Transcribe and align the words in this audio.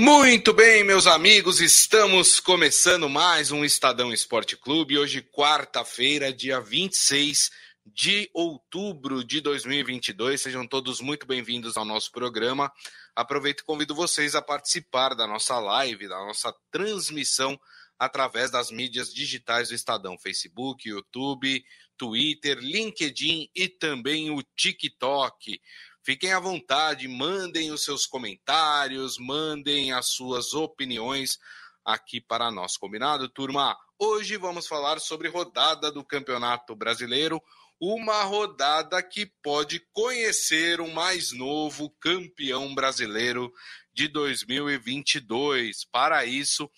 Muito 0.00 0.52
bem, 0.52 0.84
meus 0.84 1.08
amigos, 1.08 1.60
estamos 1.60 2.38
começando 2.38 3.08
mais 3.08 3.50
um 3.50 3.64
Estadão 3.64 4.12
Esporte 4.12 4.56
Clube. 4.56 4.96
Hoje, 4.96 5.20
quarta-feira, 5.20 6.32
dia 6.32 6.60
26 6.60 7.50
de 7.84 8.30
outubro 8.32 9.24
de 9.24 9.40
2022. 9.40 10.40
Sejam 10.40 10.64
todos 10.68 11.00
muito 11.00 11.26
bem-vindos 11.26 11.76
ao 11.76 11.84
nosso 11.84 12.12
programa. 12.12 12.70
Aproveito 13.12 13.62
e 13.62 13.64
convido 13.64 13.92
vocês 13.92 14.36
a 14.36 14.40
participar 14.40 15.16
da 15.16 15.26
nossa 15.26 15.58
live, 15.58 16.06
da 16.06 16.18
nossa 16.18 16.54
transmissão 16.70 17.58
através 17.98 18.52
das 18.52 18.70
mídias 18.70 19.12
digitais 19.12 19.70
do 19.70 19.74
Estadão: 19.74 20.16
Facebook, 20.16 20.88
YouTube, 20.88 21.64
Twitter, 21.96 22.58
LinkedIn 22.58 23.50
e 23.52 23.68
também 23.68 24.30
o 24.30 24.44
TikTok. 24.56 25.60
Fiquem 26.08 26.32
à 26.32 26.40
vontade, 26.40 27.06
mandem 27.06 27.70
os 27.70 27.84
seus 27.84 28.06
comentários, 28.06 29.18
mandem 29.18 29.92
as 29.92 30.06
suas 30.06 30.54
opiniões 30.54 31.38
aqui 31.84 32.18
para 32.18 32.50
nós, 32.50 32.78
combinado, 32.78 33.28
turma? 33.28 33.76
Hoje 33.98 34.38
vamos 34.38 34.66
falar 34.66 35.00
sobre 35.00 35.28
rodada 35.28 35.92
do 35.92 36.02
Campeonato 36.02 36.74
Brasileiro, 36.74 37.42
uma 37.78 38.22
rodada 38.22 39.02
que 39.02 39.26
pode 39.42 39.80
conhecer 39.92 40.80
o 40.80 40.90
mais 40.90 41.30
novo 41.30 41.90
campeão 42.00 42.74
brasileiro 42.74 43.52
de 43.92 44.08
2022. 44.08 45.84
Para 45.92 46.24
isso, 46.24 46.70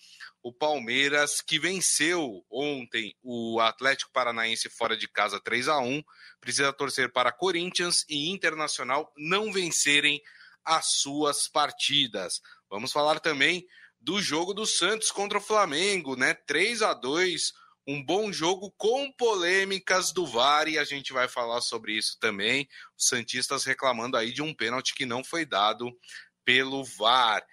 o 0.43 0.51
Palmeiras, 0.51 1.41
que 1.41 1.59
venceu 1.59 2.43
ontem 2.49 3.15
o 3.21 3.59
Atlético 3.59 4.11
Paranaense 4.11 4.69
fora 4.69 4.97
de 4.97 5.07
casa 5.07 5.39
3 5.39 5.67
a 5.67 5.79
1 5.79 6.03
precisa 6.39 6.73
torcer 6.73 7.11
para 7.11 7.31
Corinthians 7.31 8.03
e 8.09 8.29
Internacional 8.29 9.11
não 9.15 9.51
vencerem 9.51 10.21
as 10.65 10.87
suas 10.87 11.47
partidas. 11.47 12.41
Vamos 12.69 12.91
falar 12.91 13.19
também 13.19 13.67
do 13.99 14.21
jogo 14.21 14.53
do 14.53 14.65
Santos 14.65 15.11
contra 15.11 15.37
o 15.37 15.41
Flamengo, 15.41 16.15
né? 16.15 16.33
3 16.33 16.81
a 16.81 16.93
2 16.93 17.53
um 17.87 18.03
bom 18.03 18.31
jogo 18.31 18.71
com 18.77 19.11
polêmicas 19.11 20.11
do 20.11 20.25
VAR 20.25 20.67
e 20.67 20.77
a 20.77 20.83
gente 20.83 21.11
vai 21.11 21.27
falar 21.27 21.61
sobre 21.61 21.93
isso 21.93 22.17
também. 22.19 22.67
Os 22.97 23.07
Santistas 23.07 23.65
reclamando 23.65 24.15
aí 24.15 24.31
de 24.31 24.41
um 24.41 24.53
pênalti 24.53 24.93
que 24.93 25.05
não 25.05 25.23
foi 25.23 25.45
dado 25.45 25.91
pelo 26.45 26.83
VAR. 26.83 27.43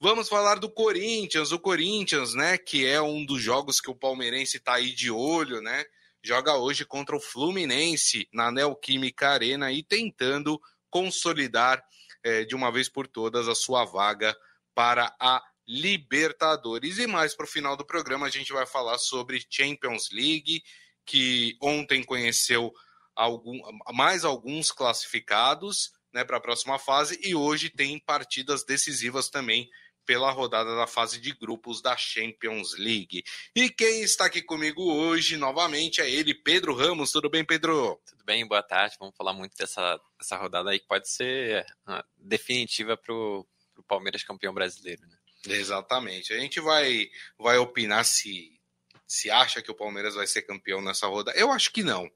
Vamos 0.00 0.28
falar 0.28 0.60
do 0.60 0.70
Corinthians, 0.70 1.50
o 1.50 1.58
Corinthians, 1.58 2.32
né, 2.32 2.56
que 2.56 2.86
é 2.86 3.02
um 3.02 3.26
dos 3.26 3.42
jogos 3.42 3.80
que 3.80 3.90
o 3.90 3.96
palmeirense 3.96 4.58
está 4.58 4.74
aí 4.74 4.92
de 4.92 5.10
olho, 5.10 5.60
né? 5.60 5.84
Joga 6.22 6.54
hoje 6.54 6.84
contra 6.84 7.16
o 7.16 7.20
Fluminense 7.20 8.28
na 8.32 8.52
Neoquímica 8.52 9.30
Arena 9.30 9.72
e 9.72 9.82
tentando 9.82 10.60
consolidar 10.88 11.84
é, 12.22 12.44
de 12.44 12.54
uma 12.54 12.70
vez 12.70 12.88
por 12.88 13.08
todas 13.08 13.48
a 13.48 13.56
sua 13.56 13.84
vaga 13.84 14.36
para 14.72 15.12
a 15.18 15.42
Libertadores. 15.66 16.98
E 16.98 17.08
mais 17.08 17.34
para 17.34 17.44
o 17.44 17.48
final 17.48 17.76
do 17.76 17.84
programa 17.84 18.26
a 18.26 18.30
gente 18.30 18.52
vai 18.52 18.66
falar 18.66 18.98
sobre 18.98 19.44
Champions 19.50 20.10
League, 20.12 20.62
que 21.04 21.56
ontem 21.60 22.04
conheceu 22.04 22.72
algum, 23.16 23.58
mais 23.92 24.24
alguns 24.24 24.70
classificados 24.70 25.90
né, 26.12 26.24
para 26.24 26.36
a 26.36 26.40
próxima 26.40 26.78
fase 26.78 27.18
e 27.20 27.34
hoje 27.34 27.68
tem 27.68 27.98
partidas 27.98 28.64
decisivas 28.64 29.28
também 29.28 29.68
pela 30.08 30.30
rodada 30.30 30.74
da 30.74 30.86
fase 30.86 31.20
de 31.20 31.32
grupos 31.32 31.82
da 31.82 31.94
Champions 31.94 32.78
League. 32.78 33.22
E 33.54 33.68
quem 33.68 34.00
está 34.00 34.24
aqui 34.24 34.40
comigo 34.40 34.82
hoje, 34.82 35.36
novamente, 35.36 36.00
é 36.00 36.10
ele, 36.10 36.34
Pedro 36.34 36.74
Ramos. 36.74 37.12
Tudo 37.12 37.28
bem, 37.28 37.44
Pedro? 37.44 38.00
Tudo 38.08 38.24
bem, 38.24 38.48
boa 38.48 38.62
tarde. 38.62 38.96
Vamos 38.98 39.14
falar 39.14 39.34
muito 39.34 39.54
dessa, 39.54 40.00
dessa 40.18 40.38
rodada 40.38 40.70
aí 40.70 40.78
que 40.78 40.88
pode 40.88 41.10
ser 41.10 41.66
uh, 41.86 42.02
definitiva 42.16 42.96
para 42.96 43.14
o 43.14 43.46
Palmeiras 43.86 44.24
campeão 44.24 44.54
brasileiro. 44.54 45.02
Né? 45.02 45.18
Exatamente. 45.58 46.32
A 46.32 46.40
gente 46.40 46.58
vai, 46.58 47.10
vai 47.38 47.58
opinar 47.58 48.02
se, 48.06 48.58
se 49.06 49.30
acha 49.30 49.60
que 49.60 49.70
o 49.70 49.76
Palmeiras 49.76 50.14
vai 50.14 50.26
ser 50.26 50.40
campeão 50.40 50.80
nessa 50.80 51.06
rodada. 51.06 51.38
Eu 51.38 51.52
acho 51.52 51.70
que 51.70 51.82
não. 51.82 52.10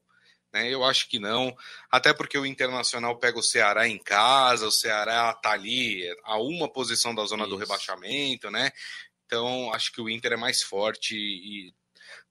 Né? 0.52 0.68
Eu 0.68 0.84
acho 0.84 1.08
que 1.08 1.18
não, 1.18 1.56
até 1.90 2.12
porque 2.12 2.36
o 2.36 2.44
Internacional 2.44 3.18
pega 3.18 3.38
o 3.38 3.42
Ceará 3.42 3.88
em 3.88 3.98
casa, 3.98 4.66
o 4.66 4.72
Ceará 4.72 5.32
tá 5.34 5.52
ali 5.52 6.04
a 6.24 6.38
uma 6.38 6.70
posição 6.70 7.14
da 7.14 7.24
zona 7.24 7.44
Isso. 7.44 7.50
do 7.50 7.56
rebaixamento, 7.56 8.50
né? 8.50 8.70
Então 9.24 9.72
acho 9.72 9.90
que 9.92 10.00
o 10.00 10.10
Inter 10.10 10.32
é 10.32 10.36
mais 10.36 10.62
forte 10.62 11.16
e 11.16 11.74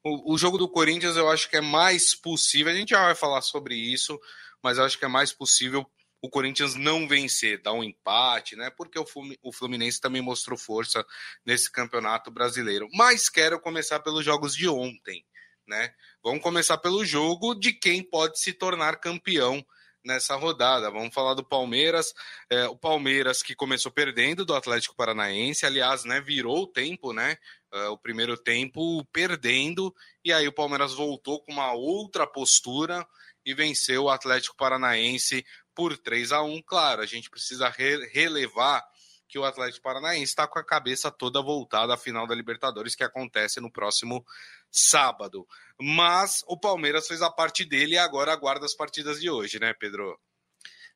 o, 0.04 0.34
o, 0.34 0.38
jogo 0.38 0.58
do 0.58 0.70
Corinthians 0.70 1.16
eu 1.16 1.30
acho 1.30 1.50
que 1.50 1.58
é 1.58 1.62
mais 1.62 2.14
possível. 2.16 2.72
A 2.72 2.76
gente 2.76 2.90
já 2.90 3.04
vai 3.04 3.16
falar 3.16 3.42
sobre 3.42 3.76
isso, 3.76 4.20
mas 4.64 4.78
eu 4.78 4.84
acho 4.84 4.98
que 4.98 5.06
é 5.06 5.08
mais 5.08 5.32
possível 5.32 5.86
o 6.22 6.30
Corinthians 6.30 6.76
não 6.76 7.08
vencer, 7.08 7.60
dar 7.62 7.74
um 7.74 7.84
empate, 7.84 8.56
né? 8.56 8.70
Porque 8.70 9.00
o 9.00 9.52
Fluminense 9.52 10.00
também 10.00 10.22
mostrou 10.22 10.56
força 10.58 11.04
nesse 11.44 11.72
campeonato 11.72 12.30
brasileiro. 12.30 12.88
Mas 12.94 13.28
quero 13.28 13.60
começar 13.60 14.00
pelos 14.02 14.24
jogos 14.24 14.56
de 14.56 14.68
ontem 14.70 15.26
né? 15.72 15.94
Vamos 16.22 16.44
começar 16.44 16.78
pelo 16.78 17.06
jogo 17.06 17.56
de 17.56 17.72
quem 17.72 18.04
pode 18.04 18.38
se 18.38 18.52
tornar 18.52 18.98
campeão 18.98 19.66
nessa 20.04 20.36
rodada. 20.36 20.92
Vamos 20.92 21.14
falar 21.14 21.34
do 21.34 21.46
Palmeiras. 21.46 22.14
É, 22.50 22.68
o 22.68 22.76
Palmeiras 22.76 23.42
que 23.42 23.56
começou 23.56 23.90
perdendo 23.90 24.44
do 24.44 24.54
Atlético 24.54 24.96
Paranaense, 24.96 25.66
aliás, 25.66 26.04
né? 26.04 26.20
Virou 26.20 26.64
o 26.64 26.68
tempo, 26.68 27.14
né? 27.14 27.38
É, 27.74 27.88
o 27.88 27.98
primeiro 27.98 28.36
tempo 28.36 29.06
perdendo, 29.06 29.96
e 30.26 30.34
aí 30.34 30.46
o 30.46 30.54
Palmeiras 30.54 30.94
voltou 30.94 31.42
com 31.42 31.54
uma 31.54 31.72
outra 31.72 32.28
postura 32.28 33.08
e 33.46 33.54
venceu 33.54 34.04
o 34.04 34.10
Atlético 34.10 34.58
Paranaense 34.58 35.46
por 35.74 35.98
3 35.98 36.34
a 36.34 36.42
1 36.44 36.62
Claro, 36.64 37.02
a 37.02 37.06
gente 37.06 37.30
precisa 37.30 37.70
re 37.70 38.06
relevar 38.08 38.86
que 39.32 39.40
o 39.40 39.46
Atlético 39.46 39.82
Paranaense 39.82 40.26
está 40.26 40.46
com 40.46 40.60
a 40.60 40.64
cabeça 40.64 41.10
toda 41.10 41.42
voltada 41.42 41.94
à 41.94 41.98
final 41.98 42.28
da 42.28 42.36
Libertadores, 42.36 42.96
que 42.96 43.04
acontece 43.04 43.62
no 43.62 43.72
próximo 43.72 44.26
sábado. 44.72 45.48
Mas 45.80 46.44
o 46.48 46.58
Palmeiras 46.58 47.08
fez 47.08 47.22
a 47.22 47.30
parte 47.30 47.66
dele 47.66 47.96
e 47.96 47.98
agora 47.98 48.32
aguarda 48.32 48.66
as 48.66 48.76
partidas 48.76 49.20
de 49.20 49.30
hoje, 49.30 49.60
né, 49.60 49.74
Pedro? 49.74 50.20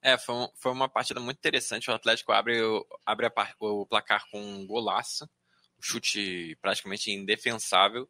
É, 0.01 0.17
foi, 0.17 0.35
um, 0.35 0.47
foi 0.55 0.71
uma 0.71 0.87
partida 0.87 1.19
muito 1.19 1.37
interessante. 1.37 1.89
O 1.89 1.93
Atlético 1.93 2.31
abre, 2.31 2.59
abre 3.05 3.25
a, 3.25 3.31
o 3.59 3.85
placar 3.85 4.23
com 4.29 4.39
um 4.39 4.65
golaço, 4.65 5.25
um 5.77 5.81
chute 5.81 6.55
praticamente 6.61 7.11
indefensável. 7.11 8.07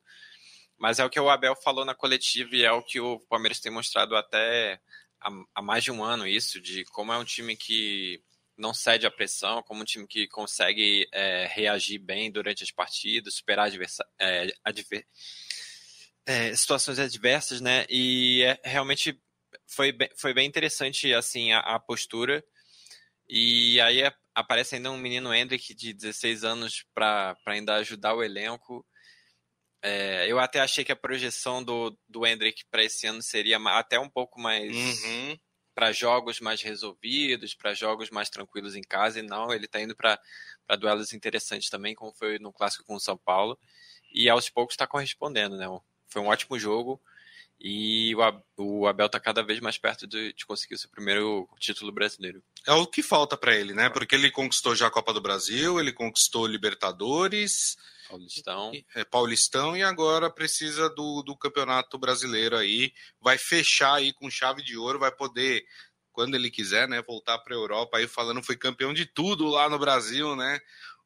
Mas 0.78 1.00
é 1.00 1.06
o 1.06 1.10
que 1.10 1.20
o 1.20 1.30
Abel 1.30 1.56
falou 1.56 1.86
na 1.86 1.96
coletiva 1.96 2.56
e 2.56 2.64
é 2.64 2.72
o 2.72 2.84
que 2.84 3.00
o 3.00 3.20
Palmeiras 3.30 3.62
tem 3.62 3.72
mostrado 3.72 4.16
até 4.16 4.80
há, 5.22 5.30
há 5.56 5.62
mais 5.62 5.84
de 5.84 5.92
um 5.92 6.04
ano, 6.04 6.28
isso, 6.28 6.62
de 6.62 6.84
como 6.86 7.14
é 7.14 7.18
um 7.18 7.24
time 7.24 7.56
que 7.56 8.22
não 8.58 8.74
cede 8.74 9.06
à 9.06 9.12
pressão, 9.12 9.62
como 9.64 9.82
um 9.82 9.86
time 9.86 10.08
que 10.08 10.28
consegue 10.28 11.08
é, 11.12 11.48
reagir 11.48 12.00
bem 12.00 12.32
durante 12.32 12.64
as 12.64 12.72
partidas, 12.72 13.36
superar 13.36 13.68
adversa, 13.68 14.06
é, 14.20 14.54
adver, 14.64 15.06
é, 16.26 16.56
situações 16.56 17.00
adversas, 17.00 17.62
né? 17.62 17.86
E 17.90 18.44
é, 18.44 18.60
realmente 18.64 19.20
foi 19.68 19.92
bem, 19.92 20.10
foi 20.18 20.34
bem 20.34 20.48
interessante 20.48 21.14
assim 21.14 21.52
a, 21.52 21.60
a 21.60 21.80
postura. 21.80 22.44
E 23.28 23.80
aí 23.82 24.02
aparece 24.34 24.76
ainda 24.76 24.92
um 24.92 24.98
menino 24.98 25.34
Hendrick 25.34 25.74
de 25.74 25.94
16 25.94 26.44
anos 26.44 26.86
para 26.94 27.36
ainda 27.48 27.76
ajudar 27.76 28.14
o 28.14 28.24
elenco. 28.24 28.86
É, 29.82 30.32
eu 30.32 30.40
até 30.40 30.60
achei 30.60 30.84
que 30.84 30.92
a 30.92 30.96
projeção 30.96 31.64
do, 31.64 31.98
do 32.08 32.26
Hendrick 32.26 32.64
para 32.72 32.84
esse 32.84 33.06
ano 33.06 33.22
seria 33.22 33.58
até 33.58 34.00
um 34.00 34.10
pouco 34.10 34.40
mais 34.40 34.76
uhum 34.76 35.38
para 35.76 35.92
jogos 35.92 36.40
mais 36.40 36.62
resolvidos, 36.62 37.54
para 37.54 37.74
jogos 37.74 38.10
mais 38.10 38.30
tranquilos 38.30 38.76
em 38.76 38.82
casa, 38.82 39.20
e 39.20 39.22
não, 39.22 39.54
ele 39.54 39.66
está 39.66 39.82
indo 39.82 39.96
para 39.96 40.18
duelos 40.80 41.14
interessantes 41.14 41.70
também, 41.70 41.94
como 41.94 42.14
foi 42.14 42.40
no 42.40 42.54
clássico 42.54 42.86
com 42.86 42.96
o 42.96 43.00
São 43.00 43.18
Paulo, 43.18 43.60
e 44.14 44.30
aos 44.30 44.50
poucos 44.50 44.74
está 44.74 44.88
correspondendo, 44.88 45.58
né? 45.58 45.66
Foi 46.08 46.22
um 46.22 46.28
ótimo 46.28 46.58
jogo, 46.58 47.02
e 47.60 48.14
o 48.58 48.86
Abel 48.86 49.06
está 49.06 49.20
cada 49.20 49.42
vez 49.42 49.60
mais 49.60 49.78
perto 49.78 50.06
de, 50.06 50.34
de, 50.34 50.46
conseguir 50.46 50.76
o 50.76 50.78
seu 50.78 50.90
primeiro 50.90 51.48
título 51.60 51.92
brasileiro. 51.92 52.44
É 52.68 52.74
o 52.74 52.86
que 52.86 53.02
falta 53.02 53.38
para 53.38 53.56
ele, 53.56 53.74
né? 53.74 53.90
Porque 53.90 54.16
ele 54.16 54.30
conquistou 54.30 54.76
já 54.76 54.88
a 54.88 54.92
Copa 54.92 55.14
do 55.14 55.22
Brasil, 55.22 55.80
ele 55.80 55.94
conquistou 55.94 56.46
Libertadores, 56.46 57.76
Paulistão. 58.10 58.72
É, 58.94 59.04
Paulistão 59.04 59.76
e 59.76 59.84
agora 59.84 60.30
precisa 60.30 60.90
do, 60.90 61.24
do 61.24 61.36
Campeonato 61.36 61.98
Brasileiro 61.98 62.56
aí. 62.56 62.94
Vai 63.20 63.38
fechar 63.38 63.96
aí 63.96 64.14
com 64.14 64.30
chave 64.30 64.64
de 64.64 64.78
ouro, 64.78 65.00
vai 65.00 65.12
poder, 65.12 65.66
quando 66.12 66.36
ele 66.36 66.52
quiser, 66.52 66.88
né, 66.88 67.02
voltar 67.02 67.40
para 67.40 67.54
a 67.54 67.58
Europa 67.58 67.98
aí 67.98 68.08
falando 68.08 68.44
foi 68.44 68.56
campeão 68.56 68.94
de 68.94 69.06
tudo 69.06 69.48
lá 69.48 69.70
no 69.70 69.80
Brasil, 69.80 70.36
né? 70.36 70.60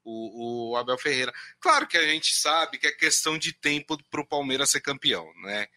O, 0.03 0.71
o, 0.71 0.77
Abel 0.77 0.97
Ferreira. 0.97 1.31
Claro 1.59 1.87
que 1.87 1.97
a 1.97 2.03
gente 2.03 2.33
sabe 2.33 2.77
que 2.77 2.87
é 2.87 2.91
questão 2.91 3.37
de 3.37 3.53
tempo 3.53 3.97
para 4.09 4.21
o 4.21 4.27
Palmeiras 4.27 4.71
ser 4.71 4.81
campeão, 4.81 5.31
né? 5.43 5.67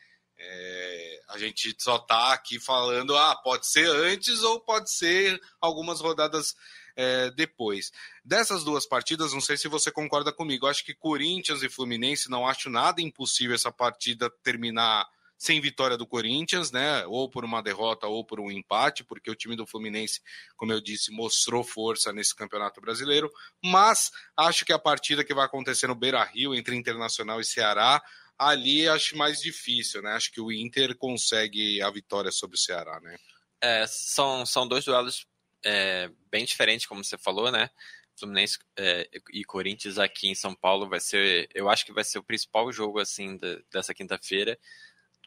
É, 0.45 1.21
a 1.29 1.39
gente 1.39 1.75
só 1.79 1.99
tá 1.99 2.33
aqui 2.33 2.59
falando, 2.59 3.17
ah, 3.17 3.37
pode 3.37 3.67
ser 3.67 3.87
antes 3.87 4.43
ou 4.43 4.61
pode 4.61 4.91
ser 4.91 5.41
algumas 5.61 6.01
rodadas 6.01 6.57
é, 6.97 7.31
depois. 7.31 7.93
Dessas 8.25 8.65
duas 8.65 8.87
partidas, 8.87 9.33
não 9.33 9.41
sei 9.41 9.57
se 9.57 9.69
você 9.69 9.91
concorda 9.91 10.33
comigo, 10.33 10.67
acho 10.67 10.85
que 10.85 10.95
Corinthians 10.95 11.63
e 11.63 11.69
Fluminense 11.69 12.31
não 12.31 12.47
acho 12.47 12.69
nada 12.69 13.01
impossível 13.01 13.55
essa 13.55 13.73
partida 13.73 14.29
terminar 14.43 15.07
sem 15.43 15.61
vitória 15.61 15.97
do 15.97 16.07
Corinthians, 16.07 16.71
né? 16.71 17.05
Ou 17.07 17.29
por 17.29 17.45
uma 17.45 17.61
derrota 17.61 18.07
ou 18.07 18.25
por 18.25 18.39
um 18.39 18.49
empate, 18.49 19.03
porque 19.03 19.29
o 19.29 19.35
time 19.35 19.57
do 19.57 19.67
Fluminense, 19.67 20.21
como 20.57 20.73
eu 20.73 20.81
disse, 20.81 21.11
mostrou 21.11 21.65
força 21.65 22.13
nesse 22.13 22.33
Campeonato 22.33 22.81
Brasileiro. 22.81 23.29
Mas 23.61 24.13
acho 24.37 24.65
que 24.65 24.73
a 24.73 24.79
partida 24.79 25.25
que 25.25 25.35
vai 25.35 25.45
acontecer 25.45 25.89
no 25.89 25.97
Beira 25.97 26.23
Rio 26.23 26.55
entre 26.55 26.77
Internacional 26.77 27.41
e 27.41 27.45
Ceará, 27.45 28.01
ali 28.39 28.89
acho 28.89 29.17
mais 29.17 29.41
difícil, 29.41 30.03
né? 30.03 30.13
Acho 30.13 30.33
que 30.33 30.41
o 30.41 30.53
Inter 30.53 30.97
consegue 30.97 31.81
a 31.83 31.91
vitória 31.91 32.31
sobre 32.31 32.57
o 32.57 32.61
Ceará, 32.61 33.01
né? 33.01 33.17
É, 33.61 33.87
são, 33.87 34.45
são 34.45 34.67
dois 34.67 34.85
duelos 34.85 35.27
é, 35.65 36.11
bem 36.31 36.45
diferentes, 36.45 36.87
como 36.87 37.05
você 37.05 37.17
falou, 37.17 37.51
né? 37.51 37.71
Fluminense 38.17 38.59
é, 38.77 39.09
e 39.33 39.45
Corinthians 39.45 39.99
aqui 39.99 40.29
em 40.29 40.35
São 40.35 40.55
Paulo 40.55 40.89
vai 40.89 41.01
ser, 41.01 41.49
eu 41.55 41.69
acho 41.69 41.85
que 41.85 41.93
vai 41.93 42.05
ser 42.05 42.19
o 42.19 42.23
principal 42.23 42.71
jogo 42.73 42.99
assim 43.01 43.37
de, 43.37 43.65
dessa 43.71 43.95
quinta-feira. 43.95 44.59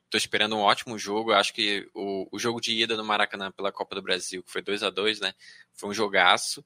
Estou 0.03 0.17
esperando 0.17 0.55
um 0.55 0.61
ótimo 0.61 0.97
jogo. 0.99 1.31
Eu 1.31 1.35
acho 1.35 1.53
que 1.53 1.89
o, 1.93 2.27
o 2.31 2.39
jogo 2.39 2.61
de 2.61 2.71
ida 2.71 2.95
no 2.95 3.03
Maracanã 3.03 3.51
pela 3.51 3.71
Copa 3.71 3.95
do 3.95 4.01
Brasil, 4.01 4.43
que 4.43 4.51
foi 4.51 4.61
2 4.61 4.83
a 4.83 4.89
2 4.89 5.19
né? 5.19 5.33
Foi 5.73 5.89
um 5.89 5.93
jogaço. 5.93 6.63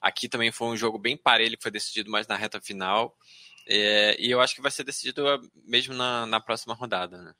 Aqui 0.00 0.28
também 0.28 0.50
foi 0.50 0.68
um 0.68 0.76
jogo 0.76 0.98
bem 0.98 1.16
parelho, 1.16 1.56
que 1.56 1.62
foi 1.62 1.70
decidido 1.70 2.10
mais 2.10 2.26
na 2.26 2.36
reta 2.36 2.60
final. 2.60 3.16
É, 3.68 4.16
e 4.18 4.30
eu 4.30 4.40
acho 4.40 4.54
que 4.54 4.62
vai 4.62 4.70
ser 4.70 4.82
decidido 4.82 5.22
mesmo 5.64 5.92
na, 5.92 6.24
na 6.24 6.40
próxima 6.40 6.74
rodada, 6.74 7.20
né? 7.20 7.34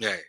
É, 0.00 0.24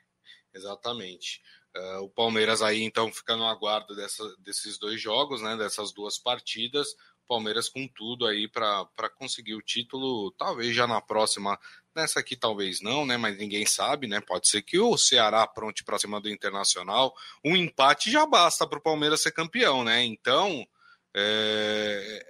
exatamente. 0.53 1.41
Uh, 1.75 2.03
o 2.03 2.09
Palmeiras 2.09 2.61
aí, 2.61 2.81
então, 2.81 3.11
fica 3.11 3.35
no 3.35 3.45
aguardo 3.45 3.95
dessa, 3.95 4.23
desses 4.39 4.77
dois 4.79 4.99
jogos, 4.99 5.41
né? 5.41 5.55
Dessas 5.55 5.91
duas 5.91 6.17
partidas. 6.17 6.87
Palmeiras 7.27 7.69
com 7.69 7.87
tudo 7.87 8.27
aí 8.27 8.47
para 8.47 9.09
conseguir 9.15 9.55
o 9.55 9.61
título, 9.61 10.31
talvez 10.31 10.75
já 10.75 10.85
na 10.85 11.01
próxima. 11.01 11.57
Nessa 11.95 12.19
aqui 12.19 12.35
talvez 12.35 12.81
não, 12.81 13.05
né? 13.05 13.17
Mas 13.17 13.37
ninguém 13.37 13.65
sabe, 13.65 14.07
né? 14.07 14.21
Pode 14.21 14.47
ser 14.47 14.61
que 14.61 14.77
o 14.79 14.97
Ceará 14.97 15.47
pronte 15.47 15.83
para 15.83 15.99
cima 15.99 16.19
do 16.19 16.29
Internacional. 16.29 17.13
Um 17.43 17.55
empate 17.55 18.11
já 18.11 18.25
basta 18.25 18.67
para 18.67 18.79
o 18.79 18.83
Palmeiras 18.83 19.21
ser 19.21 19.31
campeão, 19.31 19.83
né? 19.83 20.03
Então, 20.03 20.67
é, 21.15 22.25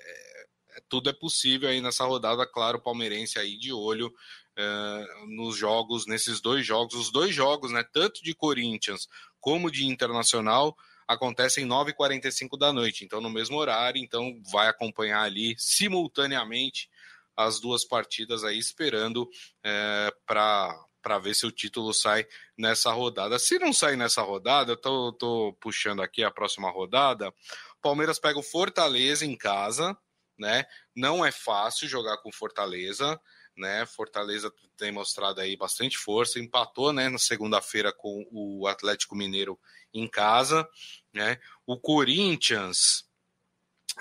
tudo 0.89 1.09
é 1.09 1.13
possível 1.13 1.69
aí 1.69 1.81
nessa 1.81 2.05
rodada, 2.05 2.45
claro, 2.45 2.79
palmeirense 2.79 3.39
aí 3.39 3.57
de 3.57 3.71
olho 3.73 4.13
é, 4.55 5.05
nos 5.27 5.57
jogos, 5.57 6.05
nesses 6.05 6.41
dois 6.41 6.65
jogos, 6.65 6.95
os 6.95 7.11
dois 7.11 7.33
jogos, 7.33 7.71
né? 7.71 7.83
Tanto 7.91 8.23
de 8.23 8.33
Corinthians 8.33 9.07
como 9.39 9.71
de 9.71 9.85
Internacional 9.85 10.75
acontecem 11.07 11.67
9h45 11.67 12.57
da 12.57 12.71
noite, 12.71 13.03
então 13.03 13.19
no 13.19 13.29
mesmo 13.29 13.57
horário, 13.57 14.01
então 14.01 14.41
vai 14.51 14.67
acompanhar 14.67 15.23
ali 15.23 15.55
simultaneamente 15.57 16.89
as 17.35 17.59
duas 17.59 17.83
partidas 17.83 18.43
aí, 18.43 18.57
esperando 18.57 19.27
é, 19.63 20.13
para 20.25 21.17
ver 21.19 21.33
se 21.33 21.45
o 21.45 21.51
título 21.51 21.93
sai 21.93 22.25
nessa 22.57 22.91
rodada. 22.91 23.39
Se 23.39 23.57
não 23.59 23.73
sair 23.73 23.97
nessa 23.97 24.21
rodada, 24.21 24.73
eu 24.73 24.77
tô, 24.77 25.11
tô 25.13 25.57
puxando 25.59 26.01
aqui 26.01 26.23
a 26.23 26.31
próxima 26.31 26.69
rodada. 26.69 27.33
Palmeiras 27.81 28.19
pega 28.19 28.39
o 28.39 28.43
Fortaleza 28.43 29.25
em 29.25 29.35
casa, 29.35 29.97
né? 30.37 30.65
Não 30.95 31.23
é 31.25 31.31
fácil 31.31 31.87
jogar 31.87 32.17
com 32.17 32.31
Fortaleza 32.31 33.19
né? 33.55 33.85
Fortaleza 33.85 34.51
tem 34.77 34.91
mostrado 34.91 35.39
aí 35.39 35.55
bastante 35.55 35.97
força, 35.97 36.39
empatou, 36.39 36.91
né, 36.91 37.09
na 37.09 37.17
segunda-feira 37.17 37.93
com 37.93 38.27
o 38.31 38.67
Atlético 38.67 39.15
Mineiro 39.15 39.59
em 39.93 40.07
casa, 40.07 40.67
né? 41.13 41.39
O 41.65 41.77
Corinthians 41.79 43.07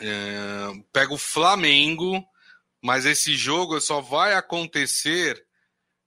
é, 0.01 0.83
pega 0.93 1.13
o 1.13 1.19
Flamengo, 1.19 2.25
mas 2.81 3.05
esse 3.05 3.37
jogo 3.37 3.81
só 3.81 4.01
vai 4.01 4.35
acontecer 4.35 5.47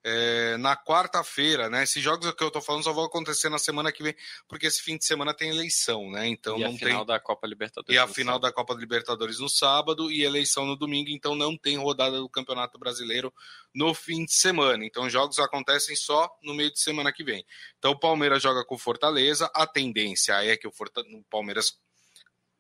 é, 0.07 0.55
na 0.57 0.77
quarta-feira, 0.77 1.67
né? 1.67 1.81
Esses 1.81 2.01
jogos 2.01 2.31
que 2.31 2.43
eu 2.43 2.51
tô 2.51 2.61
falando 2.61 2.83
só 2.83 2.93
vão 2.93 3.05
acontecer 3.05 3.49
na 3.49 3.57
semana 3.57 3.91
que 3.91 4.03
vem, 4.03 4.15
porque 4.47 4.67
esse 4.67 4.79
fim 4.79 4.99
de 4.99 5.03
semana 5.03 5.33
tem 5.33 5.49
eleição, 5.49 6.11
né? 6.11 6.27
Então 6.27 6.59
e 6.59 6.61
não 6.61 6.69
a 6.69 6.77
final 6.77 6.97
tem... 6.97 7.07
da 7.07 7.19
Copa 7.19 7.47
Libertadores. 7.47 7.95
E 7.95 7.97
a 7.97 8.07
final 8.07 8.35
sábado. 8.35 8.41
da 8.43 8.53
Copa 8.53 8.75
Libertadores 8.75 9.39
no 9.39 9.49
sábado 9.49 10.11
e 10.11 10.21
eleição 10.21 10.63
no 10.63 10.75
domingo, 10.75 11.09
então 11.09 11.35
não 11.35 11.57
tem 11.57 11.75
rodada 11.75 12.19
do 12.19 12.29
Campeonato 12.29 12.77
Brasileiro 12.77 13.33
no 13.73 13.95
fim 13.95 14.25
de 14.25 14.33
semana. 14.33 14.85
Então 14.85 15.09
jogos 15.09 15.39
acontecem 15.39 15.95
só 15.95 16.29
no 16.43 16.53
meio 16.53 16.71
de 16.71 16.79
semana 16.79 17.11
que 17.11 17.23
vem. 17.23 17.43
Então 17.79 17.89
o 17.89 17.99
Palmeiras 17.99 18.43
joga 18.43 18.63
com 18.63 18.77
Fortaleza, 18.77 19.49
a 19.55 19.65
tendência 19.65 20.33
é 20.45 20.55
que 20.55 20.67
o, 20.67 20.71
Forta... 20.71 21.01
o 21.01 21.23
Palmeiras 21.31 21.79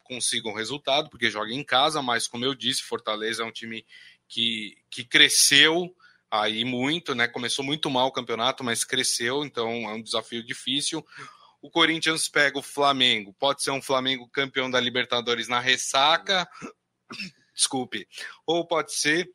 consiga 0.03 0.49
um 0.49 0.55
resultado, 0.55 1.11
porque 1.11 1.29
joga 1.29 1.53
em 1.53 1.63
casa, 1.63 2.01
mas 2.01 2.27
como 2.27 2.43
eu 2.43 2.55
disse, 2.55 2.81
Fortaleza 2.81 3.43
é 3.43 3.45
um 3.45 3.51
time 3.51 3.85
que, 4.27 4.75
que 4.89 5.03
cresceu 5.03 5.95
aí 6.29 6.65
muito, 6.65 7.13
né? 7.13 7.27
Começou 7.27 7.63
muito 7.63 7.89
mal 7.89 8.07
o 8.07 8.11
campeonato, 8.11 8.63
mas 8.63 8.83
cresceu, 8.83 9.43
então 9.45 9.69
é 9.89 9.93
um 9.93 10.01
desafio 10.01 10.43
difícil. 10.43 11.05
O 11.61 11.69
Corinthians 11.69 12.27
pega 12.27 12.59
o 12.59 12.63
Flamengo, 12.63 13.33
pode 13.39 13.63
ser 13.63 13.71
um 13.71 13.81
Flamengo 13.81 14.29
campeão 14.29 14.69
da 14.69 14.79
Libertadores 14.79 15.47
na 15.47 15.59
ressaca, 15.59 16.47
desculpe, 17.55 18.07
ou 18.45 18.67
pode 18.67 18.93
ser 18.93 19.29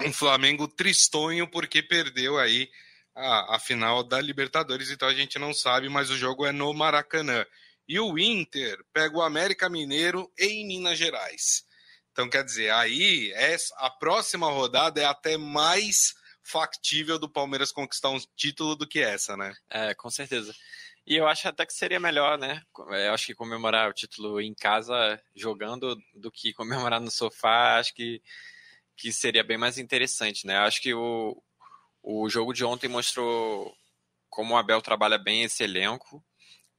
um 0.00 0.12
Flamengo 0.12 0.66
tristonho 0.66 1.48
porque 1.48 1.82
perdeu 1.82 2.38
aí 2.38 2.68
a, 3.14 3.56
a 3.56 3.58
final 3.58 4.02
da 4.02 4.20
Libertadores, 4.20 4.90
então 4.90 5.06
a 5.06 5.14
gente 5.14 5.38
não 5.38 5.54
sabe, 5.54 5.88
mas 5.88 6.10
o 6.10 6.16
jogo 6.16 6.44
é 6.44 6.52
no 6.52 6.72
Maracanã. 6.72 7.46
E 7.86 8.00
o 8.00 8.18
Inter 8.18 8.82
pega 8.92 9.16
o 9.16 9.22
América 9.22 9.68
Mineiro 9.68 10.32
em 10.38 10.66
Minas 10.66 10.98
Gerais. 10.98 11.64
Então, 12.14 12.30
quer 12.30 12.44
dizer, 12.44 12.70
aí 12.70 13.32
essa, 13.34 13.74
a 13.76 13.90
próxima 13.90 14.48
rodada 14.48 15.02
é 15.02 15.04
até 15.04 15.36
mais 15.36 16.14
factível 16.44 17.18
do 17.18 17.28
Palmeiras 17.28 17.72
conquistar 17.72 18.10
um 18.10 18.20
título 18.36 18.76
do 18.76 18.86
que 18.86 19.00
essa, 19.00 19.36
né? 19.36 19.52
É, 19.68 19.96
com 19.96 20.08
certeza. 20.08 20.54
E 21.04 21.16
eu 21.16 21.26
acho 21.26 21.48
até 21.48 21.66
que 21.66 21.72
seria 21.72 21.98
melhor, 21.98 22.38
né? 22.38 22.62
Eu 22.78 23.12
acho 23.12 23.26
que 23.26 23.34
comemorar 23.34 23.90
o 23.90 23.92
título 23.92 24.40
em 24.40 24.54
casa 24.54 25.20
jogando 25.34 25.98
do 26.14 26.30
que 26.30 26.52
comemorar 26.54 27.00
no 27.00 27.10
sofá, 27.10 27.80
acho 27.80 27.92
que, 27.92 28.22
que 28.96 29.12
seria 29.12 29.42
bem 29.42 29.58
mais 29.58 29.76
interessante, 29.76 30.46
né? 30.46 30.58
Acho 30.58 30.80
que 30.80 30.94
o, 30.94 31.42
o 32.00 32.30
jogo 32.30 32.52
de 32.52 32.64
ontem 32.64 32.86
mostrou 32.86 33.74
como 34.30 34.54
o 34.54 34.56
Abel 34.56 34.80
trabalha 34.80 35.18
bem 35.18 35.42
esse 35.42 35.64
elenco 35.64 36.24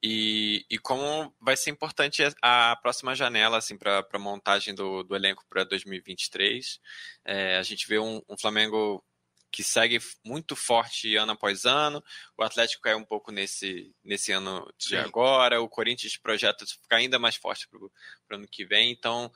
e, 0.07 0.63
e 0.69 0.77
como 0.77 1.35
vai 1.41 1.57
ser 1.57 1.71
importante 1.71 2.21
a 2.39 2.75
próxima 2.75 3.15
janela 3.15 3.57
assim, 3.57 3.75
para 3.75 4.05
a 4.13 4.19
montagem 4.19 4.75
do, 4.75 5.01
do 5.01 5.15
elenco 5.15 5.43
para 5.49 5.63
2023. 5.63 6.79
É, 7.25 7.57
a 7.57 7.63
gente 7.63 7.87
vê 7.87 7.97
um, 7.97 8.21
um, 8.29 8.37
Flamengo 8.37 9.03
que 9.51 9.63
segue 9.63 9.97
muito 10.23 10.55
forte 10.55 11.15
ano 11.15 11.31
após 11.31 11.65
ano. 11.65 12.03
O 12.37 12.43
Atlético 12.43 12.83
caiu 12.83 12.99
um 12.99 13.03
pouco 13.03 13.31
nesse, 13.31 13.95
nesse 14.03 14.31
ano 14.31 14.71
de 14.77 14.89
Sim. 14.89 14.97
agora. 14.97 15.59
O 15.59 15.67
Corinthians 15.67 16.17
projeta 16.17 16.67
ficar 16.67 16.97
ainda 16.97 17.17
mais 17.17 17.35
forte 17.35 17.67
para 17.67 17.79
o 17.79 17.91
ano 18.29 18.47
que 18.47 18.63
vem. 18.63 18.91
Então 18.91 19.31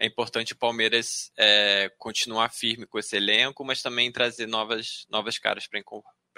é 0.00 0.06
importante 0.06 0.52
o 0.52 0.58
Palmeiras 0.58 1.30
é, 1.38 1.92
continuar 1.96 2.50
firme 2.50 2.86
com 2.86 2.98
esse 2.98 3.16
elenco, 3.16 3.64
mas 3.64 3.82
também 3.82 4.10
trazer 4.10 4.48
novas, 4.48 5.06
novas 5.08 5.38
caras 5.38 5.68
para 5.68 5.78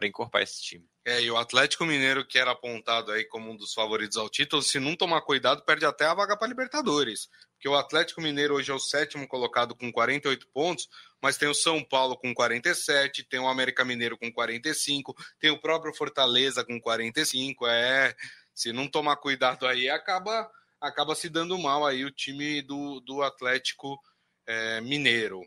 para 0.00 0.08
encorpar 0.08 0.40
esse 0.40 0.62
time. 0.62 0.88
É, 1.04 1.20
e 1.20 1.30
o 1.30 1.36
Atlético 1.36 1.84
Mineiro, 1.84 2.26
que 2.26 2.38
era 2.38 2.52
apontado 2.52 3.12
aí 3.12 3.24
como 3.26 3.50
um 3.50 3.56
dos 3.56 3.74
favoritos 3.74 4.16
ao 4.16 4.30
título, 4.30 4.62
se 4.62 4.80
não 4.80 4.96
tomar 4.96 5.20
cuidado, 5.20 5.62
perde 5.62 5.84
até 5.84 6.06
a 6.06 6.14
vaga 6.14 6.38
para 6.38 6.48
Libertadores. 6.48 7.28
Porque 7.52 7.68
o 7.68 7.76
Atlético 7.76 8.22
Mineiro 8.22 8.54
hoje 8.54 8.70
é 8.70 8.74
o 8.74 8.78
sétimo 8.78 9.28
colocado 9.28 9.76
com 9.76 9.92
48 9.92 10.48
pontos, 10.48 10.88
mas 11.22 11.36
tem 11.36 11.48
o 11.48 11.54
São 11.54 11.84
Paulo 11.84 12.16
com 12.16 12.32
47, 12.32 13.24
tem 13.24 13.38
o 13.38 13.48
América 13.48 13.84
Mineiro 13.84 14.16
com 14.16 14.32
45, 14.32 15.14
tem 15.38 15.50
o 15.50 15.60
próprio 15.60 15.94
Fortaleza 15.94 16.64
com 16.64 16.80
45. 16.80 17.66
É, 17.66 18.16
se 18.54 18.72
não 18.72 18.88
tomar 18.88 19.16
cuidado 19.16 19.66
aí, 19.66 19.90
acaba, 19.90 20.50
acaba 20.80 21.14
se 21.14 21.28
dando 21.28 21.58
mal 21.58 21.86
aí 21.86 22.06
o 22.06 22.10
time 22.10 22.62
do, 22.62 23.00
do 23.00 23.22
Atlético 23.22 24.00
é, 24.46 24.80
Mineiro. 24.80 25.42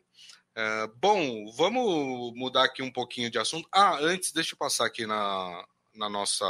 É, 0.56 0.88
bom, 0.98 1.52
vamos 1.58 2.34
mudar 2.36 2.66
aqui 2.66 2.84
um 2.84 2.92
pouquinho 2.92 3.30
de 3.30 3.40
assunto. 3.40 3.68
Ah, 3.72 3.98
antes, 4.00 4.32
deixa 4.32 4.54
eu 4.54 4.58
passar 4.58 4.86
aqui 4.86 5.06
na, 5.08 5.66
na 5.96 6.08
nossa, 6.08 6.46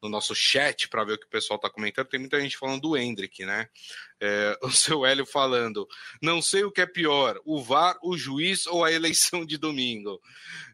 no 0.00 0.08
nosso 0.08 0.34
chat 0.36 0.88
para 0.88 1.02
ver 1.02 1.14
o 1.14 1.18
que 1.18 1.26
o 1.26 1.30
pessoal 1.30 1.56
está 1.56 1.68
comentando. 1.68 2.06
Tem 2.06 2.20
muita 2.20 2.40
gente 2.40 2.56
falando 2.56 2.82
do 2.82 2.96
Hendrick, 2.96 3.44
né? 3.44 3.68
É, 4.20 4.56
o 4.62 4.70
seu 4.70 5.04
Hélio 5.04 5.26
falando: 5.26 5.86
não 6.22 6.40
sei 6.40 6.62
o 6.62 6.70
que 6.70 6.80
é 6.80 6.86
pior, 6.86 7.40
o 7.44 7.60
VAR, 7.60 7.98
o 8.02 8.16
juiz 8.16 8.66
ou 8.68 8.84
a 8.84 8.92
eleição 8.92 9.44
de 9.44 9.58
domingo. 9.58 10.20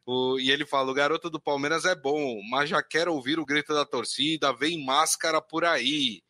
O, 0.05 0.39
e 0.39 0.51
ele 0.51 0.67
fala: 0.67 0.91
o 0.91 0.95
garoto 0.95 1.31
do 1.31 1.41
Palmeiras 1.41 1.87
é 1.87 1.95
bom, 1.95 2.43
mas 2.51 2.69
já 2.69 2.83
quero 2.83 3.15
ouvir 3.15 3.39
o 3.39 3.47
grito 3.47 3.73
da 3.73 3.87
torcida, 3.87 4.53
vem 4.53 4.85
máscara 4.85 5.41
por 5.41 5.65
aí. 5.65 6.23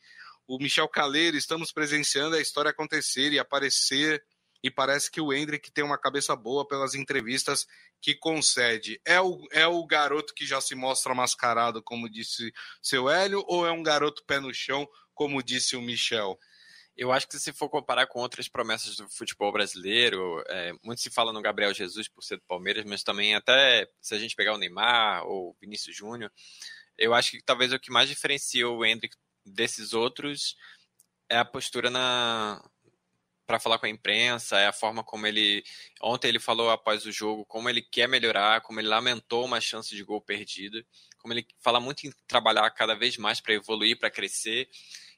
O 0.47 0.59
Michel 0.59 0.89
Caleiro, 0.89 1.37
estamos 1.37 1.73
presenciando 1.73 2.37
a 2.37 2.41
história 2.41 2.71
acontecer 2.71 3.33
e 3.33 3.39
aparecer 3.39 4.23
e 4.63 4.71
parece 4.71 5.11
que 5.11 5.21
o 5.21 5.33
Hendrick 5.33 5.71
tem 5.71 5.83
uma 5.83 5.99
cabeça 5.99 6.37
boa 6.37 6.67
pelas 6.67 6.95
entrevistas 6.95 7.67
que 8.01 8.15
concede. 8.15 9.01
É 9.05 9.21
o, 9.21 9.47
é 9.53 9.67
o 9.67 9.85
garoto 9.87 10.35
que 10.35 10.47
já 10.47 10.61
se 10.61 10.75
mostra 10.75 11.15
mascarado, 11.15 11.83
como 11.83 12.11
disse 12.11 12.53
seu 12.83 13.09
Hélio, 13.09 13.45
ou 13.47 13.67
é 13.67 13.73
um 13.73 13.83
garoto 13.83 14.25
pé 14.27 14.39
no 14.39 14.53
chão, 14.53 14.89
como 15.15 15.43
disse 15.43 15.77
o 15.77 15.83
Michel? 15.83 16.39
Eu 16.97 17.13
acho 17.13 17.27
que 17.27 17.39
se 17.39 17.53
for 17.53 17.71
comparar 17.71 18.07
com 18.07 18.21
outras 18.21 18.49
promessas 18.49 18.97
do 18.97 19.09
futebol 19.09 19.51
brasileiro, 19.51 20.43
é, 20.49 20.73
muito 20.85 21.01
se 21.01 21.09
fala 21.09 21.33
no 21.33 21.41
Gabriel 21.41 21.73
Jesus 21.73 22.09
por 22.09 22.23
ser 22.23 22.37
do 22.37 22.43
Palmeiras, 22.47 22.85
mas 22.85 23.03
também 23.03 23.35
até 23.35 23.89
se 24.01 24.15
a 24.15 24.19
gente 24.19 24.37
pegar 24.37 24.55
o 24.55 24.59
Neymar 24.59 25.25
ou 25.27 25.57
Vinícius 25.61 25.97
Júnior, 25.97 26.31
eu 26.99 27.15
acho 27.15 27.31
que 27.31 27.43
talvez 27.43 27.73
o 27.73 27.79
que 27.79 27.91
mais 27.91 28.09
diferencia 28.09 28.69
o 28.69 28.85
Hendrick 28.85 29.17
desses 29.47 29.95
outros 29.95 30.57
é 31.31 31.39
a 31.39 31.45
postura 31.45 31.89
na 31.89 32.63
para 33.51 33.59
falar 33.59 33.81
com 33.81 33.87
a 33.87 33.89
imprensa, 33.89 34.61
é 34.61 34.69
a 34.69 34.73
forma 34.73 35.03
como 35.03 35.27
ele 35.27 35.65
ontem 36.01 36.29
ele 36.29 36.39
falou 36.39 36.71
após 36.71 37.05
o 37.05 37.11
jogo, 37.11 37.45
como 37.45 37.69
ele 37.69 37.83
quer 37.83 38.09
melhorar, 38.09 38.61
como 38.61 38.79
ele 38.79 38.87
lamentou 38.87 39.45
uma 39.45 39.61
chance 39.61 39.93
de 39.93 40.05
gol 40.05 40.21
perdida, 40.21 40.87
como 41.19 41.35
ele 41.35 41.45
fala 41.59 41.81
muito 41.81 42.07
em 42.07 42.13
trabalhar 42.29 42.71
cada 42.71 42.95
vez 42.95 43.17
mais 43.17 43.41
para 43.41 43.53
evoluir, 43.53 43.99
para 43.99 44.09
crescer. 44.09 44.69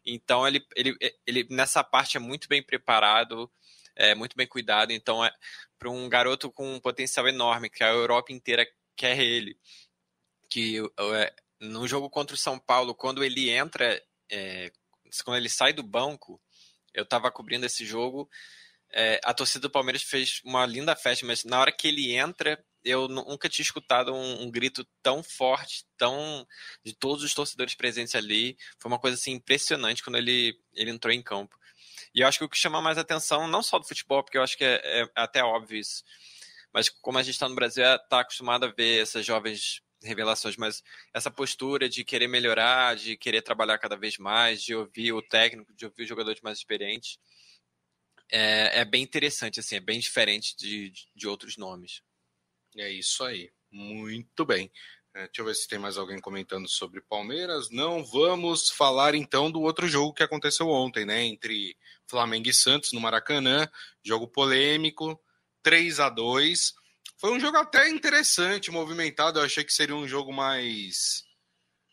Então 0.06 0.48
ele, 0.48 0.66
ele, 0.74 0.96
ele 1.26 1.46
nessa 1.50 1.84
parte 1.84 2.16
é 2.16 2.20
muito 2.20 2.48
bem 2.48 2.62
preparado, 2.62 3.52
é 3.94 4.14
muito 4.14 4.34
bem 4.34 4.46
cuidado. 4.46 4.92
Então 4.92 5.22
é 5.22 5.30
para 5.78 5.90
um 5.90 6.08
garoto 6.08 6.50
com 6.50 6.76
um 6.76 6.80
potencial 6.80 7.28
enorme 7.28 7.68
que 7.68 7.84
a 7.84 7.88
Europa 7.88 8.32
inteira 8.32 8.66
quer 8.96 9.20
ele, 9.20 9.58
que 10.48 10.78
é, 11.18 11.34
no 11.60 11.86
jogo 11.86 12.08
contra 12.08 12.34
o 12.34 12.38
São 12.38 12.58
Paulo, 12.58 12.94
quando 12.94 13.22
ele 13.22 13.50
entra, 13.50 14.02
é, 14.30 14.72
quando 15.22 15.36
ele 15.36 15.50
sai 15.50 15.74
do 15.74 15.82
banco, 15.82 16.40
eu 16.94 17.04
estava 17.04 17.30
cobrindo 17.30 17.66
esse 17.66 17.84
jogo. 17.84 18.28
É, 18.94 19.20
a 19.24 19.32
torcida 19.32 19.60
do 19.60 19.70
Palmeiras 19.70 20.02
fez 20.02 20.40
uma 20.44 20.66
linda 20.66 20.94
festa, 20.94 21.24
mas 21.24 21.44
na 21.44 21.58
hora 21.58 21.72
que 21.72 21.88
ele 21.88 22.14
entra, 22.14 22.62
eu 22.84 23.08
nunca 23.08 23.48
tinha 23.48 23.64
escutado 23.64 24.12
um, 24.12 24.42
um, 24.42 24.50
grito 24.50 24.84
tão 25.02 25.22
forte, 25.22 25.84
tão 25.96 26.46
de 26.84 26.92
todos 26.94 27.24
os 27.24 27.32
torcedores 27.32 27.74
presentes 27.74 28.14
ali. 28.14 28.56
Foi 28.78 28.90
uma 28.90 28.98
coisa 28.98 29.16
assim 29.16 29.32
impressionante 29.32 30.02
quando 30.02 30.16
ele, 30.16 30.58
ele 30.74 30.90
entrou 30.90 31.12
em 31.12 31.22
campo. 31.22 31.56
E 32.14 32.20
eu 32.20 32.28
acho 32.28 32.38
que 32.38 32.44
o 32.44 32.48
que 32.48 32.58
chama 32.58 32.82
mais 32.82 32.98
atenção, 32.98 33.48
não 33.48 33.62
só 33.62 33.78
do 33.78 33.86
futebol, 33.86 34.22
porque 34.22 34.36
eu 34.36 34.42
acho 34.42 34.58
que 34.58 34.64
é, 34.64 34.80
é 34.84 35.08
até 35.14 35.42
óbvio 35.42 35.78
isso, 35.78 36.04
mas 36.72 36.88
como 36.88 37.18
a 37.18 37.22
gente 37.22 37.34
está 37.34 37.48
no 37.48 37.54
Brasil, 37.54 37.84
está 37.84 38.20
acostumado 38.20 38.64
a 38.64 38.72
ver 38.72 39.02
essas 39.02 39.24
jovens 39.24 39.82
revelações, 40.02 40.56
mas 40.56 40.82
essa 41.12 41.30
postura 41.30 41.88
de 41.88 42.04
querer 42.04 42.28
melhorar, 42.28 42.96
de 42.96 43.16
querer 43.16 43.42
trabalhar 43.42 43.78
cada 43.78 43.96
vez 43.96 44.18
mais, 44.18 44.62
de 44.62 44.74
ouvir 44.74 45.12
o 45.12 45.22
técnico, 45.22 45.72
de 45.74 45.84
ouvir 45.84 46.02
os 46.02 46.08
jogadores 46.08 46.40
mais 46.40 46.58
experientes, 46.58 47.18
é, 48.30 48.80
é 48.80 48.84
bem 48.84 49.02
interessante, 49.02 49.60
assim, 49.60 49.76
é 49.76 49.80
bem 49.80 50.00
diferente 50.00 50.56
de, 50.56 50.92
de 51.14 51.28
outros 51.28 51.56
nomes. 51.56 52.02
É 52.76 52.90
isso 52.90 53.22
aí, 53.24 53.52
muito 53.70 54.44
bem. 54.44 54.70
É, 55.14 55.26
deixa 55.26 55.42
eu 55.42 55.44
ver 55.44 55.54
se 55.54 55.68
tem 55.68 55.78
mais 55.78 55.98
alguém 55.98 56.18
comentando 56.18 56.66
sobre 56.66 57.02
Palmeiras. 57.02 57.68
Não, 57.70 58.02
vamos 58.02 58.70
falar 58.70 59.14
então 59.14 59.50
do 59.50 59.60
outro 59.60 59.86
jogo 59.86 60.14
que 60.14 60.22
aconteceu 60.22 60.68
ontem, 60.68 61.04
né? 61.04 61.22
Entre 61.22 61.76
Flamengo 62.06 62.48
e 62.48 62.54
Santos 62.54 62.92
no 62.92 63.00
Maracanã, 63.00 63.68
jogo 64.02 64.26
polêmico, 64.26 65.20
3 65.62 66.00
a 66.00 66.08
2 66.08 66.74
foi 67.18 67.32
um 67.32 67.40
jogo 67.40 67.56
até 67.56 67.88
interessante, 67.88 68.70
movimentado. 68.70 69.38
Eu 69.38 69.44
achei 69.44 69.62
que 69.62 69.72
seria 69.72 69.94
um 69.94 70.08
jogo 70.08 70.32
mais, 70.32 71.24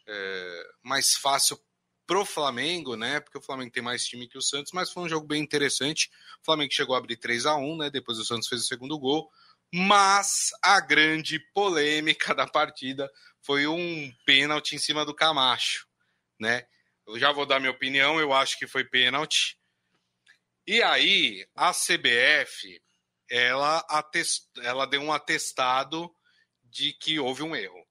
é, 0.08 0.64
mais 0.84 1.14
fácil 1.14 1.60
pro 2.08 2.26
Flamengo, 2.26 2.96
né? 2.96 3.20
Porque 3.20 3.38
o 3.38 3.42
Flamengo 3.42 3.72
tem 3.72 3.84
mais 3.84 4.04
time 4.04 4.28
que 4.28 4.38
o 4.38 4.42
Santos, 4.42 4.72
mas 4.74 4.92
foi 4.92 5.04
um 5.04 5.10
jogo 5.10 5.28
bem 5.28 5.42
interessante. 5.42 6.10
O 6.42 6.46
Flamengo 6.46 6.74
chegou 6.74 6.96
a 6.96 6.98
abrir 6.98 7.18
3 7.18 7.46
a 7.46 7.56
1 7.56 7.78
né? 7.78 7.90
Depois 7.92 8.18
o 8.18 8.26
Santos 8.26 8.48
fez 8.48 8.62
o 8.62 8.66
segundo 8.66 8.98
gol. 8.98 9.30
Mas 9.72 10.50
a 10.64 10.82
grande 10.82 11.40
polêmica 11.54 12.34
da 12.36 12.48
partida 12.48 13.08
foi 13.42 13.68
um 13.68 14.12
pênalti 14.26 14.76
em 14.76 14.80
cima 14.80 15.06
do 15.06 15.14
Camacho, 15.14 15.88
né? 16.40 16.66
Eu 17.06 17.20
já 17.20 17.32
vou 17.32 17.46
dar 17.46 17.60
minha 17.60 17.72
opinião, 17.72 18.20
eu 18.20 18.34
acho 18.34 18.58
que 18.58 18.66
foi 18.66 18.84
pênalti. 18.84 19.60
E 20.66 20.82
aí, 20.82 21.48
a 21.56 21.72
CBF 21.72 22.82
ela, 23.30 23.80
atest... 23.90 24.48
ela 24.62 24.86
deu 24.86 25.02
um 25.02 25.12
atestado 25.12 26.14
de 26.64 26.94
que 26.94 27.20
houve 27.20 27.44
um 27.44 27.56
erro, 27.56 27.86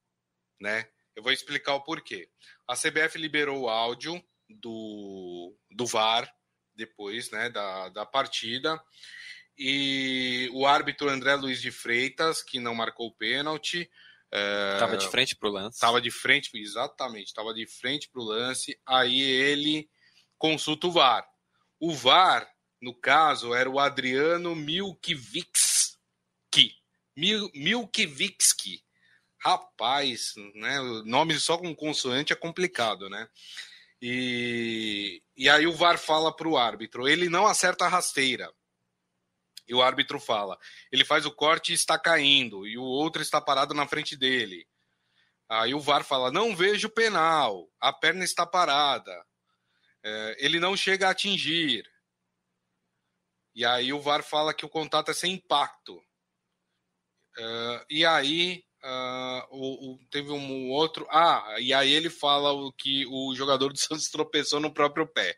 né? 0.61 0.88
Eu 1.14 1.23
vou 1.23 1.33
explicar 1.33 1.75
o 1.75 1.83
porquê. 1.83 2.28
A 2.66 2.75
CBF 2.75 3.18
liberou 3.18 3.62
o 3.62 3.68
áudio 3.68 4.23
do, 4.49 5.54
do 5.71 5.87
VAR 5.87 6.33
depois 6.75 7.30
né, 7.30 7.50
da, 7.50 7.88
da 7.88 8.07
partida. 8.07 8.80
E 9.57 10.49
o 10.52 10.64
árbitro 10.64 11.09
André 11.09 11.35
Luiz 11.35 11.61
de 11.61 11.73
Freitas, 11.73 12.42
que 12.42 12.61
não 12.61 12.75
marcou 12.75 13.09
o 13.09 13.14
pênalti. 13.14 13.90
Estava 14.75 14.95
é, 14.95 14.99
de 14.99 15.09
frente 15.09 15.35
para 15.35 15.49
o 15.49 15.52
lance. 15.52 15.75
Estava 15.75 16.00
de 16.00 16.11
frente, 16.11 16.50
exatamente, 16.54 17.26
estava 17.26 17.52
de 17.52 17.66
frente 17.66 18.09
para 18.09 18.21
o 18.21 18.25
lance. 18.25 18.78
Aí 18.87 19.21
ele 19.21 19.90
consulta 20.38 20.87
o 20.87 20.92
VAR. 20.92 21.26
O 21.80 21.92
VAR 21.92 22.49
no 22.81 22.95
caso, 22.95 23.55
era 23.55 23.69
o 23.69 23.79
Adriano 23.79 24.55
Milkivitsky. 24.55 25.97
Mil, 27.17 27.51
Milkivitsky. 27.55 28.83
Rapaz, 29.39 30.35
né? 30.55 30.81
Nome 31.05 31.39
só 31.39 31.59
com 31.59 31.75
consoante 31.75 32.33
é 32.33 32.37
complicado, 32.37 33.09
né? 33.09 33.29
E, 34.01 35.23
e 35.37 35.49
aí 35.49 35.67
o 35.67 35.73
VAR 35.73 35.99
fala 35.99 36.35
para 36.35 36.49
o 36.49 36.57
árbitro, 36.57 37.09
ele 37.09 37.29
não 37.29 37.47
acerta 37.47 37.85
a 37.85 37.89
rasteira. 37.89 38.53
E 39.67 39.75
o 39.75 39.83
árbitro 39.83 40.19
fala, 40.19 40.59
ele 40.91 41.05
faz 41.05 41.27
o 41.27 41.31
corte 41.31 41.73
e 41.73 41.75
está 41.75 41.99
caindo, 41.99 42.67
e 42.67 42.79
o 42.79 42.83
outro 42.83 43.21
está 43.21 43.41
parado 43.41 43.75
na 43.75 43.87
frente 43.87 44.17
dele. 44.17 44.67
Aí 45.49 45.75
o 45.75 45.81
VAR 45.81 46.05
fala, 46.05 46.31
não 46.31 46.57
vejo 46.57 46.89
penal, 46.89 47.69
a 47.81 47.93
perna 47.93 48.25
está 48.25 48.47
parada, 48.47 49.13
é, 50.03 50.37
ele 50.39 50.59
não 50.59 50.77
chega 50.77 51.09
a 51.09 51.11
atingir. 51.11 51.85
E 53.59 53.65
aí 53.65 53.93
o 53.93 54.00
VAR 54.00 54.23
fala 54.23 54.55
que 54.55 54.65
o 54.65 54.69
contato 54.69 55.11
é 55.11 55.15
sem 55.15 55.33
impacto. 55.33 55.97
Uh, 57.37 57.85
e 57.91 58.07
aí 58.07 58.62
uh, 58.85 59.49
o, 59.50 59.95
o, 59.95 59.99
teve 60.12 60.31
um 60.31 60.71
outro. 60.71 61.09
Ah, 61.11 61.57
e 61.59 61.75
aí 61.75 61.91
ele 61.91 62.09
fala 62.09 62.53
o 62.53 62.73
que 62.73 63.05
o 63.07 63.35
jogador 63.35 63.73
do 63.73 63.77
Santos 63.83 64.11
tropeçou 64.11 64.61
no 64.61 64.73
próprio 64.73 65.09
pé. 65.09 65.37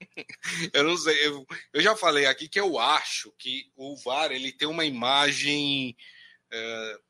eu 0.74 0.84
não 0.84 0.98
sei, 0.98 1.26
eu, 1.26 1.46
eu, 1.72 1.80
já 1.80 1.96
falei 1.96 2.26
aqui 2.26 2.46
que 2.46 2.60
eu 2.60 2.78
acho 2.78 3.32
que 3.38 3.72
o 3.74 3.96
VAR 4.04 4.30
ele 4.30 4.52
tem 4.52 4.68
uma 4.68 4.84
imagem 4.84 5.96
uh, 6.52 7.02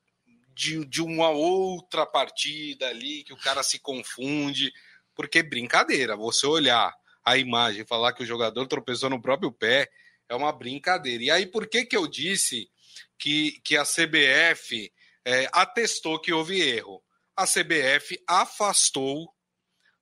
de, 0.54 0.84
de 0.84 1.02
uma 1.02 1.30
outra 1.30 2.06
partida 2.06 2.86
ali 2.86 3.24
que 3.24 3.32
o 3.32 3.40
cara 3.40 3.64
se 3.64 3.80
confunde, 3.80 4.72
porque 5.12 5.42
brincadeira, 5.42 6.16
você 6.16 6.46
olhar 6.46 6.94
a 7.24 7.36
imagem 7.36 7.84
falar 7.84 8.12
que 8.12 8.22
o 8.22 8.26
jogador 8.26 8.64
tropeçou 8.68 9.10
no 9.10 9.20
próprio 9.20 9.50
pé 9.50 9.90
é 10.28 10.34
uma 10.34 10.52
brincadeira. 10.52 11.22
E 11.22 11.30
aí, 11.30 11.46
por 11.46 11.66
que, 11.66 11.84
que 11.84 11.96
eu 11.96 12.06
disse 12.06 12.70
que, 13.18 13.60
que 13.64 13.76
a 13.76 13.84
CBF 13.84 14.92
é, 15.24 15.48
atestou 15.52 16.20
que 16.20 16.32
houve 16.32 16.60
erro? 16.60 17.02
A 17.36 17.46
CBF 17.46 18.22
afastou 18.26 19.32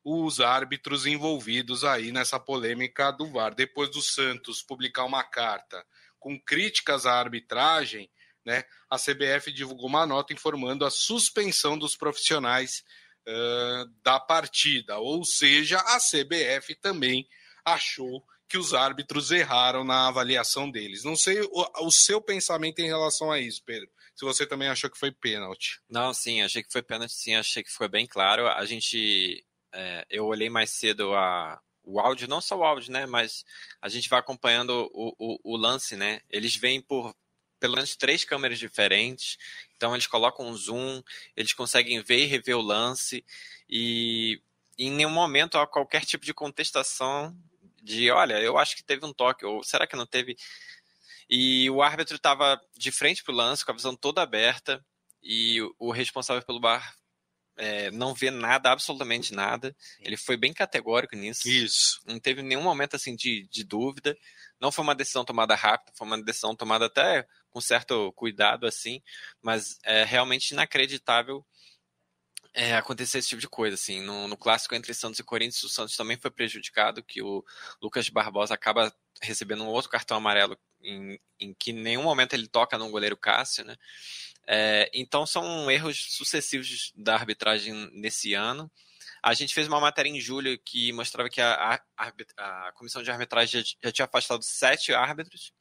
os 0.05 0.41
árbitros 0.41 1.07
envolvidos 1.07 1.85
aí 1.85 2.11
nessa 2.11 2.38
polêmica 2.38 3.11
do 3.11 3.26
VAR. 3.26 3.55
Depois 3.55 3.91
do 3.91 4.02
Santos 4.02 4.62
publicar 4.62 5.05
uma 5.05 5.23
carta 5.23 5.85
com 6.19 6.38
críticas 6.38 7.07
à 7.07 7.14
arbitragem, 7.14 8.11
né, 8.45 8.64
a 8.91 8.97
CBF 8.97 9.52
divulgou 9.52 9.87
uma 9.87 10.07
nota 10.07 10.33
informando 10.33 10.85
a 10.85 10.91
suspensão 10.91 11.79
dos 11.79 11.97
profissionais 11.97 12.83
uh, 13.29 13.87
da 14.02 14.19
partida. 14.19 14.99
Ou 14.99 15.25
seja, 15.25 15.79
a 15.79 15.99
CBF 15.99 16.75
também 16.76 17.29
achou 17.64 18.25
que 18.52 18.59
os 18.59 18.75
árbitros 18.75 19.30
erraram 19.30 19.82
na 19.82 20.09
avaliação 20.09 20.71
deles. 20.71 21.04
Não 21.04 21.16
sei 21.16 21.40
o, 21.40 21.87
o, 21.87 21.90
seu 21.90 22.21
pensamento 22.21 22.80
em 22.80 22.87
relação 22.87 23.32
a 23.32 23.40
isso, 23.40 23.62
Pedro. 23.64 23.88
Se 24.14 24.26
você 24.26 24.44
também 24.44 24.68
achou 24.68 24.90
que 24.90 24.99
foi 24.99 25.11
pênalti. 25.11 25.80
Não, 25.88 26.12
sim, 26.12 26.42
achei 26.42 26.62
que 26.62 26.71
foi 26.71 26.82
pênalti, 26.82 27.14
sim, 27.14 27.35
achei 27.35 27.62
que 27.62 27.73
foi 27.73 27.88
bem 27.88 28.06
claro. 28.06 28.47
A 28.47 28.66
gente. 28.66 29.42
É, 29.73 30.04
eu 30.11 30.26
olhei 30.26 30.50
mais 30.50 30.68
cedo 30.68 31.14
a, 31.14 31.59
o 31.82 31.99
áudio, 31.99 32.28
não 32.28 32.42
só 32.42 32.59
o 32.59 32.62
áudio, 32.62 32.92
né? 32.92 33.06
Mas 33.06 33.42
a 33.80 33.88
gente 33.88 34.06
vai 34.11 34.21
acompanhando 34.21 34.87
o, 34.92 35.14
o, 35.18 35.54
o 35.54 35.56
lance, 35.56 35.97
né? 35.97 36.21
Eles 36.28 36.54
vêm 36.54 36.78
por 36.78 37.16
pelo 37.59 37.76
menos 37.76 37.97
três 37.97 38.23
câmeras 38.23 38.59
diferentes. 38.59 39.38
Então 39.75 39.94
eles 39.94 40.06
colocam 40.06 40.47
um 40.47 40.54
zoom, 40.54 41.02
eles 41.35 41.54
conseguem 41.54 42.02
ver 42.02 42.18
e 42.18 42.26
rever 42.26 42.59
o 42.59 42.61
lance. 42.61 43.25
E 43.66 44.42
em 44.76 44.90
nenhum 44.90 45.09
momento 45.09 45.56
há 45.56 45.66
qualquer 45.66 46.04
tipo 46.04 46.26
de 46.26 46.35
contestação 46.35 47.35
de 47.83 48.11
olha, 48.11 48.41
eu 48.41 48.57
acho 48.57 48.77
que 48.77 48.85
teve 48.85 49.05
um 49.05 49.12
toque, 49.12 49.45
ou 49.45 49.62
será 49.65 49.87
que 49.87 49.97
não 49.97 50.07
teve? 50.07 50.37
E 51.29 51.69
o 51.71 51.83
árbitro 51.83 52.17
estava 52.17 52.61
de 52.77 52.93
frente 52.93 53.25
para 53.25 53.33
o 53.33 53.37
lance, 53.37 53.65
com 53.65 53.73
a 53.73 53.75
visão 53.75 53.97
toda 53.97 54.23
aberta, 54.23 54.85
e 55.23 55.61
o 55.79 55.91
responsável 55.91 56.43
pelo 56.45 56.61
bar 56.61 56.95
é, 57.57 57.91
não 57.91 58.15
vê 58.15 58.31
nada, 58.31 58.71
absolutamente 58.71 59.33
nada. 59.35 59.75
Ele 60.01 60.17
foi 60.17 60.37
bem 60.37 60.53
categórico 60.53 61.17
nisso. 61.17 61.49
Isso. 61.49 62.01
Não 62.07 62.19
teve 62.19 62.43
nenhum 62.43 62.62
momento 62.62 62.97
assim 62.97 63.15
de, 63.15 63.47
de 63.51 63.65
dúvida. 63.65 64.17
Não 64.61 64.73
foi 64.73 64.83
uma 64.83 64.95
decisão 64.95 65.25
tomada 65.25 65.55
rápida, 65.55 65.93
foi 65.97 66.07
uma 66.07 66.23
decisão 66.23 66.55
tomada 66.55 66.87
até 66.87 67.27
com 67.51 67.61
certo 67.61 68.12
cuidado, 68.12 68.67
assim, 68.67 69.03
mas 69.43 69.79
é 69.85 70.05
realmente 70.05 70.53
inacreditável 70.53 71.45
é, 72.54 72.75
acontecer 72.76 73.18
esse 73.18 73.28
tipo 73.28 73.40
de 73.40 73.49
coisa, 73.49 73.75
assim, 73.75 74.00
no, 74.02 74.28
no, 74.28 74.37
clássico 74.37 74.75
entre 74.75 74.92
Santos 74.92 75.18
e 75.18 75.25
Corinthians, 75.25 75.62
o 75.64 75.68
Santos 75.68 75.97
também 75.97 76.18
foi 76.18 76.30
prejudicado, 76.30 77.02
que 77.02 77.23
o 77.23 77.44
Lucas 77.80 78.09
Barbosa 78.09 78.54
acaba 78.54 78.94
recebendo 79.23 79.64
um 79.64 79.68
outro 79.68 79.90
cartão 79.90 80.16
amarelo 80.16 80.59
em, 80.82 81.18
em 81.40 81.54
que 81.54 81.71
em 81.71 81.75
nenhum 81.75 82.02
momento 82.02 82.35
ele 82.35 82.49
toca 82.49 82.76
no 82.76 82.90
goleiro 82.90 83.16
Cássio, 83.16 83.64
né? 83.64 83.76
É, 84.47 84.90
então 84.92 85.25
são 85.25 85.71
erros 85.71 86.16
sucessivos 86.16 86.92
da 86.97 87.14
arbitragem 87.14 87.90
nesse 87.92 88.35
ano. 88.35 88.71
A 89.23 89.35
gente 89.35 89.54
fez 89.54 89.68
uma 89.68 89.80
matéria 89.80 90.11
em 90.11 90.21
julho 90.21 90.59
que 90.59 90.92
mostrava 90.92 91.30
que 91.30 91.40
a, 91.40 91.80
a, 91.97 92.12
a 92.66 92.73
comissão 92.73 93.02
de 93.02 93.11
arbitragem 93.11 93.62
já, 93.62 93.75
já, 93.85 93.92
tinha 93.92 94.04
afastado 94.04 94.42
sete 94.42 94.92
árbitros 94.92 95.52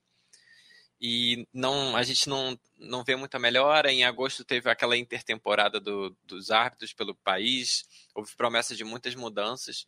e 1.02 1.48
não, 1.52 1.96
a 1.96 2.04
gente 2.04 2.30
não, 2.30 2.56
não 2.78 3.04
vê 3.04 3.16
muita 3.16 3.40
melhora. 3.40 3.92
Em 3.92 4.04
agosto 4.04 4.46
teve 4.46 4.70
aquela 4.70 4.96
intertemporada 4.96 5.80
do, 5.80 6.16
dos 6.24 6.52
árbitros 6.52 6.94
pelo 6.94 7.16
país, 7.16 7.84
houve 8.14 8.36
promessa 8.36 8.76
de 8.76 8.84
muitas 8.84 9.16
mudanças, 9.16 9.88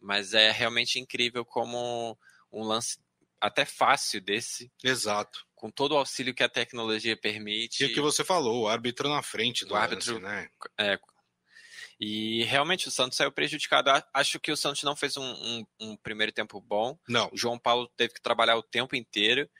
mas 0.00 0.32
é 0.32 0.52
realmente 0.52 1.00
incrível 1.00 1.44
como 1.44 2.16
um 2.52 2.62
lance 2.62 3.00
até 3.40 3.64
fácil 3.64 4.20
desse. 4.20 4.70
Exato. 4.82 5.44
Com 5.56 5.72
todo 5.72 5.92
o 5.92 5.98
auxílio 5.98 6.32
que 6.32 6.44
a 6.44 6.48
tecnologia 6.48 7.16
permite. 7.16 7.82
E 7.82 7.86
o 7.86 7.92
que 7.92 8.00
você 8.00 8.22
falou, 8.22 8.62
o 8.62 8.68
árbitro 8.68 9.08
na 9.08 9.22
frente 9.22 9.64
do 9.64 9.74
o 9.74 9.76
árbitro, 9.76 10.20
lance, 10.20 10.24
né? 10.24 10.48
É, 10.78 10.98
e 11.98 12.44
realmente 12.44 12.86
o 12.86 12.92
Santos 12.92 13.16
saiu 13.16 13.32
prejudicado. 13.32 13.90
Acho 14.12 14.38
que 14.38 14.52
o 14.52 14.56
Santos 14.56 14.84
não 14.84 14.94
fez 14.94 15.16
um, 15.16 15.24
um, 15.24 15.66
um 15.80 15.96
primeiro 15.96 16.30
tempo 16.30 16.60
bom. 16.60 16.96
Não. 17.08 17.28
O 17.32 17.36
João 17.36 17.58
Paulo 17.58 17.90
teve 17.96 18.14
que 18.14 18.22
trabalhar 18.22 18.56
o 18.56 18.62
tempo 18.62 18.94
inteiro 18.94 19.50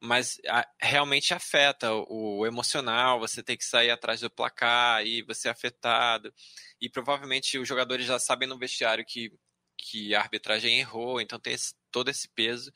mas 0.00 0.38
realmente 0.80 1.34
afeta 1.34 1.92
o, 1.92 2.38
o, 2.38 2.46
emocional, 2.46 3.18
você 3.18 3.42
tem 3.42 3.56
que 3.56 3.64
sair 3.64 3.90
atrás 3.90 4.20
do 4.20 4.30
placar 4.30 5.04
e 5.04 5.22
você 5.22 5.48
é 5.48 5.50
afetado. 5.50 6.32
E 6.80 6.88
provavelmente 6.88 7.58
os 7.58 7.66
jogadores 7.66 8.06
já 8.06 8.18
sabem 8.18 8.48
no 8.48 8.58
vestiário 8.58 9.04
que, 9.04 9.32
que 9.76 10.14
a 10.14 10.20
arbitragem 10.20 10.78
errou, 10.78 11.20
então 11.20 11.38
tem 11.38 11.52
esse, 11.52 11.74
todo 11.90 12.10
esse 12.10 12.28
peso. 12.28 12.72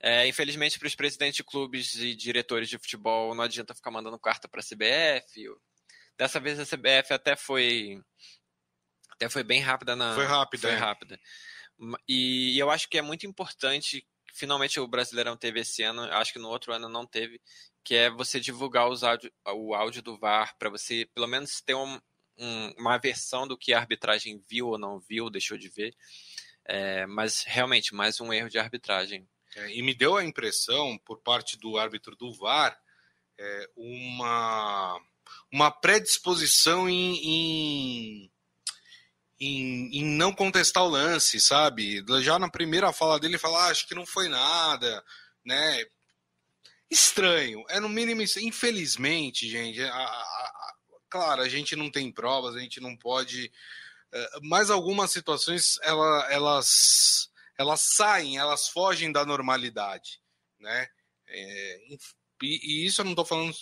É, 0.00 0.26
infelizmente, 0.28 0.78
para 0.78 0.86
os 0.86 0.94
presidentes 0.94 1.36
de 1.36 1.44
clubes 1.44 1.94
e 1.96 2.14
diretores 2.14 2.68
de 2.68 2.78
futebol, 2.78 3.34
não 3.34 3.44
adianta 3.44 3.74
ficar 3.74 3.90
mandando 3.90 4.18
carta 4.18 4.48
para 4.48 4.60
a 4.60 4.62
CBF. 4.62 5.48
Dessa 6.16 6.38
vez 6.38 6.60
a 6.60 6.66
CBF 6.66 7.12
até 7.12 7.34
foi 7.34 8.00
até 9.10 9.28
foi 9.28 9.44
bem 9.44 9.60
rápida 9.60 9.94
na 9.94 10.14
foi 10.14 10.24
rápida 10.24 10.68
foi 10.68 10.76
é. 10.76 10.78
rápida 10.78 11.20
e 12.08 12.58
eu 12.58 12.70
acho 12.70 12.88
que 12.88 12.98
é 12.98 13.02
muito 13.02 13.26
importante 13.26 14.06
finalmente 14.34 14.80
o 14.80 14.88
Brasileirão 14.88 15.36
teve 15.36 15.60
esse 15.60 15.82
ano 15.82 16.02
acho 16.02 16.32
que 16.32 16.38
no 16.38 16.48
outro 16.48 16.72
ano 16.72 16.88
não 16.88 17.06
teve 17.06 17.40
que 17.82 17.94
é 17.94 18.10
você 18.10 18.40
divulgar 18.40 18.88
os 18.88 19.04
áudio, 19.04 19.32
o 19.46 19.74
áudio 19.74 20.02
do 20.02 20.18
VAR 20.18 20.56
para 20.58 20.68
você 20.68 21.08
pelo 21.14 21.26
menos 21.26 21.60
ter 21.60 21.74
um, 21.74 22.00
um, 22.36 22.74
uma 22.78 22.98
versão 22.98 23.46
do 23.46 23.56
que 23.56 23.72
a 23.72 23.78
arbitragem 23.78 24.42
viu 24.48 24.68
ou 24.68 24.78
não 24.78 24.98
viu 24.98 25.30
deixou 25.30 25.56
de 25.56 25.68
ver. 25.68 25.94
É, 26.66 27.06
mas 27.06 27.44
realmente 27.46 27.94
mais 27.94 28.20
um 28.20 28.32
erro 28.32 28.48
de 28.48 28.58
arbitragem. 28.58 29.28
É, 29.54 29.70
e 29.70 29.82
me 29.82 29.94
deu 29.94 30.16
a 30.16 30.24
impressão 30.24 30.98
por 31.04 31.20
parte 31.20 31.58
do 31.58 31.78
árbitro 31.78 32.16
do 32.16 32.32
VAR 32.32 32.76
é, 33.38 33.70
uma 33.76 35.00
uma 35.52 35.70
predisposição 35.70 36.88
em, 36.88 37.16
em, 37.22 38.30
em, 39.46 39.98
em, 39.98 40.04
não 40.04 40.32
contestar 40.32 40.84
o 40.84 40.88
lance, 40.88 41.40
sabe? 41.40 42.04
Já 42.22 42.38
na 42.38 42.48
primeira 42.48 42.92
fala 42.92 43.18
dele, 43.18 43.38
falar, 43.38 43.66
ah, 43.66 43.70
acho 43.70 43.86
que 43.86 43.94
não 43.94 44.06
foi 44.06 44.28
nada, 44.28 45.04
né? 45.44 45.84
Estranho, 46.90 47.64
é 47.68 47.80
no 47.80 47.88
mínimo, 47.88 48.22
infelizmente, 48.22 49.48
gente, 49.48 49.82
a, 49.82 49.94
a, 49.94 50.06
a, 50.06 50.74
claro, 51.08 51.42
a 51.42 51.48
gente 51.48 51.74
não 51.74 51.90
tem 51.90 52.12
provas, 52.12 52.54
a 52.54 52.60
gente 52.60 52.80
não 52.80 52.96
pode, 52.96 53.50
é, 54.12 54.30
mas 54.42 54.70
algumas 54.70 55.10
situações, 55.10 55.78
ela, 55.82 56.30
elas, 56.30 57.30
elas 57.58 57.80
saem, 57.80 58.38
elas 58.38 58.68
fogem 58.68 59.10
da 59.10 59.24
normalidade, 59.24 60.20
né? 60.60 60.88
É, 61.26 61.78
e, 62.42 62.60
e, 62.62 62.86
isso 62.86 63.00
eu 63.00 63.04
não 63.04 63.12
estou 63.12 63.24
falando 63.24 63.54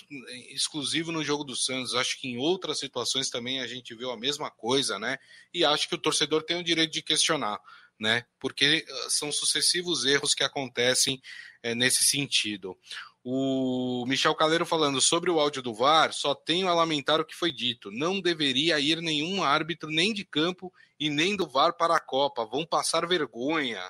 exclusivo 0.50 1.12
no 1.12 1.22
jogo 1.22 1.44
do 1.44 1.54
Santos, 1.54 1.94
acho 1.94 2.20
que 2.20 2.28
em 2.28 2.38
outras 2.38 2.78
situações 2.78 3.28
também 3.28 3.60
a 3.60 3.66
gente 3.66 3.94
viu 3.94 4.10
a 4.10 4.16
mesma 4.16 4.50
coisa, 4.50 4.98
né? 4.98 5.18
E 5.52 5.64
acho 5.64 5.88
que 5.88 5.94
o 5.94 5.98
torcedor 5.98 6.42
tem 6.42 6.58
o 6.58 6.64
direito 6.64 6.92
de 6.92 7.02
questionar, 7.02 7.60
né? 7.98 8.24
Porque 8.38 8.84
ah, 8.88 9.10
são 9.10 9.30
sucessivos 9.30 10.04
erros 10.04 10.34
que 10.34 10.42
acontecem 10.42 11.20
é, 11.62 11.74
nesse 11.74 12.04
sentido. 12.04 12.76
O 13.24 14.04
Michel 14.06 14.34
Caleiro 14.34 14.66
falando 14.66 15.00
sobre 15.00 15.30
o 15.30 15.38
áudio 15.38 15.62
do 15.62 15.72
VAR, 15.72 16.12
só 16.12 16.34
tenho 16.34 16.68
a 16.68 16.74
lamentar 16.74 17.20
o 17.20 17.24
que 17.24 17.36
foi 17.36 17.52
dito. 17.52 17.90
Não 17.90 18.20
deveria 18.20 18.80
ir 18.80 19.00
nenhum 19.00 19.44
árbitro, 19.44 19.90
nem 19.90 20.12
de 20.12 20.24
campo 20.24 20.72
e 20.98 21.08
nem 21.08 21.36
do 21.36 21.46
VAR 21.46 21.74
para 21.74 21.94
a 21.94 22.00
Copa. 22.00 22.44
Vão 22.44 22.66
passar 22.66 23.06
vergonha. 23.06 23.80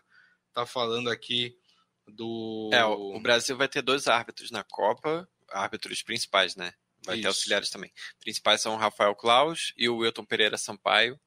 Tá 0.53 0.67
falando 0.67 1.09
aqui 1.09 1.57
do. 2.09 2.71
É, 2.73 2.85
o 2.85 3.21
Brasil 3.21 3.57
vai 3.57 3.69
ter 3.69 3.83
dois 3.83 4.07
árbitros 4.09 4.51
na 4.51 4.65
Copa, 4.65 5.29
árbitros 5.51 6.03
principais, 6.03 6.57
né? 6.57 6.73
Vai 7.05 7.17
Isso. 7.17 7.23
ter 7.23 7.29
auxiliares 7.29 7.71
também. 7.71 7.93
Principais 8.21 8.61
são 8.61 8.75
o 8.75 8.79
Rafael 8.79 9.15
Klaus 9.15 9.73
e 9.77 9.89
o 9.89 9.99
Wilton 9.99 10.25
Pereira 10.25 10.57
Sampaio. 10.57 11.19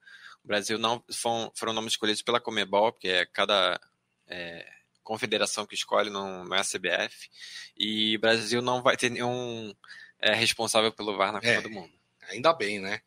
O 0.44 0.48
Brasil 0.48 0.78
não 0.78 1.04
foram, 1.12 1.52
foram 1.56 1.74
nomes 1.74 1.94
escolhidos 1.94 2.22
pela 2.22 2.40
Comebol, 2.40 2.94
porque 2.94 3.10
é 3.10 3.26
cada 3.26 3.80
é, 4.28 4.66
confederação 5.04 5.66
que 5.66 5.76
escolhe, 5.76 6.10
não, 6.10 6.46
não 6.46 6.56
é 6.56 6.60
a 6.60 6.64
CBF. 6.64 7.30
E 7.78 8.16
o 8.16 8.20
Brasil 8.20 8.62
não 8.62 8.82
vai 8.82 8.96
ter 8.96 9.10
nenhum 9.10 9.74
é, 10.20 10.34
responsável 10.34 10.92
pelo 10.92 11.18
VAR 11.18 11.32
na 11.32 11.42
Copa 11.42 11.54
é. 11.54 11.62
do 11.62 11.70
Mundo. 11.70 11.94
Ainda 12.30 12.54
bem, 12.54 12.80
né? 12.80 13.02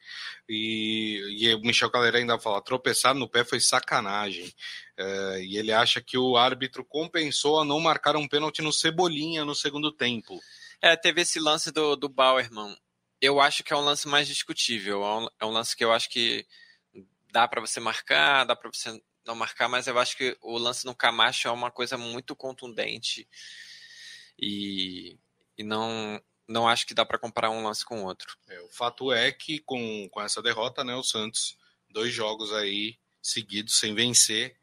E, 0.49 1.37
e 1.39 1.55
o 1.55 1.61
Michel 1.61 1.91
Caleira 1.91 2.19
ainda 2.19 2.39
fala: 2.39 2.63
tropeçar 2.63 3.15
no 3.15 3.29
pé 3.29 3.45
foi 3.45 3.61
sacanagem. 3.61 4.53
É, 4.97 5.43
e 5.43 5.57
ele 5.57 5.73
acha 5.73 6.01
que 6.01 6.19
o 6.19 6.37
árbitro 6.37 6.85
compensou 6.85 7.61
a 7.61 7.65
não 7.65 7.81
marcar 7.81 8.17
um 8.17 8.27
pênalti 8.27 8.63
no 8.63 8.73
Cebolinha 8.73 9.45
no 9.45 9.55
segundo 9.55 9.93
tempo. 9.93 10.41
É, 10.81 10.97
teve 10.97 11.23
esse 11.23 11.39
lance 11.39 11.71
do, 11.71 11.97
do 11.97 12.09
Bauerman. 12.09 12.77
Eu 13.21 13.41
acho 13.41 13.65
que 13.65 13.73
é 13.73 13.77
um 13.77 13.85
lance 13.85 14.07
mais 14.07 14.29
discutível. 14.29 15.03
É 15.05 15.19
um, 15.19 15.29
é 15.41 15.47
um 15.47 15.51
lance 15.51 15.77
que 15.77 15.85
eu 15.85 15.93
acho 15.93 16.09
que 16.09 16.47
dá 17.33 17.47
para 17.47 17.61
você 17.61 17.81
marcar, 17.81 18.45
dá 18.45 18.57
para 18.57 18.71
você 18.73 19.01
não 19.27 19.35
marcar, 19.35 19.69
mas 19.69 19.87
eu 19.87 19.99
acho 19.99 20.17
que 20.17 20.37
o 20.41 20.57
lance 20.57 20.87
no 20.87 20.95
Camacho 20.95 21.49
é 21.49 21.51
uma 21.51 21.71
coisa 21.71 21.99
muito 21.99 22.35
contundente. 22.35 23.29
E, 24.39 25.19
e 25.57 25.63
não 25.63 26.21
não 26.49 26.67
acho 26.67 26.87
que 26.87 26.95
dá 26.95 27.05
para 27.05 27.19
comparar 27.19 27.51
um 27.51 27.63
lance 27.63 27.85
com 27.85 28.03
o 28.03 28.07
outro. 28.07 28.37
É, 28.49 28.61
o 28.63 28.69
fato 28.71 29.13
é 29.13 29.31
que 29.31 29.59
com, 29.61 30.09
com 30.09 30.21
essa 30.23 30.43
derrota, 30.43 30.83
né, 30.83 30.95
o 30.97 31.03
Santos, 31.03 31.59
dois 31.91 32.13
jogos 32.13 32.53
aí 32.53 32.99
seguidos 33.23 33.79
sem 33.79 33.95
vencer, 33.95 34.57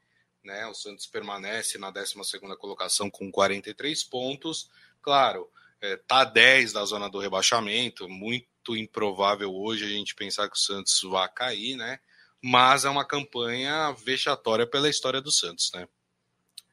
né, 0.44 0.66
o 0.66 0.74
Santos 0.74 1.06
permanece 1.06 1.78
na 1.78 1.92
12 1.92 2.16
colocação 2.60 3.10
com 3.10 3.32
43 3.32 4.04
pontos. 4.04 4.70
Claro, 5.02 5.50
é, 5.80 5.96
tá 5.96 6.24
10 6.24 6.74
da 6.74 6.84
zona 6.86 7.08
do 7.10 7.20
rebaixamento, 7.20 8.10
muito 8.10 8.76
improvável 8.76 9.54
hoje 9.54 9.86
a 9.86 9.90
gente 9.90 10.16
pensar 10.16 10.50
que 10.50 10.56
o 10.56 10.60
Santos 10.60 11.00
vá 11.04 11.28
cair, 11.28 11.76
né? 11.76 12.00
Mas 12.42 12.86
é 12.86 12.90
uma 12.90 13.06
campanha 13.06 13.92
vexatória 13.92 14.68
pela 14.68 14.90
história 14.90 15.22
do 15.22 15.32
Santos, 15.32 15.72
né? 15.74 15.88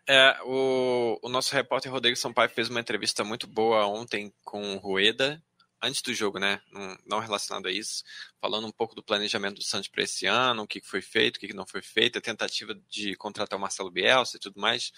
É, 0.09 0.37
o, 0.45 1.19
o 1.23 1.29
nosso 1.29 1.55
repórter 1.55 1.91
Rodrigo 1.91 2.17
Sampaio 2.17 2.51
fez 2.51 2.69
uma 2.69 2.81
entrevista 2.81 3.23
muito 3.23 3.47
boa 3.47 3.87
ontem 3.87 4.33
com 4.43 4.75
o 4.75 4.79
Rueda, 4.79 5.43
antes 5.81 6.03
do 6.03 6.13
jogo, 6.13 6.39
né? 6.39 6.61
Não, 7.07 7.21
relacionado 7.21 7.67
a 7.67 7.73
isso, 7.73 8.03
falando 8.41 8.67
um 8.67 8.73
pouco 8.73 8.95
do 8.95 9.03
planejamento 9.03 9.57
do 9.57 9.63
Santos 9.63 9.89
para 9.89 10.03
esse 10.03 10.27
ano, 10.27 10.63
o 10.63 10.67
que 10.67 10.81
foi 10.81 11.03
feito, 11.03 11.37
o 11.37 11.41
que 11.41 11.53
não 11.53 11.67
foi 11.67 11.83
feito, 11.83 12.19
a 12.19 12.23
tentativa 12.23 12.75
de 12.89 13.15
contratar 13.17 13.59
o 13.59 13.63
Marcelo 13.63 13.91
Bielsa 13.91 14.37
e 14.37 14.41
tudo 14.41 14.61
mais. 14.61 14.93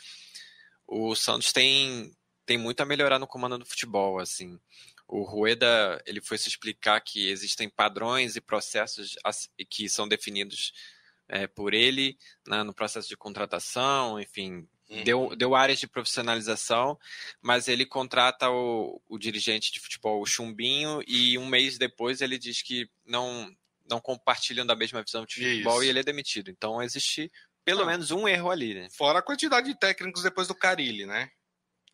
O 0.86 1.14
Santos 1.14 1.52
tem, 1.52 2.14
tem 2.46 2.58
muito 2.58 2.80
a 2.80 2.86
melhorar 2.86 3.18
no 3.18 3.26
comando 3.26 3.58
do 3.58 3.66
futebol, 3.66 4.18
assim. 4.18 4.58
O 5.06 5.22
Rueda, 5.22 6.02
ele 6.06 6.20
foi 6.20 6.38
se 6.38 6.48
explicar 6.48 7.00
que 7.00 7.28
existem 7.28 7.68
padrões 7.68 8.36
e 8.36 8.40
processos 8.40 9.16
que 9.68 9.88
são 9.88 10.08
definidos 10.08 10.72
é, 11.28 11.46
por 11.46 11.74
ele 11.74 12.18
né, 12.46 12.62
no 12.62 12.74
processo 12.74 13.08
de 13.08 13.16
contratação, 13.16 14.20
enfim, 14.20 14.66
Uhum. 14.94 15.04
Deu, 15.04 15.36
deu 15.36 15.54
áreas 15.54 15.80
de 15.80 15.86
profissionalização, 15.86 16.98
mas 17.42 17.68
ele 17.68 17.84
contrata 17.84 18.48
o, 18.50 19.00
o 19.08 19.18
dirigente 19.18 19.72
de 19.72 19.80
futebol, 19.80 20.20
o 20.20 20.26
Chumbinho, 20.26 21.02
e 21.06 21.36
um 21.36 21.46
mês 21.46 21.76
depois 21.78 22.20
ele 22.20 22.38
diz 22.38 22.62
que 22.62 22.88
não, 23.04 23.50
não 23.88 24.00
compartilham 24.00 24.64
da 24.64 24.76
mesma 24.76 25.02
visão 25.02 25.24
de 25.24 25.34
futebol 25.34 25.78
Isso. 25.78 25.84
e 25.84 25.88
ele 25.88 26.00
é 26.00 26.04
demitido. 26.04 26.50
Então 26.50 26.82
existe 26.82 27.30
pelo 27.64 27.82
ah. 27.82 27.86
menos 27.86 28.10
um 28.10 28.28
erro 28.28 28.50
ali, 28.50 28.74
né? 28.74 28.88
Fora 28.90 29.18
a 29.18 29.22
quantidade 29.22 29.66
de 29.66 29.78
técnicos 29.78 30.22
depois 30.22 30.46
do 30.46 30.54
Carilli, 30.54 31.06
né? 31.06 31.30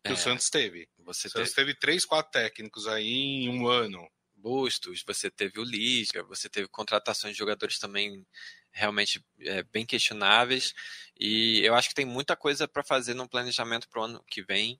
Que 0.03 0.11
é, 0.11 0.13
o 0.13 0.17
Santos 0.17 0.49
teve. 0.49 0.87
Você 0.99 1.27
o 1.27 1.31
Santos 1.31 1.53
teve 1.53 1.73
três, 1.73 2.05
quatro 2.05 2.31
técnicos 2.31 2.87
aí 2.87 3.45
em 3.45 3.49
um 3.49 3.67
ano. 3.67 4.07
Bustos, 4.35 5.03
você 5.05 5.29
teve 5.29 5.59
o 5.59 5.63
Lisca, 5.63 6.23
você 6.23 6.49
teve 6.49 6.67
contratações 6.67 7.33
de 7.33 7.37
jogadores 7.37 7.77
também 7.77 8.25
realmente 8.71 9.23
é, 9.39 9.63
bem 9.63 9.85
questionáveis. 9.85 10.73
E 11.19 11.61
eu 11.63 11.75
acho 11.75 11.89
que 11.89 11.95
tem 11.95 12.05
muita 12.05 12.35
coisa 12.35 12.67
para 12.67 12.83
fazer 12.83 13.13
no 13.13 13.29
planejamento 13.29 13.87
para 13.89 14.01
o 14.01 14.05
ano 14.05 14.23
que 14.27 14.41
vem, 14.41 14.79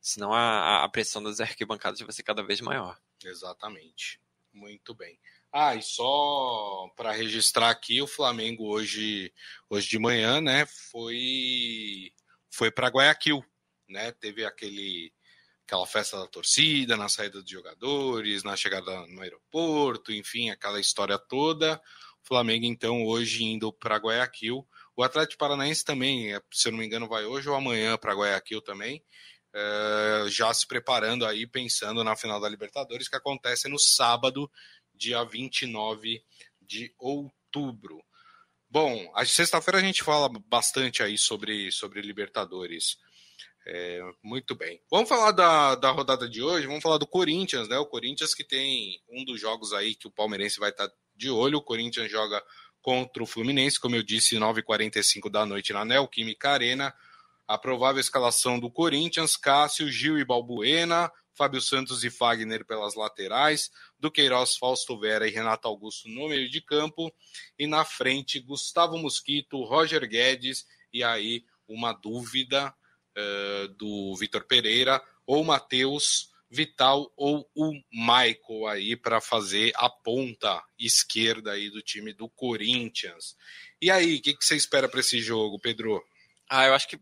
senão 0.00 0.32
a, 0.32 0.84
a 0.84 0.88
pressão 0.88 1.22
das 1.22 1.40
arquibancadas 1.40 2.00
vai 2.00 2.12
ser 2.12 2.22
cada 2.22 2.42
vez 2.42 2.60
maior. 2.60 2.98
Exatamente. 3.24 4.20
Muito 4.52 4.94
bem. 4.94 5.18
Ah, 5.52 5.74
e 5.74 5.82
só 5.82 6.90
para 6.96 7.12
registrar 7.12 7.70
aqui, 7.70 8.00
o 8.00 8.06
Flamengo 8.06 8.66
hoje, 8.68 9.32
hoje 9.68 9.88
de 9.88 9.98
manhã, 9.98 10.40
né, 10.40 10.64
foi 10.66 12.10
foi 12.50 12.70
para 12.70 12.88
Guayaquil, 12.88 13.44
né? 13.88 14.12
Teve 14.12 14.44
aquele 14.44 15.12
aquela 15.66 15.86
festa 15.86 16.18
da 16.18 16.26
torcida, 16.26 16.96
na 16.96 17.08
saída 17.08 17.40
dos 17.40 17.50
jogadores, 17.50 18.42
na 18.42 18.56
chegada 18.56 19.06
no 19.06 19.22
aeroporto, 19.22 20.12
enfim, 20.12 20.50
aquela 20.50 20.80
história 20.80 21.18
toda. 21.18 21.80
Flamengo, 22.32 22.64
então, 22.64 23.04
hoje 23.04 23.44
indo 23.44 23.70
para 23.70 23.98
Guayaquil. 23.98 24.66
O 24.96 25.02
Atlético 25.02 25.38
Paranaense 25.38 25.84
também, 25.84 26.34
é, 26.34 26.40
se 26.50 26.66
eu 26.66 26.72
não 26.72 26.78
me 26.78 26.86
engano, 26.86 27.06
vai 27.06 27.26
hoje 27.26 27.46
ou 27.46 27.54
amanhã 27.54 27.98
para 27.98 28.14
Guayaquil 28.14 28.62
também. 28.62 29.04
Uh, 29.54 30.30
já 30.30 30.52
se 30.54 30.66
preparando 30.66 31.26
aí, 31.26 31.46
pensando 31.46 32.02
na 32.02 32.16
final 32.16 32.40
da 32.40 32.48
Libertadores, 32.48 33.06
que 33.06 33.16
acontece 33.16 33.68
no 33.68 33.78
sábado, 33.78 34.50
dia 34.94 35.22
29 35.24 36.24
de 36.58 36.94
outubro. 36.98 38.02
Bom, 38.70 39.12
a 39.14 39.26
sexta-feira 39.26 39.76
a 39.76 39.82
gente 39.82 40.02
fala 40.02 40.30
bastante 40.46 41.02
aí 41.02 41.18
sobre, 41.18 41.70
sobre 41.70 42.00
Libertadores. 42.00 42.96
É, 43.66 44.00
muito 44.22 44.54
bem. 44.54 44.80
Vamos 44.90 45.10
falar 45.10 45.32
da, 45.32 45.74
da 45.74 45.90
rodada 45.90 46.26
de 46.26 46.42
hoje, 46.42 46.66
vamos 46.66 46.82
falar 46.82 46.96
do 46.96 47.06
Corinthians, 47.06 47.68
né? 47.68 47.76
O 47.76 47.84
Corinthians 47.84 48.34
que 48.34 48.42
tem 48.42 48.98
um 49.10 49.22
dos 49.22 49.38
jogos 49.38 49.74
aí 49.74 49.94
que 49.94 50.08
o 50.08 50.10
Palmeirense 50.10 50.58
vai 50.58 50.70
estar 50.70 50.88
tá 50.88 50.94
de 51.14 51.30
olho. 51.30 51.58
O 51.58 51.62
Corinthians 51.62 52.10
joga 52.10 52.42
contra 52.80 53.22
o 53.22 53.26
Fluminense, 53.26 53.78
como 53.78 53.96
eu 53.96 54.02
disse, 54.02 54.36
9h45 54.36 55.30
da 55.30 55.46
noite 55.46 55.72
na 55.72 55.84
Neoquímica 55.84 56.50
Arena. 56.50 56.94
A 57.46 57.56
provável 57.58 58.00
escalação 58.00 58.58
do 58.58 58.70
Corinthians: 58.70 59.36
Cássio, 59.36 59.90
Gil 59.90 60.18
e 60.18 60.24
Balbuena, 60.24 61.10
Fábio 61.34 61.60
Santos 61.60 62.04
e 62.04 62.10
Fagner 62.10 62.64
pelas 62.64 62.94
laterais, 62.94 63.70
do 63.98 64.10
Queiroz, 64.10 64.56
Fausto 64.56 64.98
Vera 64.98 65.26
e 65.26 65.30
Renato 65.30 65.66
Augusto 65.66 66.08
no 66.08 66.28
meio 66.28 66.48
de 66.48 66.60
campo, 66.60 67.12
e 67.58 67.66
na 67.66 67.84
frente 67.84 68.40
Gustavo 68.40 68.98
Mosquito, 68.98 69.62
Roger 69.62 70.06
Guedes, 70.08 70.66
e 70.92 71.02
aí 71.02 71.44
uma 71.66 71.92
dúvida 71.92 72.74
uh, 73.16 73.68
do 73.74 74.14
Vitor 74.16 74.44
Pereira, 74.44 75.02
ou 75.26 75.42
Matheus 75.44 76.31
Vital 76.52 77.10
ou 77.16 77.48
o 77.54 77.72
Michael 77.90 78.66
aí 78.68 78.94
para 78.94 79.22
fazer 79.22 79.72
a 79.74 79.88
ponta 79.88 80.62
esquerda 80.78 81.52
aí 81.52 81.70
do 81.70 81.80
time 81.80 82.12
do 82.12 82.28
Corinthians. 82.28 83.34
E 83.80 83.90
aí, 83.90 84.16
o 84.16 84.22
que, 84.22 84.34
que 84.36 84.44
você 84.44 84.54
espera 84.54 84.86
para 84.86 85.00
esse 85.00 85.18
jogo, 85.18 85.58
Pedro? 85.58 86.04
Ah, 86.50 86.66
eu 86.66 86.74
acho 86.74 86.86
que 86.86 87.00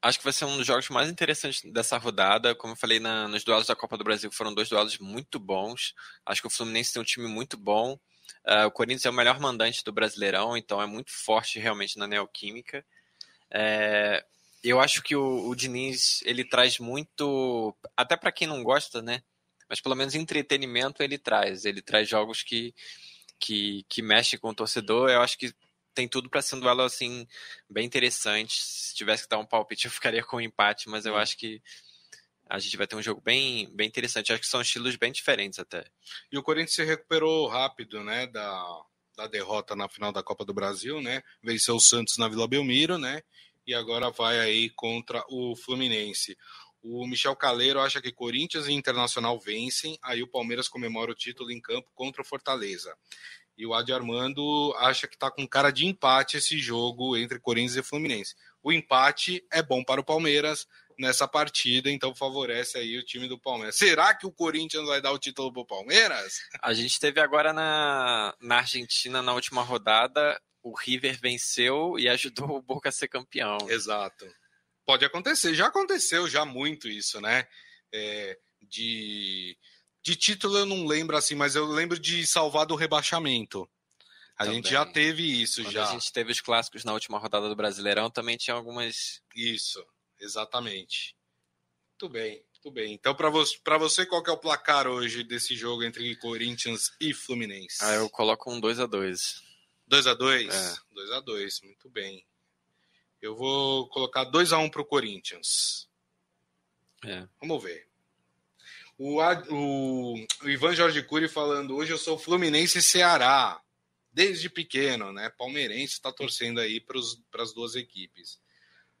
acho 0.00 0.18
que 0.18 0.24
vai 0.24 0.32
ser 0.32 0.44
um 0.44 0.56
dos 0.56 0.66
jogos 0.66 0.88
mais 0.88 1.10
interessantes 1.10 1.62
dessa 1.72 1.98
rodada. 1.98 2.54
Como 2.54 2.74
eu 2.74 2.76
falei 2.76 3.00
na, 3.00 3.26
nos 3.26 3.42
duelos 3.42 3.66
da 3.66 3.74
Copa 3.74 3.98
do 3.98 4.04
Brasil, 4.04 4.30
foram 4.30 4.54
dois 4.54 4.68
duelos 4.68 4.98
muito 4.98 5.40
bons. 5.40 5.92
Acho 6.24 6.40
que 6.42 6.46
o 6.46 6.50
Fluminense 6.50 6.92
tem 6.92 7.02
um 7.02 7.04
time 7.04 7.26
muito 7.26 7.56
bom. 7.56 7.98
Uh, 8.46 8.66
o 8.66 8.70
Corinthians 8.70 9.04
é 9.04 9.10
o 9.10 9.12
melhor 9.12 9.40
mandante 9.40 9.82
do 9.82 9.92
Brasileirão, 9.92 10.56
então 10.56 10.80
é 10.80 10.86
muito 10.86 11.10
forte 11.10 11.58
realmente 11.58 11.98
na 11.98 12.06
Neoquímica. 12.06 12.86
É, 13.52 14.24
eu 14.68 14.80
acho 14.80 15.02
que 15.02 15.14
o, 15.14 15.48
o 15.48 15.54
Diniz 15.54 16.22
ele 16.24 16.44
traz 16.44 16.78
muito, 16.78 17.76
até 17.96 18.16
para 18.16 18.32
quem 18.32 18.48
não 18.48 18.62
gosta, 18.62 19.02
né? 19.02 19.22
Mas 19.68 19.80
pelo 19.80 19.94
menos 19.94 20.14
entretenimento 20.14 21.02
ele 21.02 21.18
traz. 21.18 21.64
Ele 21.64 21.82
traz 21.82 22.08
jogos 22.08 22.42
que 22.42 22.74
que, 23.38 23.84
que 23.88 24.02
mexe 24.02 24.38
com 24.38 24.48
o 24.48 24.54
torcedor. 24.54 25.10
Eu 25.10 25.20
acho 25.20 25.38
que 25.38 25.54
tem 25.94 26.08
tudo 26.08 26.28
para 26.28 26.42
ser 26.42 26.56
um 26.56 26.60
duelo 26.60 26.82
assim 26.82 27.26
bem 27.68 27.86
interessante. 27.86 28.62
Se 28.62 28.94
tivesse 28.94 29.24
que 29.24 29.28
dar 29.28 29.38
um 29.38 29.46
palpite, 29.46 29.86
eu 29.86 29.90
ficaria 29.92 30.22
com 30.22 30.36
um 30.36 30.40
empate, 30.40 30.88
mas 30.88 31.06
eu 31.06 31.14
hum. 31.14 31.18
acho 31.18 31.36
que 31.36 31.62
a 32.48 32.58
gente 32.58 32.76
vai 32.76 32.86
ter 32.86 32.94
um 32.94 33.02
jogo 33.02 33.20
bem, 33.20 33.68
bem 33.74 33.88
interessante. 33.88 34.32
Acho 34.32 34.42
que 34.42 34.48
são 34.48 34.60
estilos 34.60 34.96
bem 34.96 35.10
diferentes 35.10 35.58
até. 35.58 35.84
E 36.30 36.38
o 36.38 36.42
Corinthians 36.42 36.74
se 36.74 36.84
recuperou 36.84 37.48
rápido, 37.48 38.04
né, 38.04 38.26
da, 38.28 38.82
da 39.16 39.26
derrota 39.26 39.74
na 39.74 39.88
final 39.88 40.12
da 40.12 40.22
Copa 40.22 40.44
do 40.44 40.54
Brasil, 40.54 41.00
né? 41.00 41.22
Venceu 41.42 41.74
o 41.74 41.80
Santos 41.80 42.16
na 42.18 42.28
Vila 42.28 42.46
Belmiro, 42.46 42.98
né? 42.98 43.22
E 43.66 43.74
agora 43.74 44.10
vai 44.10 44.38
aí 44.38 44.70
contra 44.70 45.24
o 45.28 45.56
Fluminense. 45.56 46.36
O 46.82 47.06
Michel 47.06 47.34
Caleiro 47.34 47.80
acha 47.80 48.00
que 48.00 48.12
Corinthians 48.12 48.68
e 48.68 48.72
Internacional 48.72 49.40
vencem, 49.40 49.98
aí 50.02 50.22
o 50.22 50.28
Palmeiras 50.28 50.68
comemora 50.68 51.10
o 51.10 51.14
título 51.16 51.50
em 51.50 51.60
campo 51.60 51.90
contra 51.94 52.22
o 52.22 52.24
Fortaleza. 52.24 52.96
E 53.58 53.66
o 53.66 53.74
Adi 53.74 53.92
Armando 53.92 54.74
acha 54.78 55.08
que 55.08 55.16
está 55.16 55.30
com 55.30 55.48
cara 55.48 55.70
de 55.70 55.86
empate 55.86 56.36
esse 56.36 56.58
jogo 56.58 57.16
entre 57.16 57.40
Corinthians 57.40 57.76
e 57.76 57.82
Fluminense. 57.82 58.34
O 58.62 58.72
empate 58.72 59.44
é 59.50 59.62
bom 59.62 59.82
para 59.82 60.00
o 60.00 60.04
Palmeiras 60.04 60.66
nessa 60.98 61.26
partida, 61.26 61.90
então 61.90 62.14
favorece 62.14 62.78
aí 62.78 62.98
o 62.98 63.04
time 63.04 63.28
do 63.28 63.38
Palmeiras. 63.38 63.76
Será 63.76 64.14
que 64.14 64.26
o 64.26 64.32
Corinthians 64.32 64.86
vai 64.86 65.00
dar 65.00 65.12
o 65.12 65.18
título 65.18 65.52
para 65.52 65.62
o 65.62 65.66
Palmeiras? 65.66 66.40
A 66.62 66.72
gente 66.72 66.98
teve 67.00 67.20
agora 67.20 67.52
na, 67.52 68.34
na 68.40 68.58
Argentina, 68.58 69.22
na 69.22 69.34
última 69.34 69.62
rodada, 69.62 70.40
o 70.66 70.74
River 70.74 71.16
venceu 71.20 71.96
e 71.96 72.08
ajudou 72.08 72.56
o 72.56 72.62
Boca 72.62 72.88
a 72.88 72.92
ser 72.92 73.06
campeão. 73.06 73.56
Exato. 73.68 74.26
Pode 74.84 75.04
acontecer, 75.04 75.54
já 75.54 75.66
aconteceu 75.66 76.28
já 76.28 76.44
muito 76.44 76.88
isso, 76.88 77.20
né? 77.20 77.46
É, 77.92 78.36
de 78.62 79.56
de 80.02 80.16
título 80.16 80.58
eu 80.58 80.66
não 80.66 80.86
lembro 80.86 81.16
assim, 81.16 81.34
mas 81.34 81.54
eu 81.54 81.66
lembro 81.66 81.98
de 81.98 82.26
salvar 82.26 82.66
do 82.66 82.74
rebaixamento. 82.74 83.68
A 84.36 84.44
também. 84.44 84.56
gente 84.56 84.70
já 84.70 84.84
teve 84.84 85.22
isso 85.22 85.62
Quando 85.62 85.72
já. 85.72 85.88
A 85.88 85.92
gente 85.92 86.12
teve 86.12 86.30
os 86.30 86.40
clássicos 86.40 86.84
na 86.84 86.92
última 86.92 87.18
rodada 87.18 87.48
do 87.48 87.56
Brasileirão, 87.56 88.10
também 88.10 88.36
tinha 88.36 88.54
algumas. 88.54 89.22
Isso, 89.34 89.84
exatamente. 90.20 91.16
Muito 91.92 92.12
bem, 92.12 92.44
muito 92.52 92.70
bem. 92.72 92.92
Então, 92.92 93.14
para 93.14 93.30
você, 93.30 93.58
você, 93.78 94.06
qual 94.06 94.22
que 94.22 94.30
é 94.30 94.32
o 94.32 94.38
placar 94.38 94.86
hoje 94.86 95.24
desse 95.24 95.56
jogo 95.56 95.82
entre 95.82 96.14
Corinthians 96.16 96.92
e 97.00 97.14
Fluminense? 97.14 97.78
Ah, 97.80 97.94
eu 97.94 98.10
coloco 98.10 98.52
um 98.52 98.60
2 98.60 98.78
a 98.80 98.86
2 98.86 99.45
2 99.86 100.06
a 100.06 100.14
2 100.14 100.82
2 100.92 101.10
a 101.12 101.20
2 101.20 101.60
muito 101.62 101.88
bem. 101.88 102.26
Eu 103.20 103.36
vou 103.36 103.88
colocar 103.88 104.24
2 104.24 104.52
a 104.52 104.58
1 104.58 104.68
para 104.70 104.82
o 104.82 104.86
Corinthians. 104.86 105.88
É. 107.04 107.26
Vamos 107.40 107.62
ver. 107.62 107.86
O, 108.98 109.20
o, 109.20 110.14
o 110.42 110.48
Ivan 110.48 110.74
Jorge 110.74 111.02
Cury 111.02 111.28
falando: 111.28 111.76
hoje 111.76 111.92
eu 111.92 111.98
sou 111.98 112.18
Fluminense 112.18 112.78
e 112.78 112.82
Ceará, 112.82 113.60
desde 114.10 114.48
pequeno, 114.48 115.12
né? 115.12 115.28
Palmeirense 115.30 115.94
está 115.94 116.10
torcendo 116.10 116.60
aí 116.60 116.80
para 116.80 117.42
as 117.42 117.52
duas 117.52 117.74
equipes. 117.74 118.40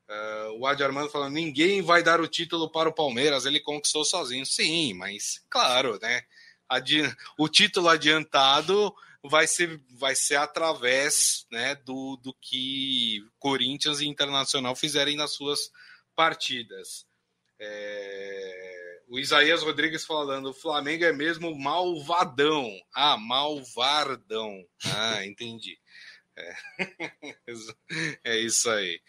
Uh, 0.08 0.60
o 0.60 0.66
Adi 0.66 0.84
Armando 0.84 1.10
falando: 1.10 1.34
ninguém 1.34 1.82
vai 1.82 2.02
dar 2.02 2.20
o 2.20 2.28
título 2.28 2.70
para 2.70 2.88
o 2.88 2.94
Palmeiras, 2.94 3.46
ele 3.46 3.58
conquistou 3.58 4.04
sozinho. 4.04 4.44
Sim, 4.44 4.94
mas 4.94 5.44
claro, 5.48 5.98
né? 6.00 6.22
Adi 6.68 7.02
o 7.38 7.48
título 7.48 7.88
adiantado 7.88 8.94
vai 9.24 9.46
ser, 9.46 9.80
vai 9.90 10.14
ser 10.14 10.36
através 10.36 11.46
né, 11.50 11.74
do, 11.74 12.16
do 12.16 12.34
que 12.34 13.24
Corinthians 13.38 14.00
e 14.00 14.06
Internacional 14.06 14.74
fizerem 14.74 15.16
nas 15.16 15.32
suas 15.32 15.70
partidas. 16.14 17.06
É 17.58 18.76
o 19.08 19.18
Isaías 19.18 19.62
Rodrigues 19.62 20.04
falando, 20.04 20.50
o 20.50 20.54
Flamengo 20.54 21.04
é 21.04 21.12
mesmo 21.12 21.56
malvadão. 21.56 22.68
Ah, 22.94 23.16
malvardão. 23.16 24.64
Ah, 24.84 25.24
entendi. 25.24 25.78
É, 26.36 26.56
é 28.24 28.38
isso 28.38 28.68
aí. 28.68 29.00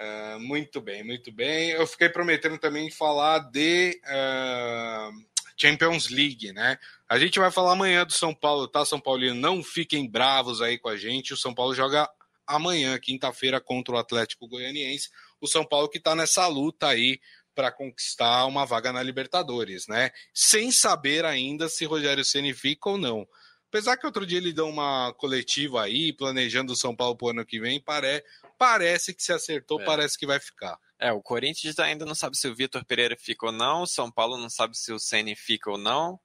Uh, 0.00 0.40
muito 0.40 0.80
bem, 0.80 1.04
muito 1.04 1.30
bem. 1.30 1.70
Eu 1.70 1.86
fiquei 1.86 2.08
prometendo 2.08 2.58
também 2.58 2.90
falar 2.90 3.40
de 3.50 4.00
uh, 4.04 5.26
Champions 5.60 6.08
League, 6.08 6.52
né? 6.52 6.78
A 7.08 7.18
gente 7.18 7.38
vai 7.38 7.50
falar 7.50 7.72
amanhã 7.72 8.06
do 8.06 8.12
São 8.12 8.32
Paulo, 8.32 8.68
tá, 8.68 8.84
São 8.84 9.00
Paulino? 9.00 9.34
Não 9.34 9.62
fiquem 9.62 10.08
bravos 10.08 10.62
aí 10.62 10.78
com 10.78 10.88
a 10.88 10.96
gente. 10.96 11.34
O 11.34 11.36
São 11.36 11.52
Paulo 11.52 11.74
joga 11.74 12.08
amanhã, 12.46 12.98
quinta-feira, 12.98 13.60
contra 13.60 13.94
o 13.94 13.98
Atlético 13.98 14.46
Goianiense. 14.46 15.10
O 15.40 15.46
São 15.46 15.64
Paulo 15.64 15.88
que 15.88 15.98
tá 15.98 16.14
nessa 16.14 16.46
luta 16.46 16.86
aí 16.86 17.20
para 17.54 17.72
conquistar 17.72 18.46
uma 18.46 18.64
vaga 18.64 18.92
na 18.92 19.02
Libertadores, 19.02 19.88
né? 19.88 20.10
Sem 20.32 20.70
saber 20.70 21.24
ainda 21.24 21.68
se 21.68 21.84
Rogério 21.84 22.24
Ceni 22.24 22.54
fica 22.54 22.90
ou 22.90 22.96
não. 22.96 23.26
Apesar 23.68 23.96
que 23.96 24.06
outro 24.06 24.24
dia 24.24 24.38
ele 24.38 24.52
deu 24.52 24.68
uma 24.68 25.12
coletiva 25.14 25.82
aí, 25.82 26.12
planejando 26.12 26.72
o 26.72 26.76
São 26.76 26.94
Paulo 26.94 27.16
para 27.16 27.26
o 27.26 27.30
ano 27.30 27.44
que 27.44 27.60
vem, 27.60 27.80
pare... 27.80 28.24
parece 28.58 29.14
que 29.14 29.22
se 29.22 29.32
acertou, 29.32 29.80
é. 29.80 29.84
parece 29.84 30.18
que 30.18 30.26
vai 30.26 30.40
ficar. 30.40 30.78
É, 30.98 31.12
o 31.12 31.22
Corinthians 31.22 31.78
ainda 31.78 32.04
não 32.04 32.14
sabe 32.14 32.36
se 32.36 32.48
o 32.48 32.54
Vitor 32.54 32.84
Pereira 32.84 33.16
fica 33.16 33.46
ou 33.46 33.52
não, 33.52 33.82
o 33.82 33.86
São 33.86 34.10
Paulo 34.10 34.36
não 34.36 34.50
sabe 34.50 34.76
se 34.76 34.92
o 34.92 34.98
Ceni 34.98 35.36
fica 35.36 35.70
ou 35.70 35.78
não. 35.78 36.18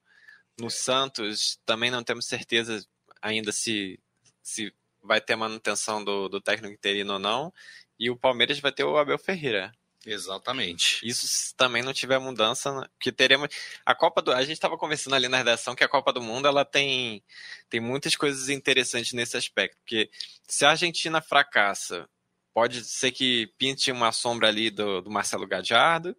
No 0.60 0.68
é. 0.68 0.72
Santos 0.72 1.60
também 1.66 1.92
não 1.92 2.04
temos 2.04 2.26
certeza 2.26 2.84
ainda 3.22 3.52
se, 3.52 4.00
se 4.42 4.74
vai 5.02 5.22
ter 5.22 5.36
manutenção 5.36 6.04
do, 6.04 6.28
do 6.28 6.42
técnico 6.42 6.74
interino 6.74 7.14
ou 7.14 7.20
não. 7.20 7.54
E 8.00 8.10
o 8.10 8.18
Palmeiras 8.18 8.60
vai 8.60 8.72
ter 8.72 8.84
o 8.84 8.98
Abel 8.98 9.20
Ferreira. 9.20 9.72
Exatamente. 10.06 11.00
Isso 11.08 11.28
se 11.28 11.56
também 11.56 11.82
não 11.82 11.94
tiver 11.94 12.20
mudança, 12.20 12.74
né? 12.74 12.88
que 13.00 13.12
teremos 13.12 13.48
a 13.86 13.96
Copa 13.96 14.22
do, 14.22 14.34
a 14.34 14.42
gente 14.42 14.54
estava 14.54 14.78
conversando 14.78 15.16
ali 15.16 15.30
na 15.30 15.38
redação 15.38 15.76
que 15.76 15.84
a 15.84 15.88
Copa 15.88 16.12
do 16.12 16.22
Mundo 16.22 16.48
ela 16.48 16.66
tem 16.66 17.24
tem 17.70 17.80
muitas 17.80 18.16
coisas 18.16 18.50
interessantes 18.50 19.14
nesse 19.14 19.38
aspecto, 19.38 19.78
porque 19.78 20.10
se 20.46 20.66
a 20.66 20.72
Argentina 20.72 21.22
fracassa, 21.22 22.10
pode 22.54 22.84
ser 22.84 23.12
que 23.12 23.48
pinte 23.58 23.92
uma 23.92 24.12
sombra 24.12 24.48
ali 24.48 24.70
do, 24.70 25.02
do 25.02 25.10
Marcelo 25.10 25.48
Gadiardo. 25.48 26.16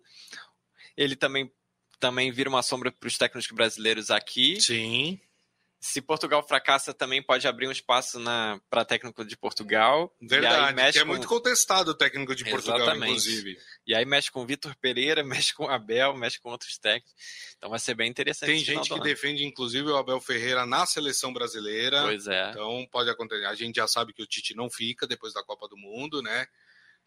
Ele 0.96 1.16
também 1.16 1.50
também 2.00 2.30
vira 2.30 2.50
uma 2.50 2.62
sombra 2.62 2.92
para 2.92 3.06
os 3.06 3.16
técnicos 3.16 3.50
brasileiros 3.50 4.10
aqui. 4.10 4.60
Sim. 4.60 5.18
Se 5.84 6.00
Portugal 6.00 6.42
fracassa, 6.42 6.94
também 6.94 7.22
pode 7.22 7.46
abrir 7.46 7.68
um 7.68 7.70
espaço 7.70 8.18
para 8.70 8.86
técnico 8.86 9.22
de 9.22 9.36
Portugal. 9.36 10.10
Verdade, 10.18 10.92
que 10.92 10.98
é 10.98 11.02
com... 11.02 11.08
muito 11.08 11.28
contestado 11.28 11.90
o 11.90 11.94
técnico 11.94 12.34
de 12.34 12.42
Portugal, 12.42 12.78
Exatamente. 12.78 13.10
inclusive. 13.10 13.58
E 13.86 13.94
aí 13.94 14.06
mexe 14.06 14.30
com 14.30 14.40
o 14.40 14.46
Vitor 14.46 14.74
Pereira, 14.76 15.22
mexe 15.22 15.52
com 15.52 15.64
o 15.64 15.68
Abel, 15.68 16.16
mexe 16.16 16.40
com 16.40 16.48
outros 16.48 16.78
técnicos. 16.78 17.12
Então 17.58 17.68
vai 17.68 17.78
ser 17.78 17.94
bem 17.94 18.08
interessante. 18.08 18.46
Tem 18.46 18.64
gente 18.64 18.88
que 18.88 19.00
defende, 19.00 19.44
inclusive, 19.44 19.90
o 19.90 19.96
Abel 19.98 20.18
Ferreira 20.22 20.64
na 20.64 20.86
seleção 20.86 21.34
brasileira. 21.34 22.00
Pois 22.04 22.26
é. 22.28 22.50
Então 22.50 22.88
pode 22.90 23.10
acontecer. 23.10 23.44
A 23.44 23.54
gente 23.54 23.76
já 23.76 23.86
sabe 23.86 24.14
que 24.14 24.22
o 24.22 24.26
Tite 24.26 24.56
não 24.56 24.70
fica 24.70 25.06
depois 25.06 25.34
da 25.34 25.44
Copa 25.44 25.68
do 25.68 25.76
Mundo, 25.76 26.22
né? 26.22 26.46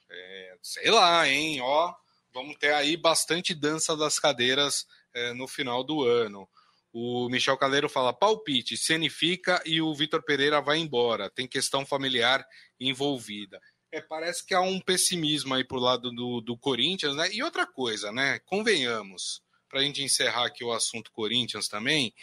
É, 0.07 0.55
sei 0.61 0.91
lá, 0.91 1.27
hein? 1.27 1.59
Ó, 1.61 1.95
vamos 2.31 2.55
ter 2.57 2.75
aí 2.75 2.95
bastante 2.95 3.55
dança 3.55 3.97
das 3.97 4.19
cadeiras 4.19 4.85
é, 5.15 5.33
no 5.33 5.47
final 5.47 5.83
do 5.83 6.03
ano. 6.03 6.47
O 6.91 7.29
Michel 7.29 7.57
Caleiro 7.57 7.89
fala: 7.89 8.13
palpite, 8.13 8.77
fica 9.09 9.61
e 9.65 9.81
o 9.81 9.93
Vitor 9.93 10.23
Pereira 10.23 10.61
vai 10.61 10.77
embora. 10.77 11.29
Tem 11.29 11.47
questão 11.47 11.85
familiar 11.85 12.45
envolvida. 12.79 13.59
É, 13.91 14.01
parece 14.01 14.45
que 14.45 14.53
há 14.53 14.61
um 14.61 14.79
pessimismo 14.79 15.53
aí 15.53 15.63
pro 15.63 15.79
lado 15.79 16.11
do, 16.11 16.41
do 16.41 16.57
Corinthians, 16.57 17.15
né? 17.15 17.29
E 17.31 17.41
outra 17.41 17.65
coisa, 17.65 18.11
né? 18.11 18.39
Convenhamos, 18.39 19.41
para 19.69 19.79
a 19.79 19.83
gente 19.83 20.03
encerrar 20.03 20.45
aqui 20.45 20.63
o 20.63 20.73
assunto 20.73 21.11
Corinthians 21.11 21.67
também, 21.67 22.13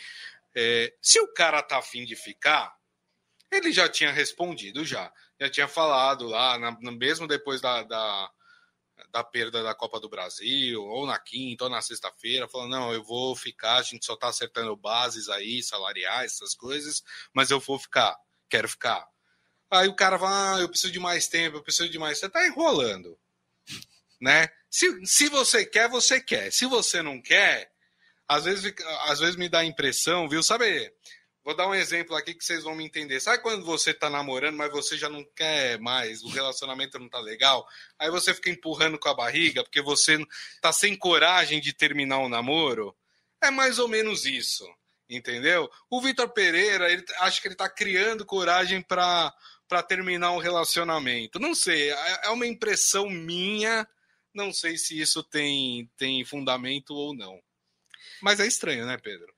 é, 0.55 0.93
se 1.01 1.19
o 1.21 1.33
cara 1.33 1.63
tá 1.63 1.79
afim 1.79 2.05
de 2.05 2.15
ficar, 2.15 2.77
ele 3.51 3.73
já 3.73 3.89
tinha 3.89 4.13
respondido 4.13 4.85
já. 4.85 5.13
Já 5.41 5.49
tinha 5.49 5.69
falado 5.69 6.27
lá, 6.27 6.59
na, 6.59 6.93
mesmo 6.93 7.27
depois 7.27 7.61
da, 7.61 7.83
da 7.83 8.31
da 9.11 9.23
perda 9.23 9.63
da 9.63 9.75
Copa 9.75 10.01
do 10.01 10.09
Brasil, 10.09 10.83
ou 10.83 11.07
na 11.07 11.19
quinta, 11.19 11.65
ou 11.65 11.71
na 11.71 11.83
sexta-feira, 11.83 12.49
falando, 12.49 12.71
não, 12.71 12.93
eu 12.93 13.03
vou 13.03 13.35
ficar, 13.35 13.77
a 13.77 13.83
gente 13.83 14.05
só 14.05 14.15
está 14.15 14.29
acertando 14.29 14.77
bases 14.77 15.29
aí, 15.29 15.63
salariais, 15.63 16.33
essas 16.33 16.55
coisas, 16.55 17.03
mas 17.33 17.51
eu 17.51 17.61
vou 17.61 17.79
ficar, 17.79 18.17
quero 18.49 18.69
ficar. 18.69 19.07
Aí 19.71 19.89
o 19.89 19.97
cara 19.97 20.17
vai, 20.17 20.33
ah, 20.33 20.61
eu 20.61 20.69
preciso 20.69 20.93
de 20.93 21.01
mais 21.01 21.27
tempo, 21.27 21.57
eu 21.57 21.63
preciso 21.63 21.89
de 21.89 21.99
mais 21.99 22.21
tempo, 22.21 22.33
tá 22.33 22.47
enrolando, 22.47 23.19
né? 24.21 24.49
Se, 24.71 25.07
se 25.07 25.29
você 25.29 25.65
quer, 25.65 25.89
você 25.89 26.21
quer. 26.21 26.53
Se 26.53 26.67
você 26.67 27.03
não 27.03 27.21
quer, 27.21 27.71
às 28.29 28.45
vezes, 28.45 28.75
às 29.07 29.21
vezes 29.21 29.37
me 29.37 29.49
dá 29.49 29.61
a 29.61 29.65
impressão, 29.65 30.29
viu? 30.29 30.43
Sabe, 30.43 30.93
Vou 31.45 31.55
dar 31.55 31.69
um 31.69 31.75
exemplo 31.75 32.17
aqui 32.17 32.33
que 32.33 32.43
vocês 32.43 32.63
vão 32.63 32.75
me 32.75 32.85
entender. 32.85 33.21
Sabe 33.21 33.43
quando 33.43 33.65
você 33.67 33.93
tá 33.93 34.09
namorando, 34.09 34.57
mas 34.57 34.73
você 34.73 34.97
já 34.97 35.11
não 35.11 35.23
quer 35.37 35.79
mais, 35.79 36.23
o 36.23 36.29
relacionamento 36.29 36.99
não 36.99 37.09
tá 37.09 37.21
legal? 37.21 37.69
Aí 37.99 38.11
você 38.11 38.33
fica 38.33 38.49
empurrando 38.49 38.99
com 38.99 39.11
a 39.11 39.15
barriga 39.15 39.63
porque 39.63 39.83
você 39.83 40.19
tá 40.63 40.73
sem 40.73 40.97
coragem 40.97 41.61
de 41.61 41.75
terminar 41.75 42.21
o 42.21 42.31
namoro? 42.31 42.97
É 43.43 43.51
mais 43.51 43.79
ou 43.79 43.87
menos 43.87 44.25
isso, 44.25 44.67
entendeu? 45.07 45.71
O 45.91 46.01
Vitor 46.01 46.31
Pereira, 46.31 46.91
ele, 46.91 47.05
acho 47.19 47.43
que 47.43 47.49
ele 47.49 47.55
tá 47.55 47.69
criando 47.69 48.25
coragem 48.25 48.81
para 48.81 49.33
para 49.67 49.83
terminar 49.83 50.31
um 50.31 50.39
relacionamento. 50.39 51.39
Não 51.39 51.55
sei, 51.55 51.91
é, 51.91 52.21
é 52.25 52.29
uma 52.29 52.47
impressão 52.47 53.09
minha, 53.09 53.89
não 54.33 54.53
sei 54.53 54.77
se 54.77 54.99
isso 55.01 55.23
tem, 55.23 55.91
tem 55.97 56.25
fundamento 56.25 56.95
ou 56.95 57.15
não. 57.15 57.41
Mas 58.21 58.41
é 58.41 58.47
estranho, 58.47 58.87
né, 58.87 58.99
Pedro? 58.99 59.35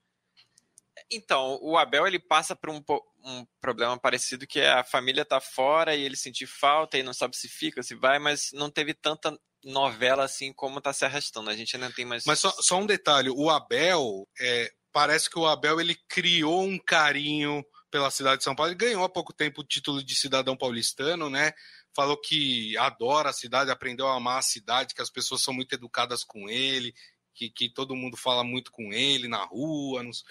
Então, 1.10 1.58
o 1.62 1.76
Abel 1.76 2.06
ele 2.06 2.18
passa 2.18 2.56
por 2.56 2.70
um, 2.70 2.82
um, 3.24 3.46
problema 3.60 3.98
parecido 3.98 4.46
que 4.46 4.60
é 4.60 4.70
a 4.70 4.84
família 4.84 5.24
tá 5.24 5.40
fora 5.40 5.94
e 5.94 6.02
ele 6.02 6.16
sentir 6.16 6.46
falta 6.46 6.98
e 6.98 7.02
não 7.02 7.12
sabe 7.12 7.36
se 7.36 7.48
fica, 7.48 7.82
se 7.82 7.94
vai, 7.94 8.18
mas 8.18 8.50
não 8.52 8.70
teve 8.70 8.92
tanta 8.92 9.36
novela 9.64 10.24
assim 10.24 10.52
como 10.52 10.80
tá 10.80 10.92
se 10.92 11.04
arrastando. 11.04 11.50
A 11.50 11.56
gente 11.56 11.76
ainda 11.76 11.92
tem 11.92 12.04
mais. 12.04 12.24
Mas 12.24 12.40
só, 12.40 12.50
só 12.50 12.78
um 12.78 12.86
detalhe: 12.86 13.30
o 13.30 13.50
Abel, 13.50 14.26
é, 14.40 14.72
parece 14.92 15.30
que 15.30 15.38
o 15.38 15.46
Abel 15.46 15.80
ele 15.80 15.96
criou 16.08 16.64
um 16.64 16.78
carinho 16.78 17.64
pela 17.90 18.10
cidade 18.10 18.38
de 18.38 18.44
São 18.44 18.54
Paulo. 18.54 18.72
Ele 18.72 18.78
ganhou 18.78 19.04
há 19.04 19.08
pouco 19.08 19.32
tempo 19.32 19.60
o 19.60 19.64
título 19.64 20.02
de 20.02 20.14
cidadão 20.16 20.56
paulistano, 20.56 21.30
né? 21.30 21.52
Falou 21.94 22.20
que 22.20 22.76
adora 22.76 23.30
a 23.30 23.32
cidade, 23.32 23.70
aprendeu 23.70 24.06
a 24.08 24.16
amar 24.16 24.40
a 24.40 24.42
cidade, 24.42 24.94
que 24.94 25.00
as 25.00 25.08
pessoas 25.08 25.42
são 25.42 25.54
muito 25.54 25.74
educadas 25.74 26.22
com 26.24 26.48
ele 26.48 26.92
que, 27.36 27.50
que 27.50 27.68
todo 27.68 27.94
mundo 27.94 28.16
fala 28.16 28.42
muito 28.42 28.72
com 28.72 28.92
ele 28.92 29.28
na 29.28 29.44
rua. 29.44 30.02
Nos, 30.02 30.24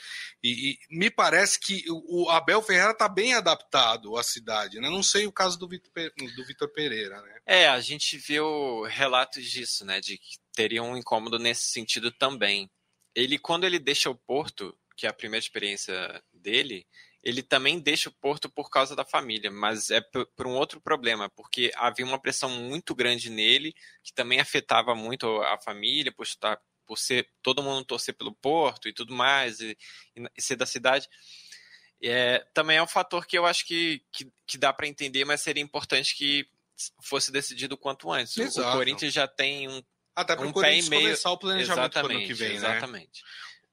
e, 0.43 0.71
e, 0.71 0.79
me 0.89 1.09
parece 1.09 1.59
que 1.59 1.85
o 1.87 2.29
Abel 2.29 2.61
Ferreira 2.61 2.91
está 2.91 3.07
bem 3.07 3.33
adaptado 3.33 4.17
à 4.17 4.23
cidade, 4.23 4.79
né? 4.79 4.89
Não 4.89 5.03
sei 5.03 5.27
o 5.27 5.31
caso 5.31 5.57
do 5.57 5.69
Vitor, 5.69 5.91
do 6.59 6.73
Pereira, 6.73 7.21
né? 7.21 7.39
É, 7.45 7.67
a 7.67 7.79
gente 7.79 8.17
viu 8.17 8.83
relatos 8.83 9.45
disso, 9.45 9.85
né? 9.85 10.01
De 10.01 10.17
que 10.17 10.37
teria 10.51 10.81
um 10.81 10.97
incômodo 10.97 11.37
nesse 11.37 11.65
sentido 11.65 12.11
também. 12.11 12.69
Ele, 13.13 13.37
quando 13.37 13.65
ele 13.65 13.79
deixa 13.79 14.09
o 14.09 14.15
Porto, 14.15 14.75
que 14.97 15.05
é 15.05 15.09
a 15.09 15.13
primeira 15.13 15.43
experiência 15.43 16.21
dele, 16.33 16.85
ele 17.25 17.41
também 17.41 17.79
deixa 17.79 18.07
o 18.07 18.13
Porto 18.13 18.47
por 18.47 18.69
causa 18.69 18.95
da 18.95 19.03
família, 19.03 19.49
mas 19.49 19.89
é 19.89 19.99
por 20.35 20.45
um 20.45 20.53
outro 20.53 20.79
problema, 20.79 21.27
porque 21.27 21.71
havia 21.75 22.05
uma 22.05 22.19
pressão 22.19 22.49
muito 22.49 22.93
grande 22.93 23.31
nele, 23.31 23.73
que 24.03 24.13
também 24.13 24.39
afetava 24.39 24.93
muito 24.93 25.25
a 25.41 25.57
família, 25.57 26.11
por 26.11 26.23
estar 26.23 26.61
por 26.86 26.98
ser 26.98 27.30
todo 27.41 27.63
mundo 27.63 27.86
torcer 27.86 28.13
pelo 28.15 28.34
Porto 28.34 28.88
e 28.88 28.93
tudo 28.93 29.13
mais, 29.13 29.60
e, 29.60 29.78
e 30.15 30.41
ser 30.41 30.56
da 30.56 30.65
cidade. 30.65 31.08
É, 32.02 32.45
também 32.54 32.78
é 32.78 32.84
um 32.84 32.88
fator 32.88 33.26
que 33.26 33.38
eu 33.38 33.45
acho 33.45 33.65
que, 33.65 34.04
que, 34.12 34.32
que 34.45 34.58
dá 34.58 34.71
para 34.71 34.88
entender, 34.88 35.26
mas 35.26 35.41
seria 35.41 35.63
importante 35.63 36.15
que 36.15 36.48
fosse 37.02 37.32
decidido 37.32 37.78
quanto 37.78 38.12
antes. 38.12 38.38
Exato. 38.38 38.67
O 38.69 38.74
Corinthians 38.74 39.13
já 39.13 39.28
tem 39.28 39.67
um, 39.67 39.82
Até 40.15 40.38
um 40.39 40.50
o 40.50 40.54
pé 40.54 40.78
e 40.78 40.89
meio. 40.89 41.04
começar 41.04 41.32
o 41.32 41.38
planejamento 41.38 41.93
exatamente, 41.93 42.17
ano 42.17 42.28
que 42.28 42.34
vem, 42.34 42.56
exatamente. 42.56 42.62
né? 42.62 42.78
Exatamente. 42.78 43.24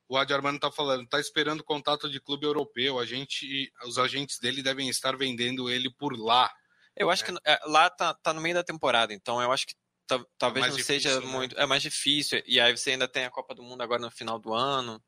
O 0.08 0.16
Adi 0.16 0.34
Armando 0.34 0.56
está 0.56 0.70
falando, 0.70 1.04
está 1.04 1.18
esperando 1.18 1.64
contato 1.64 2.08
de 2.10 2.20
clube 2.20 2.46
europeu. 2.46 2.98
A 2.98 3.06
gente, 3.06 3.72
os 3.84 3.98
agentes 3.98 4.38
dele 4.38 4.62
devem 4.62 4.88
estar 4.88 5.16
vendendo 5.16 5.70
ele 5.70 5.90
por 5.90 6.18
lá. 6.18 6.52
Eu 6.94 7.10
acho 7.10 7.24
que 7.24 7.32
é, 7.44 7.58
lá 7.64 7.88
tá, 7.88 8.12
tá 8.14 8.34
no 8.34 8.40
meio 8.40 8.54
da 8.54 8.62
temporada, 8.62 9.14
então 9.14 9.40
eu 9.40 9.50
acho 9.50 9.66
que 9.66 9.74
talvez 10.38 10.66
é 10.66 10.68
não 10.68 10.76
difícil, 10.76 11.10
seja 11.10 11.20
né? 11.20 11.26
muito. 11.26 11.58
É 11.58 11.66
mais 11.66 11.82
difícil. 11.82 12.42
E 12.46 12.60
aí 12.60 12.76
você 12.76 12.92
ainda 12.92 13.06
tem 13.06 13.24
a 13.24 13.30
Copa 13.30 13.54
do 13.54 13.62
Mundo 13.62 13.82
agora 13.82 14.00
no 14.00 14.10
final 14.10 14.38
do 14.38 14.52
ano. 14.54 15.02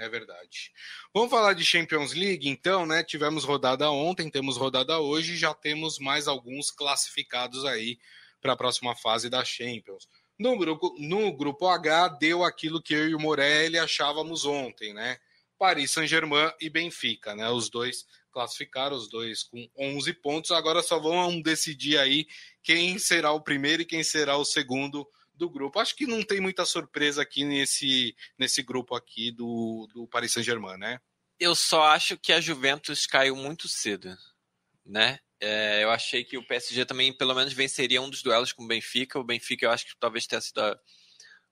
É 0.00 0.08
verdade. 0.08 0.72
Vamos 1.12 1.30
falar 1.30 1.52
de 1.52 1.62
Champions 1.62 2.14
League, 2.14 2.48
então, 2.48 2.86
né? 2.86 3.04
Tivemos 3.04 3.44
rodada 3.44 3.90
ontem, 3.90 4.30
temos 4.30 4.56
rodada 4.56 4.98
hoje, 4.98 5.36
já 5.36 5.52
temos 5.52 5.98
mais 5.98 6.26
alguns 6.26 6.70
classificados 6.70 7.66
aí 7.66 7.98
para 8.40 8.54
a 8.54 8.56
próxima 8.56 8.96
fase 8.96 9.28
da 9.28 9.44
Champions. 9.44 10.08
No 10.38 10.56
grupo, 10.56 10.96
no 10.98 11.36
grupo 11.36 11.68
H, 11.68 12.08
deu 12.18 12.42
aquilo 12.42 12.80
que 12.80 12.94
eu 12.94 13.10
e 13.10 13.14
o 13.14 13.20
Morelli 13.20 13.78
achávamos 13.78 14.46
ontem, 14.46 14.94
né? 14.94 15.18
Paris 15.58 15.90
Saint-Germain 15.90 16.50
e 16.58 16.70
Benfica, 16.70 17.34
né? 17.34 17.50
Os 17.50 17.68
dois 17.68 18.06
classificaram, 18.30 18.96
os 18.96 19.08
dois 19.08 19.42
com 19.42 19.68
11 19.78 20.12
pontos. 20.14 20.50
Agora 20.50 20.82
só 20.82 20.98
vão 20.98 21.40
decidir 21.40 21.98
aí 21.98 22.26
quem 22.62 22.98
será 22.98 23.32
o 23.32 23.42
primeiro 23.42 23.82
e 23.82 23.86
quem 23.86 24.02
será 24.02 24.36
o 24.36 24.44
segundo 24.44 25.06
do 25.34 25.48
grupo. 25.48 25.78
Acho 25.78 25.96
que 25.96 26.06
não 26.06 26.22
tem 26.22 26.40
muita 26.40 26.64
surpresa 26.64 27.22
aqui 27.22 27.44
nesse, 27.44 28.14
nesse 28.38 28.62
grupo 28.62 28.94
aqui 28.94 29.30
do, 29.30 29.88
do 29.92 30.06
Paris 30.06 30.32
Saint-Germain, 30.32 30.78
né? 30.78 31.00
Eu 31.38 31.54
só 31.54 31.84
acho 31.84 32.18
que 32.18 32.32
a 32.32 32.40
Juventus 32.40 33.06
caiu 33.06 33.34
muito 33.34 33.66
cedo, 33.66 34.14
né? 34.84 35.18
É, 35.40 35.82
eu 35.82 35.90
achei 35.90 36.22
que 36.22 36.36
o 36.36 36.46
PSG 36.46 36.84
também, 36.84 37.16
pelo 37.16 37.34
menos, 37.34 37.54
venceria 37.54 38.02
um 38.02 38.10
dos 38.10 38.22
duelos 38.22 38.52
com 38.52 38.62
o 38.62 38.68
Benfica. 38.68 39.18
O 39.18 39.24
Benfica, 39.24 39.64
eu 39.64 39.70
acho 39.70 39.86
que 39.86 39.96
talvez 39.98 40.26
tenha 40.26 40.40
sido 40.40 40.60
a, 40.60 40.78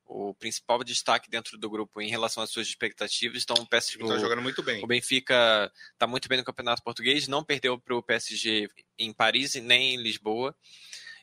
o 0.09 0.35
principal 0.35 0.83
destaque 0.83 1.29
dentro 1.29 1.59
do 1.59 1.68
grupo 1.68 2.01
em 2.01 2.09
relação 2.09 2.42
às 2.42 2.51
suas 2.51 2.66
expectativas. 2.66 3.42
Então, 3.42 3.62
o 3.62 3.66
PSG 3.66 4.03
está 4.03 4.18
jogando 4.18 4.40
muito 4.40 4.62
bem. 4.62 4.83
O 4.83 4.87
Benfica 4.87 5.71
está 5.92 6.07
muito 6.07 6.29
bem 6.29 6.38
no 6.38 6.44
Campeonato 6.44 6.83
Português, 6.83 7.29
não 7.29 7.44
perdeu 7.44 7.79
para 7.79 7.94
o 7.94 8.03
PSG 8.03 8.71
em 8.99 9.12
Paris 9.12 9.55
e 9.55 9.61
nem 9.61 9.94
em 9.94 10.03
Lisboa. 10.03 10.57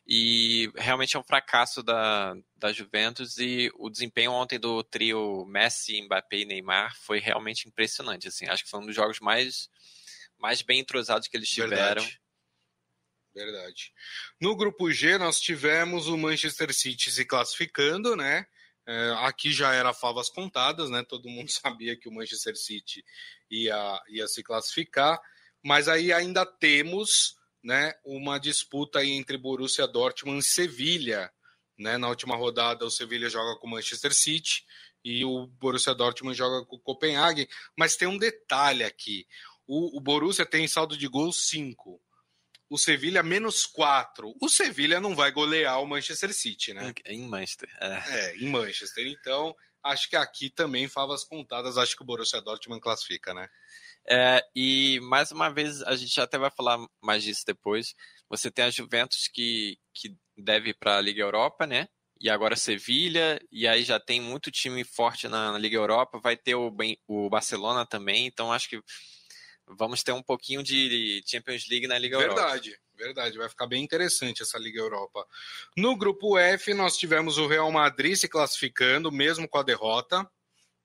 E 0.07 0.71
realmente 0.75 1.15
é 1.15 1.19
um 1.19 1.23
fracasso 1.23 1.81
da, 1.81 2.35
da 2.55 2.71
Juventus 2.71 3.39
e 3.39 3.71
o 3.75 3.89
desempenho 3.89 4.31
ontem 4.31 4.59
do 4.59 4.83
trio 4.83 5.43
Messi, 5.47 5.99
Mbappé 6.03 6.37
e 6.37 6.45
Neymar 6.45 6.95
foi 7.01 7.19
realmente 7.19 7.67
impressionante. 7.67 8.27
Assim, 8.27 8.45
acho 8.45 8.63
que 8.63 8.69
foi 8.69 8.81
um 8.81 8.85
dos 8.85 8.95
jogos 8.95 9.19
mais, 9.19 9.67
mais 10.37 10.61
bem 10.61 10.79
entrosados 10.79 11.27
que 11.27 11.35
eles 11.35 11.49
tiveram. 11.49 12.03
Verdade. 12.03 12.21
Verdade. 13.33 13.91
No 14.39 14.55
grupo 14.55 14.91
G, 14.91 15.17
nós 15.17 15.41
tivemos 15.41 16.07
o 16.07 16.15
Manchester 16.15 16.73
City 16.73 17.11
se 17.11 17.25
classificando, 17.25 18.15
né? 18.15 18.45
É, 18.87 19.15
aqui 19.19 19.51
já 19.51 19.73
era 19.73 19.93
favas 19.93 20.29
contadas, 20.29 20.89
né? 20.89 21.03
Todo 21.03 21.29
mundo 21.29 21.49
sabia 21.51 21.97
que 21.97 22.07
o 22.07 22.13
Manchester 22.13 22.55
City 22.55 23.03
ia, 23.49 24.01
ia 24.09 24.27
se 24.27 24.43
classificar, 24.43 25.19
mas 25.63 25.87
aí 25.87 26.13
ainda 26.13 26.45
temos 26.45 27.35
né, 27.63 27.93
uma 28.05 28.37
disputa 28.37 29.03
entre 29.03 29.37
Borussia 29.37 29.87
Dortmund 29.87 30.39
e 30.39 30.47
Sevilha. 30.47 31.31
Né? 31.77 31.97
Na 31.97 32.07
última 32.07 32.35
rodada, 32.35 32.85
o 32.85 32.91
Sevilha 32.91 33.27
joga 33.27 33.59
com 33.59 33.67
o 33.67 33.71
Manchester 33.71 34.13
City 34.13 34.63
e 35.03 35.25
o 35.25 35.47
Borussia 35.47 35.95
Dortmund 35.95 36.37
joga 36.37 36.65
com 36.65 36.75
o 36.75 36.79
Copenhague. 36.79 37.49
Mas 37.77 37.95
tem 37.95 38.07
um 38.07 38.19
detalhe 38.19 38.83
aqui: 38.83 39.27
o, 39.67 39.97
o 39.97 39.99
Borussia 39.99 40.45
tem 40.45 40.67
saldo 40.67 40.95
de 40.95 41.07
gols 41.07 41.47
5 41.49 41.99
o 42.75 42.77
Sevilha 42.77 43.23
menos 43.23 43.65
4. 43.65 44.35
O 44.41 44.49
Sevilha 44.49 44.99
não 44.99 45.15
vai 45.15 45.31
golear 45.31 45.81
o 45.81 45.87
Manchester 45.87 46.33
City, 46.33 46.73
né? 46.73 46.93
Em 47.05 47.25
Manchester. 47.25 47.69
É. 47.79 48.03
é, 48.09 48.37
em 48.37 48.49
Manchester. 48.49 49.07
Então, 49.07 49.55
acho 49.81 50.09
que 50.09 50.15
aqui 50.17 50.49
também 50.49 50.89
favas 50.89 51.23
contadas, 51.23 51.77
acho 51.77 51.95
que 51.95 52.03
o 52.03 52.05
Borussia 52.05 52.41
Dortmund 52.41 52.81
classifica, 52.81 53.33
né? 53.33 53.47
É, 54.07 54.45
e 54.53 54.99
mais 55.03 55.31
uma 55.31 55.49
vez, 55.49 55.81
a 55.83 55.95
gente 55.95 56.19
até 56.19 56.37
vai 56.37 56.51
falar 56.51 56.77
mais 57.01 57.23
disso 57.23 57.43
depois. 57.47 57.95
Você 58.29 58.51
tem 58.51 58.65
a 58.65 58.69
Juventus 58.69 59.29
que, 59.33 59.77
que 59.93 60.13
deve 60.37 60.71
ir 60.71 60.73
para 60.73 60.97
a 60.97 61.01
Liga 61.01 61.21
Europa, 61.21 61.65
né? 61.65 61.87
E 62.19 62.29
agora 62.29 62.57
Sevilha, 62.57 63.39
e 63.49 63.65
aí 63.65 63.83
já 63.83 64.01
tem 64.01 64.19
muito 64.19 64.51
time 64.51 64.83
forte 64.83 65.29
na, 65.29 65.53
na 65.53 65.57
Liga 65.57 65.77
Europa. 65.77 66.19
Vai 66.19 66.35
ter 66.35 66.55
o, 66.55 66.75
o 67.07 67.29
Barcelona 67.29 67.85
também, 67.85 68.27
então 68.27 68.51
acho 68.51 68.67
que 68.67 68.81
vamos 69.67 70.03
ter 70.03 70.11
um 70.11 70.21
pouquinho 70.23 70.63
de 70.63 71.23
Champions 71.25 71.67
League 71.69 71.87
na 71.87 71.97
Liga 71.97 72.17
verdade, 72.17 72.35
Europa. 72.35 72.53
Verdade, 72.53 72.79
verdade. 72.95 73.37
Vai 73.37 73.49
ficar 73.49 73.67
bem 73.67 73.83
interessante 73.83 74.41
essa 74.41 74.57
Liga 74.57 74.79
Europa. 74.79 75.25
No 75.75 75.95
grupo 75.95 76.37
F, 76.37 76.73
nós 76.73 76.97
tivemos 76.97 77.37
o 77.37 77.47
Real 77.47 77.71
Madrid 77.71 78.15
se 78.15 78.27
classificando, 78.27 79.11
mesmo 79.11 79.47
com 79.47 79.57
a 79.57 79.63
derrota, 79.63 80.29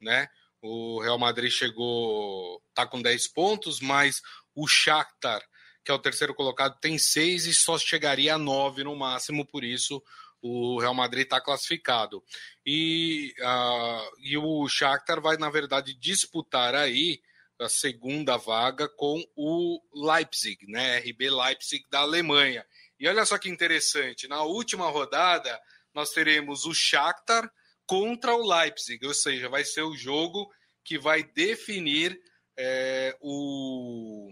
né? 0.01 0.29
O 0.63 1.01
Real 1.01 1.19
Madrid 1.19 1.51
chegou, 1.51 2.63
tá 2.75 2.87
com 2.87 3.01
10 3.01 3.29
pontos, 3.29 3.81
mas 3.81 4.21
o 4.55 4.67
Shakhtar, 4.67 5.43
que 5.85 5.91
é 5.91 5.95
o 5.95 5.99
terceiro 5.99 6.35
colocado, 6.35 6.79
tem 6.81 6.99
6 6.99 7.47
e 7.47 7.55
só 7.55 7.79
chegaria 7.79 8.35
a 8.35 8.39
9 8.39 8.85
no 8.85 8.95
máximo, 8.95 9.47
por 9.47 9.65
isso 9.65 10.03
o 10.43 10.79
Real 10.79 10.95
Madrid 10.95 11.25
está 11.25 11.41
classificado. 11.41 12.23
E, 12.65 13.35
uh, 13.41 14.17
e 14.19 14.39
o 14.39 14.67
Shakhtar 14.69 15.21
vai, 15.21 15.37
na 15.37 15.51
verdade, 15.51 15.95
disputar 15.95 16.75
aí 16.75 17.21
a 17.61 17.69
segunda 17.69 18.37
vaga 18.37 18.89
com 18.89 19.23
o 19.37 19.81
Leipzig, 19.95 20.67
né? 20.67 20.99
RB 20.99 21.31
Leipzig 21.31 21.85
da 21.91 22.01
Alemanha. 22.01 22.65
E 22.99 23.07
olha 23.07 23.25
só 23.25 23.39
que 23.39 23.49
interessante, 23.49 24.29
na 24.29 24.43
última 24.43 24.89
rodada 24.89 25.61
nós 25.95 26.11
teremos 26.11 26.65
o 26.65 26.73
Shakhtar 26.73 27.51
contra 27.87 28.35
o 28.35 28.47
Leipzig, 28.47 29.05
ou 29.05 29.15
seja, 29.15 29.49
vai 29.49 29.65
ser 29.65 29.83
o 29.83 29.97
jogo 29.97 30.49
que 30.85 30.99
vai 30.99 31.23
definir 31.23 32.19
é, 32.57 33.17
o, 33.21 34.31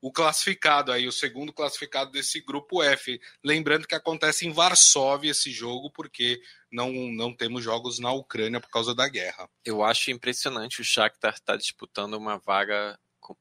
o 0.00 0.12
classificado 0.12 0.92
aí, 0.92 1.06
o 1.06 1.12
segundo 1.12 1.52
classificado 1.52 2.10
desse 2.10 2.40
grupo 2.40 2.82
F. 2.82 3.20
Lembrando 3.42 3.86
que 3.86 3.94
acontece 3.94 4.46
em 4.46 4.52
Varsóvia 4.52 5.30
esse 5.30 5.50
jogo, 5.50 5.90
porque 5.90 6.40
não, 6.70 6.92
não 6.92 7.34
temos 7.34 7.64
jogos 7.64 7.98
na 7.98 8.12
Ucrânia 8.12 8.60
por 8.60 8.70
causa 8.70 8.94
da 8.94 9.08
guerra. 9.08 9.48
Eu 9.64 9.82
acho 9.82 10.10
impressionante 10.10 10.80
o 10.80 10.84
Shakhtar 10.84 11.34
estar 11.34 11.54
tá 11.54 11.56
disputando 11.56 12.14
uma 12.14 12.38
vaga 12.38 12.98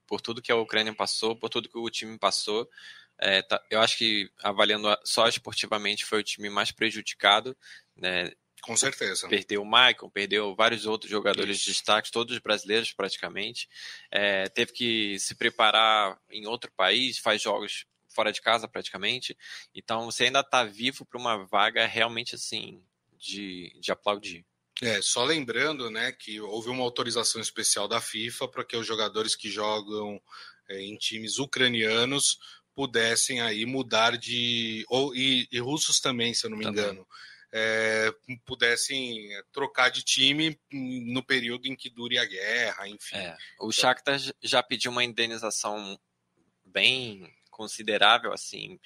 por 0.07 0.21
tudo 0.21 0.41
que 0.41 0.51
a 0.51 0.55
Ucrânia 0.55 0.93
passou, 0.93 1.35
por 1.35 1.49
tudo 1.49 1.69
que 1.69 1.77
o 1.77 1.89
time 1.89 2.17
passou. 2.17 2.67
É, 3.17 3.41
tá, 3.41 3.61
eu 3.69 3.79
acho 3.79 3.97
que, 3.97 4.29
avaliando 4.43 4.87
só 5.03 5.27
esportivamente, 5.27 6.05
foi 6.05 6.19
o 6.19 6.23
time 6.23 6.49
mais 6.49 6.71
prejudicado. 6.71 7.55
Né? 7.95 8.31
Com 8.65 8.75
certeza. 8.75 9.27
Perdeu 9.27 9.61
o 9.61 9.65
Michael, 9.65 10.09
perdeu 10.11 10.55
vários 10.55 10.87
outros 10.87 11.11
jogadores 11.11 11.57
Isso. 11.57 11.65
de 11.65 11.71
destaque, 11.73 12.11
todos 12.11 12.39
brasileiros 12.39 12.91
praticamente. 12.91 13.69
É, 14.09 14.49
teve 14.49 14.73
que 14.73 15.19
se 15.19 15.35
preparar 15.35 16.19
em 16.31 16.47
outro 16.47 16.71
país, 16.75 17.19
faz 17.19 17.43
jogos 17.43 17.85
fora 18.09 18.31
de 18.31 18.41
casa 18.41 18.67
praticamente. 18.67 19.37
Então 19.75 20.05
você 20.05 20.23
ainda 20.23 20.39
está 20.39 20.63
vivo 20.63 21.05
para 21.05 21.19
uma 21.19 21.45
vaga 21.45 21.85
realmente 21.85 22.33
assim 22.33 22.81
de, 23.19 23.71
de 23.79 23.91
aplaudir. 23.91 24.43
É, 24.81 24.99
só 24.99 25.23
lembrando, 25.23 25.91
né, 25.91 26.11
que 26.11 26.41
houve 26.41 26.69
uma 26.69 26.83
autorização 26.83 27.39
especial 27.39 27.87
da 27.87 28.01
FIFA 28.01 28.47
para 28.47 28.65
que 28.65 28.75
os 28.75 28.87
jogadores 28.87 29.35
que 29.35 29.47
jogam 29.47 30.19
é, 30.67 30.81
em 30.81 30.97
times 30.97 31.37
ucranianos 31.37 32.39
pudessem 32.73 33.41
aí 33.41 33.63
mudar 33.63 34.17
de 34.17 34.83
ou 34.89 35.15
e, 35.15 35.47
e 35.51 35.59
russos 35.59 35.99
também, 35.99 36.33
se 36.33 36.47
eu 36.47 36.49
não 36.49 36.57
me 36.57 36.63
também. 36.65 36.83
engano 36.83 37.07
é, 37.57 38.13
pudessem 38.45 39.29
trocar 39.53 39.89
de 39.89 40.03
time 40.03 40.59
no 40.69 41.23
período 41.23 41.67
em 41.67 41.75
que 41.75 41.89
dure 41.89 42.17
a 42.17 42.25
guerra, 42.25 42.89
enfim. 42.89 43.15
É, 43.15 43.37
o 43.61 43.71
Shakhtar 43.71 44.19
já 44.43 44.61
pediu 44.61 44.91
uma 44.91 45.05
indenização 45.05 45.97
bem 46.65 47.33
considerável, 47.49 48.33
assim, 48.33 48.77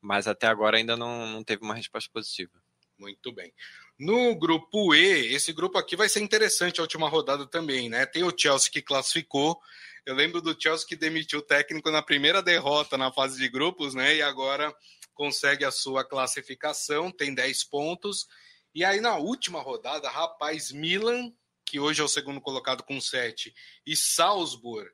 mas 0.00 0.26
até 0.26 0.46
agora 0.46 0.78
ainda 0.78 0.96
não, 0.96 1.26
não 1.26 1.44
teve 1.44 1.62
uma 1.62 1.74
resposta 1.74 2.10
positiva. 2.10 2.58
Muito 2.98 3.30
bem. 3.30 3.52
No 3.98 4.34
grupo 4.34 4.94
E, 4.94 5.34
esse 5.34 5.52
grupo 5.52 5.76
aqui 5.76 5.94
vai 5.94 6.08
ser 6.08 6.20
interessante 6.20 6.80
a 6.80 6.84
última 6.84 7.10
rodada 7.10 7.46
também, 7.46 7.90
né? 7.90 8.06
Tem 8.06 8.24
o 8.24 8.32
Chelsea 8.34 8.70
que 8.72 8.80
classificou. 8.80 9.60
Eu 10.06 10.14
lembro 10.14 10.40
do 10.40 10.58
Chelsea 10.58 10.88
que 10.88 10.96
demitiu 10.96 11.40
o 11.40 11.42
técnico 11.42 11.90
na 11.90 12.00
primeira 12.00 12.42
derrota 12.42 12.96
na 12.96 13.12
fase 13.12 13.38
de 13.38 13.46
grupos, 13.50 13.94
né? 13.94 14.16
E 14.16 14.22
agora 14.22 14.74
consegue 15.16 15.64
a 15.64 15.72
sua 15.72 16.04
classificação, 16.04 17.10
tem 17.10 17.34
10 17.34 17.64
pontos. 17.64 18.28
E 18.72 18.84
aí 18.84 19.00
na 19.00 19.16
última 19.16 19.60
rodada, 19.60 20.08
rapaz, 20.08 20.70
Milan, 20.70 21.32
que 21.64 21.80
hoje 21.80 22.00
é 22.00 22.04
o 22.04 22.08
segundo 22.08 22.40
colocado 22.40 22.84
com 22.84 23.00
7, 23.00 23.52
e 23.84 23.96
Salzburg, 23.96 24.88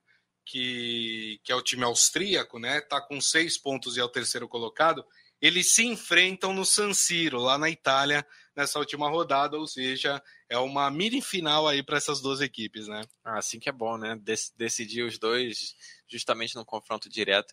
que, 0.46 1.40
que 1.44 1.52
é 1.52 1.54
o 1.54 1.62
time 1.62 1.84
austríaco, 1.84 2.58
né? 2.58 2.80
Tá 2.80 3.00
com 3.00 3.20
6 3.20 3.58
pontos 3.58 3.96
e 3.96 4.00
é 4.00 4.04
o 4.04 4.08
terceiro 4.08 4.48
colocado. 4.48 5.04
Eles 5.40 5.74
se 5.74 5.84
enfrentam 5.84 6.54
no 6.54 6.64
San 6.64 6.94
Siro, 6.94 7.40
lá 7.40 7.58
na 7.58 7.68
Itália, 7.68 8.24
nessa 8.54 8.78
última 8.78 9.08
rodada, 9.10 9.58
ou 9.58 9.66
seja, 9.66 10.22
é 10.48 10.56
uma 10.56 10.88
mini 10.88 11.20
final 11.20 11.66
aí 11.66 11.82
para 11.82 11.96
essas 11.96 12.20
duas 12.20 12.40
equipes, 12.40 12.86
né? 12.86 13.02
Ah, 13.24 13.38
assim 13.38 13.58
que 13.58 13.68
é 13.68 13.72
bom, 13.72 13.98
né? 13.98 14.16
decidir 14.56 15.02
os 15.02 15.18
dois 15.18 15.74
justamente 16.06 16.54
no 16.54 16.64
confronto 16.64 17.08
direto. 17.08 17.52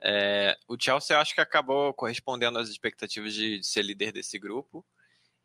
É, 0.00 0.56
o 0.68 0.76
Chelsea 0.78 1.16
eu 1.16 1.20
acho 1.20 1.34
que 1.34 1.40
acabou 1.40 1.92
correspondendo 1.94 2.58
às 2.58 2.68
expectativas 2.68 3.32
de, 3.32 3.58
de, 3.58 3.66
ser 3.66 3.82
líder 3.82 4.12
desse 4.12 4.38
grupo 4.38 4.84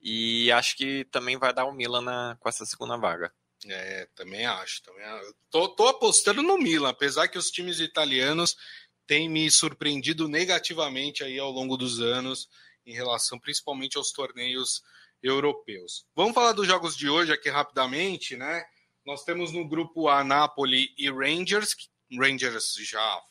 e 0.02 0.52
acho 0.52 0.76
que 0.76 1.06
também 1.06 1.38
vai 1.38 1.54
dar 1.54 1.66
o 1.66 1.72
Milan 1.72 2.02
na, 2.02 2.38
com 2.40 2.50
essa 2.50 2.66
segunda 2.66 2.98
vaga. 2.98 3.34
É, 3.68 4.08
também 4.16 4.46
acho. 4.46 4.82
Também, 4.82 5.06
tô, 5.50 5.70
tô 5.70 5.88
apostando 5.88 6.42
no 6.42 6.58
Milan, 6.58 6.90
apesar 6.90 7.28
que 7.28 7.38
os 7.38 7.52
times 7.52 7.80
italianos 7.80 8.58
têm 9.08 9.30
me 9.30 9.50
surpreendido 9.50 10.28
negativamente 10.28 11.24
aí 11.24 11.38
ao 11.38 11.52
longo 11.52 11.78
dos 11.78 12.00
anos 12.00 12.50
em 12.86 12.94
relação 12.94 13.40
principalmente 13.40 13.98
aos 13.98 14.12
torneios 14.12 14.82
europeus. 15.22 16.06
Vamos 16.16 16.34
falar 16.34 16.54
dos 16.54 16.68
jogos 16.68 16.96
de 16.96 17.08
hoje 17.08 17.32
aqui 17.32 17.50
rapidamente, 17.50 18.36
né? 18.36 18.64
Nós 19.06 19.24
temos 19.24 19.52
no 19.52 19.68
grupo 19.68 20.08
A 20.08 20.24
Napoli 20.24 20.94
e 20.98 21.10
Rangers, 21.10 21.76
Rangers 22.12 22.74
já 22.80 23.22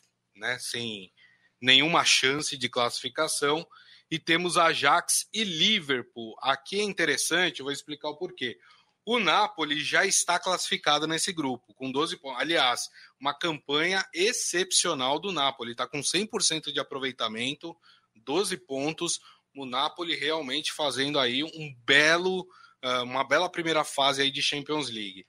né, 0.41 0.57
sem 0.59 1.13
nenhuma 1.61 2.03
chance 2.03 2.57
de 2.57 2.67
classificação. 2.67 3.65
E 4.09 4.19
temos 4.19 4.57
Ajax 4.57 5.29
e 5.33 5.45
Liverpool. 5.45 6.35
Aqui 6.41 6.81
é 6.81 6.83
interessante, 6.83 7.61
vou 7.61 7.71
explicar 7.71 8.09
o 8.09 8.17
porquê. 8.17 8.57
O 9.05 9.19
Napoli 9.19 9.81
já 9.81 10.05
está 10.05 10.37
classificado 10.37 11.07
nesse 11.07 11.31
grupo, 11.31 11.73
com 11.73 11.91
12 11.91 12.17
pontos. 12.17 12.41
Aliás, 12.41 12.89
uma 13.19 13.33
campanha 13.33 14.05
excepcional 14.13 15.17
do 15.17 15.31
Napoli. 15.31 15.71
Está 15.71 15.87
com 15.87 16.01
100% 16.01 16.73
de 16.73 16.79
aproveitamento, 16.79 17.75
12 18.15 18.57
pontos. 18.57 19.19
O 19.55 19.65
Napoli 19.65 20.15
realmente 20.15 20.73
fazendo 20.73 21.17
aí 21.17 21.43
um 21.43 21.73
belo, 21.85 22.45
ah, 22.81 23.03
uma 23.03 23.23
bela 23.23 23.49
primeira 23.49 23.83
fase 23.83 24.21
aí 24.21 24.29
de 24.29 24.41
Champions 24.41 24.89
League. 24.89 25.25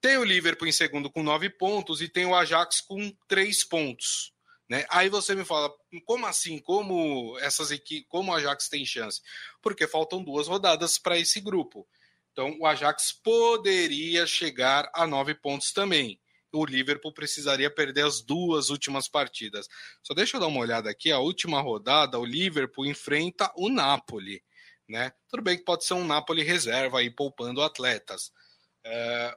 Tem 0.00 0.18
o 0.18 0.24
Liverpool 0.24 0.68
em 0.68 0.72
segundo 0.72 1.10
com 1.10 1.22
9 1.22 1.48
pontos 1.50 2.02
e 2.02 2.08
tem 2.08 2.26
o 2.26 2.34
Ajax 2.34 2.82
com 2.82 3.10
3 3.26 3.64
pontos. 3.64 4.35
Né? 4.68 4.84
Aí 4.88 5.08
você 5.08 5.34
me 5.34 5.44
fala, 5.44 5.72
como 6.04 6.26
assim? 6.26 6.58
Como 6.58 7.38
essas 7.40 7.70
equipes, 7.70 8.06
como 8.08 8.32
o 8.32 8.34
Ajax 8.34 8.68
tem 8.68 8.84
chance? 8.84 9.20
Porque 9.62 9.86
faltam 9.86 10.22
duas 10.22 10.48
rodadas 10.48 10.98
para 10.98 11.18
esse 11.18 11.40
grupo. 11.40 11.86
Então 12.32 12.56
o 12.60 12.66
Ajax 12.66 13.12
poderia 13.12 14.26
chegar 14.26 14.90
a 14.94 15.06
nove 15.06 15.34
pontos 15.34 15.72
também. 15.72 16.20
O 16.52 16.64
Liverpool 16.64 17.12
precisaria 17.12 17.70
perder 17.70 18.06
as 18.06 18.22
duas 18.22 18.70
últimas 18.70 19.08
partidas. 19.08 19.68
Só 20.02 20.14
deixa 20.14 20.36
eu 20.36 20.40
dar 20.40 20.46
uma 20.46 20.60
olhada 20.60 20.90
aqui. 20.90 21.12
A 21.12 21.18
última 21.18 21.60
rodada, 21.60 22.18
o 22.18 22.24
Liverpool 22.24 22.86
enfrenta 22.86 23.52
o 23.56 23.68
Napoli. 23.68 24.42
Né? 24.88 25.12
Tudo 25.28 25.42
bem 25.42 25.58
que 25.58 25.64
pode 25.64 25.84
ser 25.84 25.94
um 25.94 26.06
Napoli 26.06 26.42
reserva 26.42 27.00
aí 27.00 27.10
poupando 27.10 27.62
atletas. 27.62 28.32
É, 28.84 29.36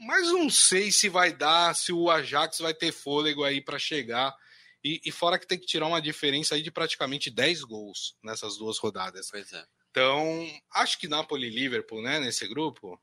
mas 0.00 0.28
não 0.28 0.48
sei 0.48 0.90
se 0.90 1.08
vai 1.08 1.32
dar, 1.32 1.74
se 1.74 1.92
o 1.92 2.10
Ajax 2.10 2.58
vai 2.58 2.74
ter 2.74 2.92
fôlego 2.92 3.44
aí 3.44 3.60
para 3.60 3.78
chegar 3.78 4.34
e, 4.82 5.00
e, 5.04 5.10
fora 5.10 5.38
que 5.38 5.46
tem 5.46 5.58
que 5.58 5.66
tirar 5.66 5.86
uma 5.86 6.00
diferença 6.00 6.54
aí 6.54 6.62
de 6.62 6.70
praticamente 6.70 7.30
10 7.30 7.62
gols 7.62 8.16
nessas 8.22 8.56
duas 8.56 8.78
rodadas. 8.78 9.28
Pois 9.30 9.52
é. 9.52 9.64
Então, 9.90 10.46
acho 10.72 10.98
que 10.98 11.08
Napoli 11.08 11.48
e 11.48 11.50
Liverpool, 11.50 12.02
né, 12.02 12.20
nesse 12.20 12.46
grupo. 12.46 13.00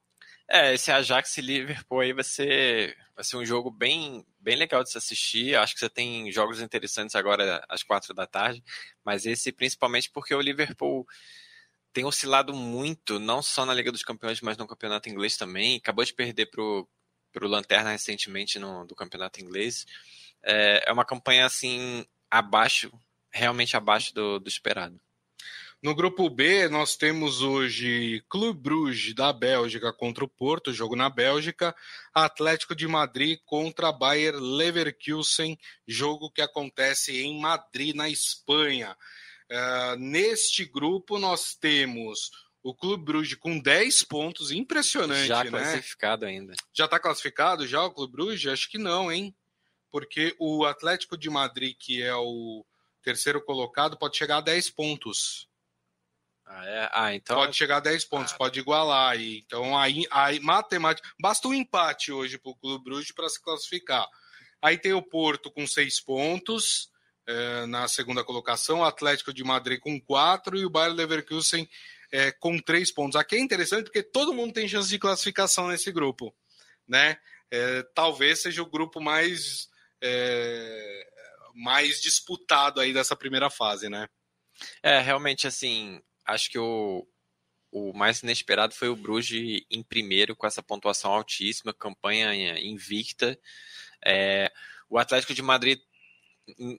É, 0.47 0.73
esse 0.75 0.91
Ajax 0.91 1.37
e 1.37 1.41
Liverpool 1.41 1.99
aí 1.99 2.13
vai 2.13 2.23
ser, 2.23 2.95
vai 3.15 3.23
ser 3.23 3.35
um 3.35 3.45
jogo 3.45 3.71
bem, 3.71 4.25
bem 4.39 4.55
legal 4.55 4.83
de 4.83 4.91
se 4.91 4.97
assistir. 4.97 5.55
Acho 5.55 5.73
que 5.73 5.79
você 5.79 5.89
tem 5.89 6.31
jogos 6.31 6.61
interessantes 6.61 7.15
agora 7.15 7.65
às 7.67 7.83
quatro 7.83 8.13
da 8.13 8.27
tarde, 8.27 8.63
mas 9.03 9.25
esse 9.25 9.51
principalmente 9.51 10.09
porque 10.11 10.35
o 10.35 10.41
Liverpool 10.41 11.05
tem 11.91 12.05
oscilado 12.05 12.53
muito, 12.53 13.19
não 13.19 13.41
só 13.41 13.65
na 13.65 13.73
Liga 13.73 13.91
dos 13.91 14.03
Campeões, 14.03 14.39
mas 14.41 14.57
no 14.57 14.67
Campeonato 14.67 15.09
Inglês 15.09 15.35
também. 15.35 15.77
Acabou 15.77 16.05
de 16.05 16.13
perder 16.13 16.45
pro, 16.47 16.87
pro 17.31 17.47
Lanterna 17.47 17.91
recentemente 17.91 18.59
no, 18.59 18.85
do 18.85 18.95
Campeonato 18.95 19.41
Inglês 19.41 19.85
é, 20.45 20.83
é 20.87 20.93
uma 20.93 21.05
campanha 21.05 21.45
assim 21.45 22.05
abaixo, 22.29 22.91
realmente 23.31 23.75
abaixo 23.75 24.13
do, 24.13 24.39
do 24.39 24.47
esperado. 24.47 24.99
No 25.85 25.93
grupo 25.93 26.27
B, 26.29 26.67
nós 26.67 26.95
temos 26.95 27.41
hoje 27.41 28.23
Clube 28.27 28.59
Bruges 28.59 29.13
da 29.13 29.31
Bélgica 29.31 29.93
contra 29.93 30.23
o 30.23 30.27
Porto, 30.27 30.73
jogo 30.73 30.95
na 30.95 31.09
Bélgica, 31.09 31.75
Atlético 32.13 32.75
de 32.75 32.87
Madrid 32.87 33.39
contra 33.45 33.91
Bayer 33.91 34.35
Leverkusen, 34.35 35.57
jogo 35.87 36.31
que 36.31 36.41
acontece 36.41 37.21
em 37.21 37.39
Madrid, 37.39 37.95
na 37.95 38.09
Espanha. 38.09 38.97
Uh, 39.51 39.95
neste 39.99 40.65
grupo, 40.65 41.19
nós 41.19 41.53
temos 41.53 42.31
o 42.63 42.73
Clube 42.73 43.05
Bruges 43.05 43.35
com 43.35 43.59
10 43.59 44.03
pontos, 44.05 44.49
impressionante, 44.49 45.27
já 45.27 45.43
né? 45.43 45.51
classificado 45.51 46.25
ainda. 46.25 46.53
Já 46.73 46.85
está 46.85 46.99
classificado 46.99 47.67
já 47.67 47.83
o 47.83 47.91
Clube 47.91 48.13
Bruges? 48.13 48.51
Acho 48.51 48.71
que 48.71 48.79
não, 48.79 49.11
hein? 49.11 49.35
Porque 49.95 50.35
o 50.37 50.65
Atlético 50.65 51.17
de 51.17 51.29
Madrid, 51.29 51.73
que 51.79 52.03
é 52.03 52.13
o 52.13 52.65
terceiro 53.01 53.41
colocado, 53.41 53.97
pode 53.97 54.17
chegar 54.17 54.39
a 54.39 54.41
10 54.41 54.71
pontos. 54.71 55.47
Ah, 56.45 56.65
é? 56.65 56.89
ah, 56.91 57.15
então. 57.15 57.37
Pode 57.37 57.55
chegar 57.55 57.77
a 57.77 57.79
10 57.79 58.03
pontos, 58.03 58.33
ah. 58.33 58.37
pode 58.37 58.59
igualar 58.59 59.11
aí. 59.11 59.37
Então, 59.45 59.77
aí, 59.77 60.05
aí 60.11 60.41
matemática. 60.41 61.07
Basta 61.17 61.47
um 61.47 61.53
empate 61.53 62.11
hoje 62.11 62.37
para 62.37 62.51
o 62.51 62.55
Clube 62.57 62.83
Bruges 62.83 63.13
para 63.13 63.29
se 63.29 63.41
classificar. 63.41 64.05
Aí 64.61 64.77
tem 64.77 64.91
o 64.91 65.01
Porto 65.01 65.49
com 65.49 65.65
6 65.65 66.01
pontos 66.01 66.91
é, 67.25 67.65
na 67.65 67.87
segunda 67.87 68.21
colocação, 68.21 68.79
o 68.79 68.83
Atlético 68.83 69.33
de 69.33 69.45
Madrid 69.45 69.79
com 69.79 69.97
4 69.97 70.57
e 70.57 70.65
o 70.65 70.69
Bayern 70.69 70.97
Leverkusen 70.97 71.69
é, 72.11 72.33
com 72.33 72.59
3 72.59 72.91
pontos. 72.91 73.15
Aqui 73.15 73.37
é 73.37 73.39
interessante 73.39 73.85
porque 73.85 74.03
todo 74.03 74.33
mundo 74.33 74.51
tem 74.51 74.67
chance 74.67 74.89
de 74.89 74.99
classificação 74.99 75.69
nesse 75.69 75.89
grupo. 75.89 76.35
Né? 76.85 77.17
É, 77.49 77.81
talvez 77.95 78.41
seja 78.41 78.61
o 78.61 78.69
grupo 78.69 78.99
mais, 78.99 79.69
é, 80.05 81.07
mais 81.55 82.01
disputado 82.01 82.79
aí 82.79 82.93
dessa 82.93 83.15
primeira 83.15 83.49
fase, 83.49 83.89
né? 83.89 84.07
É, 84.83 84.99
realmente, 84.99 85.47
assim, 85.47 86.01
acho 86.25 86.49
que 86.49 86.59
o, 86.59 87.07
o 87.71 87.93
mais 87.93 88.21
inesperado 88.21 88.73
foi 88.73 88.87
o 88.89 88.95
Bruges 88.95 89.61
em 89.69 89.83
primeiro, 89.83 90.35
com 90.35 90.47
essa 90.47 90.63
pontuação 90.63 91.11
altíssima, 91.11 91.73
campanha 91.73 92.57
invicta. 92.59 93.37
É, 94.05 94.51
o 94.89 94.97
Atlético 94.97 95.33
de 95.33 95.41
Madrid 95.41 95.79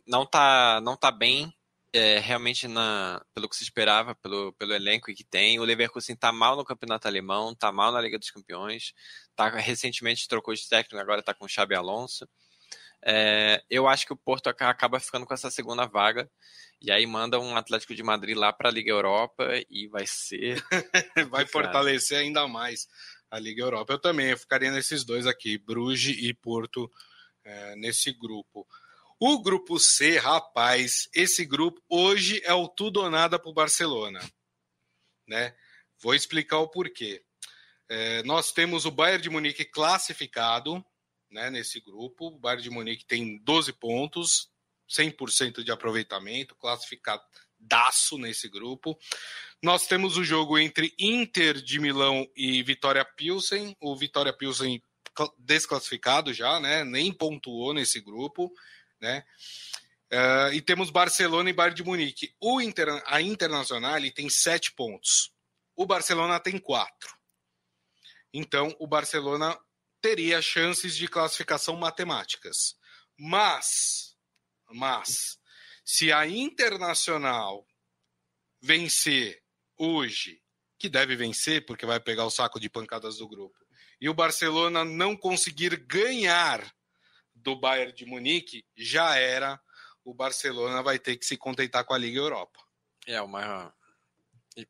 não 0.06 0.24
tá, 0.24 0.80
não 0.82 0.96
tá 0.96 1.10
bem, 1.10 1.52
é, 1.92 2.18
realmente, 2.18 2.68
na, 2.68 3.24
pelo 3.34 3.48
que 3.48 3.56
se 3.56 3.62
esperava, 3.62 4.14
pelo, 4.14 4.52
pelo 4.54 4.74
elenco 4.74 5.12
que 5.14 5.24
tem. 5.24 5.58
O 5.58 5.64
Leverkusen 5.64 6.14
está 6.14 6.30
mal 6.30 6.56
no 6.56 6.64
campeonato 6.64 7.08
alemão, 7.08 7.52
está 7.52 7.72
mal 7.72 7.90
na 7.90 8.00
Liga 8.00 8.18
dos 8.18 8.30
Campeões, 8.30 8.92
tá, 9.34 9.48
recentemente 9.48 10.28
trocou 10.28 10.54
de 10.54 10.68
técnico, 10.68 11.00
agora 11.00 11.20
está 11.20 11.32
com 11.34 11.46
o 11.46 11.48
Xabi 11.48 11.74
Alonso. 11.74 12.28
É, 13.08 13.62
eu 13.70 13.86
acho 13.86 14.04
que 14.04 14.12
o 14.12 14.16
Porto 14.16 14.48
acaba 14.48 14.98
ficando 14.98 15.24
com 15.24 15.32
essa 15.32 15.48
segunda 15.48 15.86
vaga. 15.86 16.28
E 16.80 16.90
aí 16.90 17.06
manda 17.06 17.38
um 17.38 17.56
Atlético 17.56 17.94
de 17.94 18.02
Madrid 18.02 18.36
lá 18.36 18.52
para 18.52 18.68
a 18.68 18.72
Liga 18.72 18.90
Europa 18.90 19.48
e 19.70 19.86
vai 19.86 20.04
ser. 20.06 20.60
vai 21.30 21.46
fortalecer 21.46 22.18
ainda 22.18 22.48
mais 22.48 22.88
a 23.30 23.38
Liga 23.38 23.62
Europa. 23.62 23.92
Eu 23.92 24.00
também 24.00 24.30
eu 24.30 24.38
ficaria 24.38 24.72
nesses 24.72 25.04
dois 25.04 25.24
aqui, 25.24 25.56
Bruges 25.56 26.16
e 26.18 26.34
Porto, 26.34 26.90
é, 27.44 27.76
nesse 27.76 28.12
grupo. 28.12 28.66
O 29.20 29.40
grupo 29.40 29.78
C, 29.78 30.18
rapaz, 30.18 31.08
esse 31.14 31.44
grupo 31.44 31.80
hoje 31.88 32.42
é 32.44 32.52
o 32.52 32.68
tudo 32.68 33.00
ou 33.00 33.08
nada 33.08 33.38
para 33.38 33.50
o 33.50 33.54
Barcelona. 33.54 34.20
Né? 35.28 35.54
Vou 36.02 36.12
explicar 36.12 36.58
o 36.58 36.68
porquê. 36.68 37.22
É, 37.88 38.24
nós 38.24 38.50
temos 38.50 38.84
o 38.84 38.90
Bayern 38.90 39.22
de 39.22 39.30
Munique 39.30 39.64
classificado 39.64 40.84
né, 41.30 41.50
nesse 41.50 41.80
grupo. 41.80 42.28
O 42.28 42.38
Bayern 42.38 42.62
de 42.62 42.70
Munique 42.70 43.04
tem 43.04 43.38
12 43.38 43.72
pontos, 43.72 44.50
100% 44.88 45.62
de 45.62 45.70
aproveitamento, 45.70 46.54
classificadaço 46.54 48.18
nesse 48.18 48.48
grupo. 48.48 48.98
Nós 49.62 49.86
temos 49.86 50.16
o 50.16 50.24
jogo 50.24 50.58
entre 50.58 50.94
Inter 50.98 51.60
de 51.60 51.80
Milão 51.80 52.28
e 52.36 52.62
Vitória 52.62 53.04
Pilsen. 53.04 53.76
O 53.80 53.96
Vitória 53.96 54.32
Pilsen 54.32 54.82
desclassificado 55.38 56.32
já, 56.32 56.60
né? 56.60 56.84
Nem 56.84 57.12
pontuou 57.12 57.72
nesse 57.72 58.00
grupo, 58.00 58.52
né? 59.00 59.24
Uh, 60.12 60.52
e 60.52 60.60
temos 60.60 60.90
Barcelona 60.90 61.50
e 61.50 61.52
Bayern 61.52 61.74
de 61.74 61.82
Munique. 61.82 62.34
O 62.40 62.60
Inter, 62.60 63.02
a 63.06 63.20
Internacional 63.20 64.00
tem 64.14 64.28
sete 64.28 64.72
pontos. 64.72 65.32
O 65.74 65.84
Barcelona 65.84 66.38
tem 66.38 66.58
quatro. 66.58 67.16
Então, 68.32 68.74
o 68.78 68.86
Barcelona 68.86 69.58
teria 70.00 70.40
chances 70.42 70.96
de 70.96 71.08
classificação 71.08 71.76
matemáticas. 71.76 72.76
Mas 73.18 74.06
mas 74.70 75.38
se 75.84 76.12
a 76.12 76.26
Internacional 76.26 77.66
vencer 78.60 79.42
hoje, 79.78 80.42
que 80.78 80.88
deve 80.88 81.14
vencer 81.14 81.64
porque 81.64 81.86
vai 81.86 82.00
pegar 82.00 82.24
o 82.24 82.30
saco 82.30 82.58
de 82.58 82.68
pancadas 82.68 83.18
do 83.18 83.28
grupo, 83.28 83.56
e 84.00 84.08
o 84.08 84.14
Barcelona 84.14 84.84
não 84.84 85.16
conseguir 85.16 85.76
ganhar 85.86 86.70
do 87.34 87.58
Bayern 87.58 87.92
de 87.92 88.04
Munique, 88.04 88.66
já 88.76 89.16
era. 89.16 89.60
O 90.04 90.12
Barcelona 90.12 90.82
vai 90.82 90.98
ter 90.98 91.16
que 91.16 91.24
se 91.24 91.36
contentar 91.36 91.84
com 91.84 91.94
a 91.94 91.98
Liga 91.98 92.18
Europa. 92.18 92.60
É 93.06 93.20
uma 93.22 93.74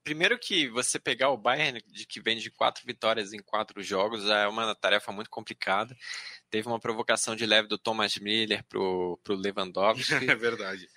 Primeiro 0.03 0.37
que 0.39 0.69
você 0.69 0.99
pegar 0.99 1.31
o 1.31 1.37
Bayern, 1.37 1.81
de 1.87 2.07
que 2.07 2.21
vem 2.21 2.37
de 2.37 2.51
quatro 2.51 2.85
vitórias 2.85 3.33
em 3.33 3.39
quatro 3.39 3.81
jogos, 3.83 4.29
é 4.29 4.49
uma 4.49 4.75
tarefa 4.75 5.13
muito 5.13 5.31
complicada. 5.31 5.97
Teve 6.51 6.67
uma 6.67 6.81
provocação 6.81 7.37
de 7.37 7.47
leve 7.47 7.69
do 7.69 7.79
Thomas 7.79 8.17
Miller 8.17 8.65
pro, 8.65 9.19
pro 9.23 9.37
Lewandowski. 9.37 10.13
é 10.29 10.35
verdade. 10.35 10.89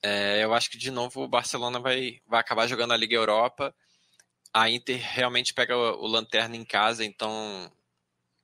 É, 0.00 0.44
eu 0.44 0.54
acho 0.54 0.70
que, 0.70 0.78
de 0.78 0.90
novo, 0.90 1.22
o 1.22 1.28
Barcelona 1.28 1.80
vai, 1.80 2.20
vai 2.26 2.38
acabar 2.38 2.68
jogando 2.68 2.92
a 2.92 2.96
Liga 2.96 3.16
Europa. 3.16 3.74
A 4.54 4.70
Inter 4.70 5.00
realmente 5.00 5.52
pega 5.52 5.76
o, 5.76 6.04
o 6.04 6.06
Lanterna 6.06 6.56
em 6.56 6.64
casa, 6.64 7.04
então, 7.04 7.70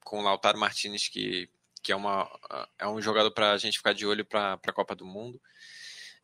com 0.04 0.18
o 0.18 0.22
Lautaro 0.22 0.58
Martinez, 0.58 1.08
que, 1.08 1.48
que 1.82 1.92
é, 1.92 1.96
uma, 1.96 2.28
é 2.78 2.88
um 2.88 3.00
jogador 3.00 3.30
para 3.30 3.52
a 3.52 3.58
gente 3.58 3.78
ficar 3.78 3.92
de 3.92 4.04
olho 4.04 4.24
para 4.24 4.54
a 4.54 4.72
Copa 4.72 4.96
do 4.96 5.06
Mundo. 5.06 5.40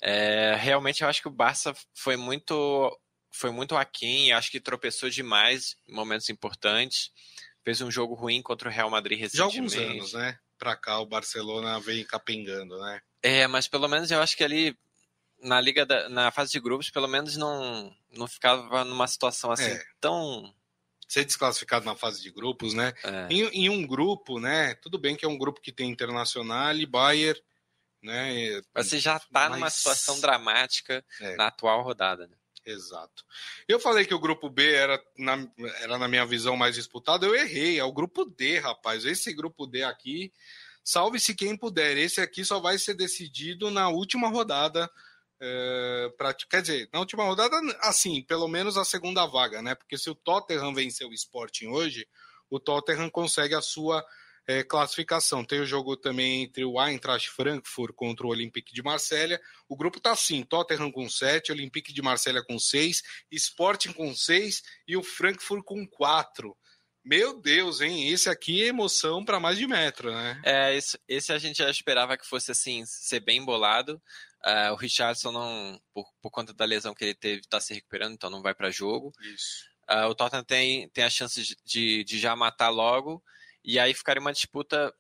É, 0.03 0.57
realmente, 0.57 1.03
eu 1.03 1.09
acho 1.09 1.23
que 1.23 1.29
o 1.29 1.33
Barça 1.33 1.73
foi 1.95 2.17
muito 2.17 2.99
foi 3.31 3.51
muito 3.51 3.77
aquém, 3.77 4.33
acho 4.33 4.51
que 4.51 4.61
tropeçou 4.61 5.09
demais 5.09 5.77
em 5.89 5.95
momentos 5.95 6.29
importantes. 6.29 7.11
Fez 7.63 7.81
um 7.81 7.91
jogo 7.91 8.15
ruim 8.15 8.43
contra 8.43 8.69
o 8.69 8.73
Real 8.73 8.91
Madrid 8.91 9.19
recentemente. 9.19 9.71
Já 9.71 9.81
alguns 9.81 9.97
anos, 9.97 10.13
né? 10.15 10.39
Pra 10.59 10.77
cá 10.77 10.99
o 10.99 11.07
Barcelona 11.07 11.79
vem 11.79 12.05
capengando, 12.05 12.79
né? 12.79 13.01
É, 13.23 13.47
mas 13.47 13.69
pelo 13.69 13.89
menos 13.89 14.11
eu 14.11 14.21
acho 14.21 14.37
que 14.37 14.45
ali 14.45 14.77
na 15.43 15.61
liga 15.61 15.87
da, 15.87 16.09
na 16.09 16.31
fase 16.31 16.53
de 16.53 16.61
grupos, 16.61 16.91
pelo 16.91 17.09
menos 17.09 17.37
não 17.37 17.95
não 18.13 18.27
ficava 18.27 18.85
numa 18.85 19.07
situação 19.07 19.53
assim 19.53 19.71
é. 19.71 19.83
tão 20.01 20.53
ser 21.07 21.25
desclassificado 21.25 21.85
na 21.85 21.97
fase 21.97 22.23
de 22.23 22.31
grupos, 22.31 22.73
né? 22.73 22.93
É. 23.03 23.27
Em, 23.31 23.65
em, 23.65 23.69
um 23.69 23.85
grupo, 23.85 24.39
né? 24.39 24.75
Tudo 24.77 24.99
bem 24.99 25.17
que 25.17 25.25
é 25.25 25.29
um 25.29 25.37
grupo 25.37 25.61
que 25.61 25.73
tem 25.73 25.91
Internacional 25.91 26.75
e 26.77 26.87
Bayern, 26.87 27.41
né? 28.01 28.63
Você 28.77 28.99
já 28.99 29.17
está 29.17 29.49
mas... 29.49 29.51
numa 29.51 29.71
situação 29.71 30.21
dramática 30.21 31.05
é. 31.21 31.37
na 31.37 31.49
atual 31.49 31.83
rodada, 31.83 32.29
né? 32.29 32.37
Exato. 32.65 33.25
Eu 33.67 33.81
falei 33.81 34.05
que 34.05 34.15
o 34.15 34.21
grupo 34.21 34.49
B 34.51 34.73
era 34.73 35.03
na, 35.19 35.49
era, 35.81 35.99
na 35.99 36.09
minha 36.09 36.27
visão, 36.27 36.57
mais 36.57 36.75
disputado. 36.75 37.25
Eu 37.25 37.35
errei. 37.35 37.79
É 37.79 37.85
o 37.85 37.93
grupo 37.93 38.25
D, 38.25 38.59
rapaz. 38.59 39.05
Esse 39.05 39.33
grupo 39.33 39.67
D 39.67 39.83
aqui, 39.83 40.33
salve-se 40.85 41.35
quem 41.35 41.57
puder. 41.57 41.97
Esse 41.97 42.21
aqui 42.21 42.45
só 42.45 42.61
vai 42.61 42.79
ser 42.79 42.95
decidido 42.95 43.71
na 43.71 43.89
última 43.89 44.29
rodada. 44.29 44.91
É, 45.43 46.13
pra, 46.19 46.35
quer 46.35 46.61
dizer, 46.61 46.89
na 46.93 47.01
última 47.01 47.25
rodada, 47.25 47.57
assim, 47.81 48.23
pelo 48.23 48.47
menos 48.47 48.77
a 48.77 48.85
segunda 48.85 49.25
vaga, 49.25 49.63
né? 49.63 49.75
Porque 49.75 49.97
se 49.97 50.11
o 50.11 50.15
Tottenham 50.15 50.75
vencer 50.75 51.07
o 51.07 51.15
Sporting 51.15 51.69
hoje, 51.69 52.07
o 52.51 52.61
Tottenham 52.61 53.09
consegue 53.09 53.55
a 53.55 53.63
sua 53.63 54.05
é, 54.51 54.65
classificação. 54.65 55.45
Tem 55.45 55.61
o 55.61 55.67
jogo 55.67 55.97
também 55.97 56.43
entre 56.43 56.65
o 56.65 56.83
Eintracht 56.83 57.31
Frankfurt 57.31 57.95
contra 57.95 58.27
o 58.27 58.31
Olympique 58.31 58.75
de 58.75 58.83
Marselha. 58.83 59.41
O 59.69 59.77
grupo 59.77 59.99
está 59.99 60.13
assim: 60.13 60.43
Tottenham 60.43 60.91
com 60.91 61.09
7, 61.09 61.53
Olympique 61.53 61.93
de 61.93 62.03
Marselha 62.03 62.43
com 62.43 62.59
6, 62.59 63.03
Sporting 63.31 63.93
com 63.93 64.15
6 64.15 64.63
e 64.89 64.97
o 64.97 65.03
Frankfurt 65.03 65.63
com 65.65 65.87
4. 65.87 66.57
Meu 67.05 67.41
Deus, 67.41 67.81
hein? 67.81 68.09
Esse 68.11 68.29
aqui 68.29 68.63
é 68.63 68.67
emoção 68.67 69.25
para 69.25 69.41
mais 69.41 69.57
de 69.57 69.67
metro, 69.67 70.11
né? 70.11 70.41
É, 70.45 70.77
esse, 70.77 70.99
esse, 71.09 71.33
a 71.33 71.39
gente 71.39 71.59
já 71.59 71.71
esperava 71.71 72.17
que 72.17 72.27
fosse 72.27 72.51
assim, 72.51 72.85
ser 72.85 73.21
bem 73.21 73.39
embolado. 73.39 74.03
Uh, 74.45 74.73
o 74.73 74.77
Richardson 74.77 75.33
não, 75.33 75.81
por, 75.95 76.07
por, 76.21 76.31
conta 76.31 76.53
da 76.53 76.65
lesão 76.65 76.95
que 76.95 77.05
ele 77.05 77.15
teve, 77.15 77.41
está 77.41 77.61
se 77.61 77.73
recuperando, 77.73 78.15
então 78.15 78.29
não 78.29 78.43
vai 78.43 78.55
para 78.55 78.71
jogo. 78.71 79.13
Isso. 79.23 79.65
Uh, 79.91 80.09
o 80.09 80.15
Tottenham 80.15 80.45
tem, 80.45 80.89
tem 80.91 81.05
a 81.05 81.11
chance 81.11 81.57
de, 81.65 82.05
de 82.05 82.19
já 82.19 82.37
matar 82.37 82.69
logo. 82.69 83.23
E 83.65 83.79
aí 83.79 83.95
ficaria 83.95 84.21
uma 84.21 84.33
disputa 84.33 84.95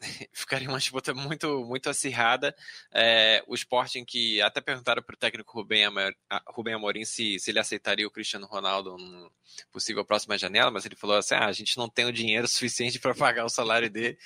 ficaria 0.32 0.68
uma 0.68 0.78
disputa 0.78 1.14
muito 1.14 1.64
muito 1.64 1.88
acirrada. 1.88 2.54
É, 2.92 3.42
o 3.46 3.54
Sporting 3.54 4.04
que 4.04 4.40
até 4.42 4.60
perguntaram 4.60 5.02
para 5.02 5.14
o 5.14 5.18
técnico 5.18 5.52
Rubem, 5.52 5.84
Amor, 5.84 6.14
Rubem 6.48 6.74
Amorim 6.74 7.04
se, 7.04 7.38
se 7.38 7.50
ele 7.50 7.58
aceitaria 7.58 8.06
o 8.06 8.10
Cristiano 8.10 8.46
Ronaldo 8.46 8.96
no 8.96 9.32
possível 9.72 10.04
próxima 10.04 10.38
janela, 10.38 10.70
mas 10.70 10.84
ele 10.84 10.96
falou 10.96 11.16
assim: 11.16 11.34
ah, 11.34 11.46
a 11.46 11.52
gente 11.52 11.76
não 11.76 11.88
tem 11.88 12.06
o 12.06 12.12
dinheiro 12.12 12.46
suficiente 12.48 12.98
para 12.98 13.14
pagar 13.14 13.44
o 13.44 13.50
salário 13.50 13.90
dele. 13.90 14.18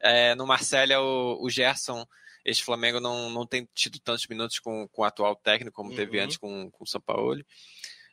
É, 0.00 0.34
no 0.34 0.46
Marcelo, 0.46 1.36
o, 1.38 1.44
o 1.44 1.50
Gerson 1.50 2.06
este 2.44 2.64
Flamengo 2.64 3.00
não, 3.00 3.28
não 3.30 3.46
tem 3.46 3.68
tido 3.74 3.98
tantos 3.98 4.26
minutos 4.26 4.58
com, 4.58 4.88
com 4.88 5.02
o 5.02 5.04
atual 5.04 5.36
técnico 5.36 5.76
como 5.76 5.90
uhum. 5.90 5.96
teve 5.96 6.18
antes 6.18 6.36
com, 6.36 6.70
com 6.70 6.84
o 6.84 6.86
São 6.86 7.00
Paulo. 7.00 7.44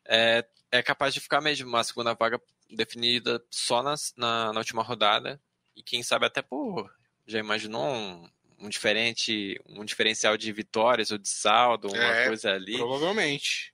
É, 0.05 0.45
é 0.71 0.83
capaz 0.83 1.13
de 1.13 1.19
ficar 1.19 1.41
mesmo 1.41 1.67
uma 1.67 1.83
segunda 1.83 2.13
vaga 2.13 2.39
definida 2.69 3.43
só 3.49 3.81
nas, 3.81 4.13
na, 4.15 4.51
na 4.53 4.59
última 4.59 4.83
rodada. 4.83 5.41
E 5.75 5.83
quem 5.83 6.01
sabe 6.03 6.25
até 6.25 6.41
por. 6.41 6.91
Já 7.25 7.39
imaginou 7.39 7.85
um, 7.85 8.29
um 8.59 8.69
diferente, 8.69 9.59
um 9.67 9.85
diferencial 9.85 10.37
de 10.37 10.51
vitórias 10.51 11.11
ou 11.11 11.17
de 11.17 11.29
saldo, 11.29 11.89
uma 11.89 12.03
é, 12.03 12.27
coisa 12.27 12.53
ali? 12.53 12.77
Provavelmente. 12.77 13.73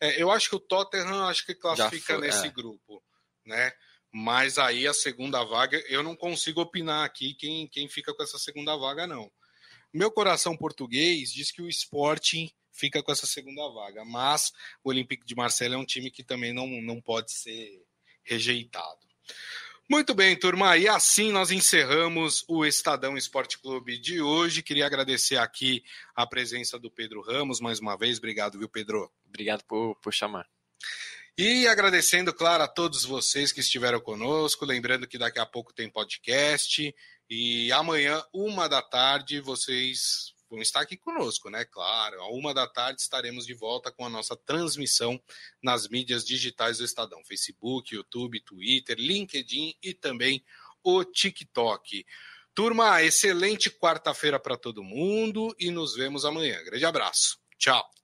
É, 0.00 0.20
eu 0.20 0.30
acho 0.30 0.48
que 0.48 0.56
o 0.56 0.60
Tottenham 0.60 1.26
acho 1.26 1.44
que 1.44 1.54
classifica 1.54 2.14
foi, 2.14 2.26
nesse 2.26 2.46
é. 2.46 2.50
grupo, 2.50 3.02
né? 3.44 3.72
Mas 4.12 4.58
aí 4.58 4.86
a 4.86 4.94
segunda 4.94 5.42
vaga, 5.44 5.78
eu 5.88 6.02
não 6.02 6.16
consigo 6.16 6.60
opinar 6.60 7.04
aqui 7.04 7.34
quem, 7.34 7.66
quem 7.68 7.88
fica 7.88 8.14
com 8.14 8.22
essa 8.22 8.38
segunda 8.38 8.76
vaga, 8.76 9.06
não. 9.06 9.30
Meu 9.92 10.10
coração 10.10 10.56
português 10.56 11.32
diz 11.32 11.50
que 11.50 11.62
o 11.62 11.68
Sporting 11.68 12.50
fica 12.72 13.02
com 13.02 13.10
essa 13.10 13.26
segunda 13.26 13.68
vaga, 13.70 14.04
mas 14.04 14.52
o 14.84 14.90
Olympique 14.90 15.26
de 15.26 15.34
Marseille 15.34 15.74
é 15.74 15.78
um 15.78 15.84
time 15.84 16.10
que 16.10 16.22
também 16.22 16.52
não, 16.52 16.66
não 16.82 17.00
pode 17.00 17.32
ser 17.32 17.82
rejeitado. 18.26 19.06
Muito 19.88 20.14
bem, 20.14 20.36
turma. 20.36 20.76
E 20.76 20.88
assim 20.88 21.30
nós 21.30 21.52
encerramos 21.52 22.44
o 22.48 22.66
Estadão 22.66 23.16
Esporte 23.16 23.56
Clube 23.56 23.96
de 23.96 24.20
hoje. 24.20 24.62
Queria 24.62 24.84
agradecer 24.84 25.36
aqui 25.36 25.84
a 26.14 26.26
presença 26.26 26.76
do 26.76 26.90
Pedro 26.90 27.22
Ramos 27.22 27.60
mais 27.60 27.78
uma 27.78 27.96
vez. 27.96 28.18
Obrigado, 28.18 28.58
viu, 28.58 28.68
Pedro? 28.68 29.08
Obrigado 29.28 29.62
por, 29.64 29.94
por 30.02 30.12
chamar. 30.12 30.44
E 31.38 31.68
agradecendo, 31.68 32.34
claro, 32.34 32.64
a 32.64 32.68
todos 32.68 33.04
vocês 33.04 33.52
que 33.52 33.60
estiveram 33.60 34.00
conosco. 34.00 34.64
Lembrando 34.64 35.06
que 35.06 35.18
daqui 35.18 35.38
a 35.38 35.46
pouco 35.46 35.72
tem 35.72 35.88
podcast. 35.88 36.92
E 37.30 37.70
amanhã, 37.70 38.24
uma 38.32 38.68
da 38.68 38.82
tarde, 38.82 39.40
vocês 39.40 40.34
vão 40.48 40.60
estar 40.60 40.80
aqui 40.80 40.96
conosco, 40.96 41.50
né? 41.50 41.64
Claro, 41.64 42.20
a 42.20 42.30
uma 42.30 42.54
da 42.54 42.66
tarde 42.66 43.00
estaremos 43.00 43.46
de 43.46 43.54
volta 43.54 43.90
com 43.90 44.04
a 44.04 44.10
nossa 44.10 44.36
transmissão 44.36 45.20
nas 45.62 45.88
mídias 45.88 46.24
digitais 46.24 46.78
do 46.78 46.84
Estadão: 46.84 47.24
Facebook, 47.24 47.94
YouTube, 47.94 48.40
Twitter, 48.40 48.96
LinkedIn 48.98 49.74
e 49.82 49.94
também 49.94 50.44
o 50.82 51.04
TikTok. 51.04 52.06
Turma, 52.54 53.02
excelente 53.02 53.70
quarta-feira 53.70 54.40
para 54.40 54.56
todo 54.56 54.82
mundo 54.82 55.54
e 55.58 55.70
nos 55.70 55.94
vemos 55.94 56.24
amanhã. 56.24 56.62
Grande 56.64 56.86
abraço. 56.86 57.38
Tchau. 57.58 57.95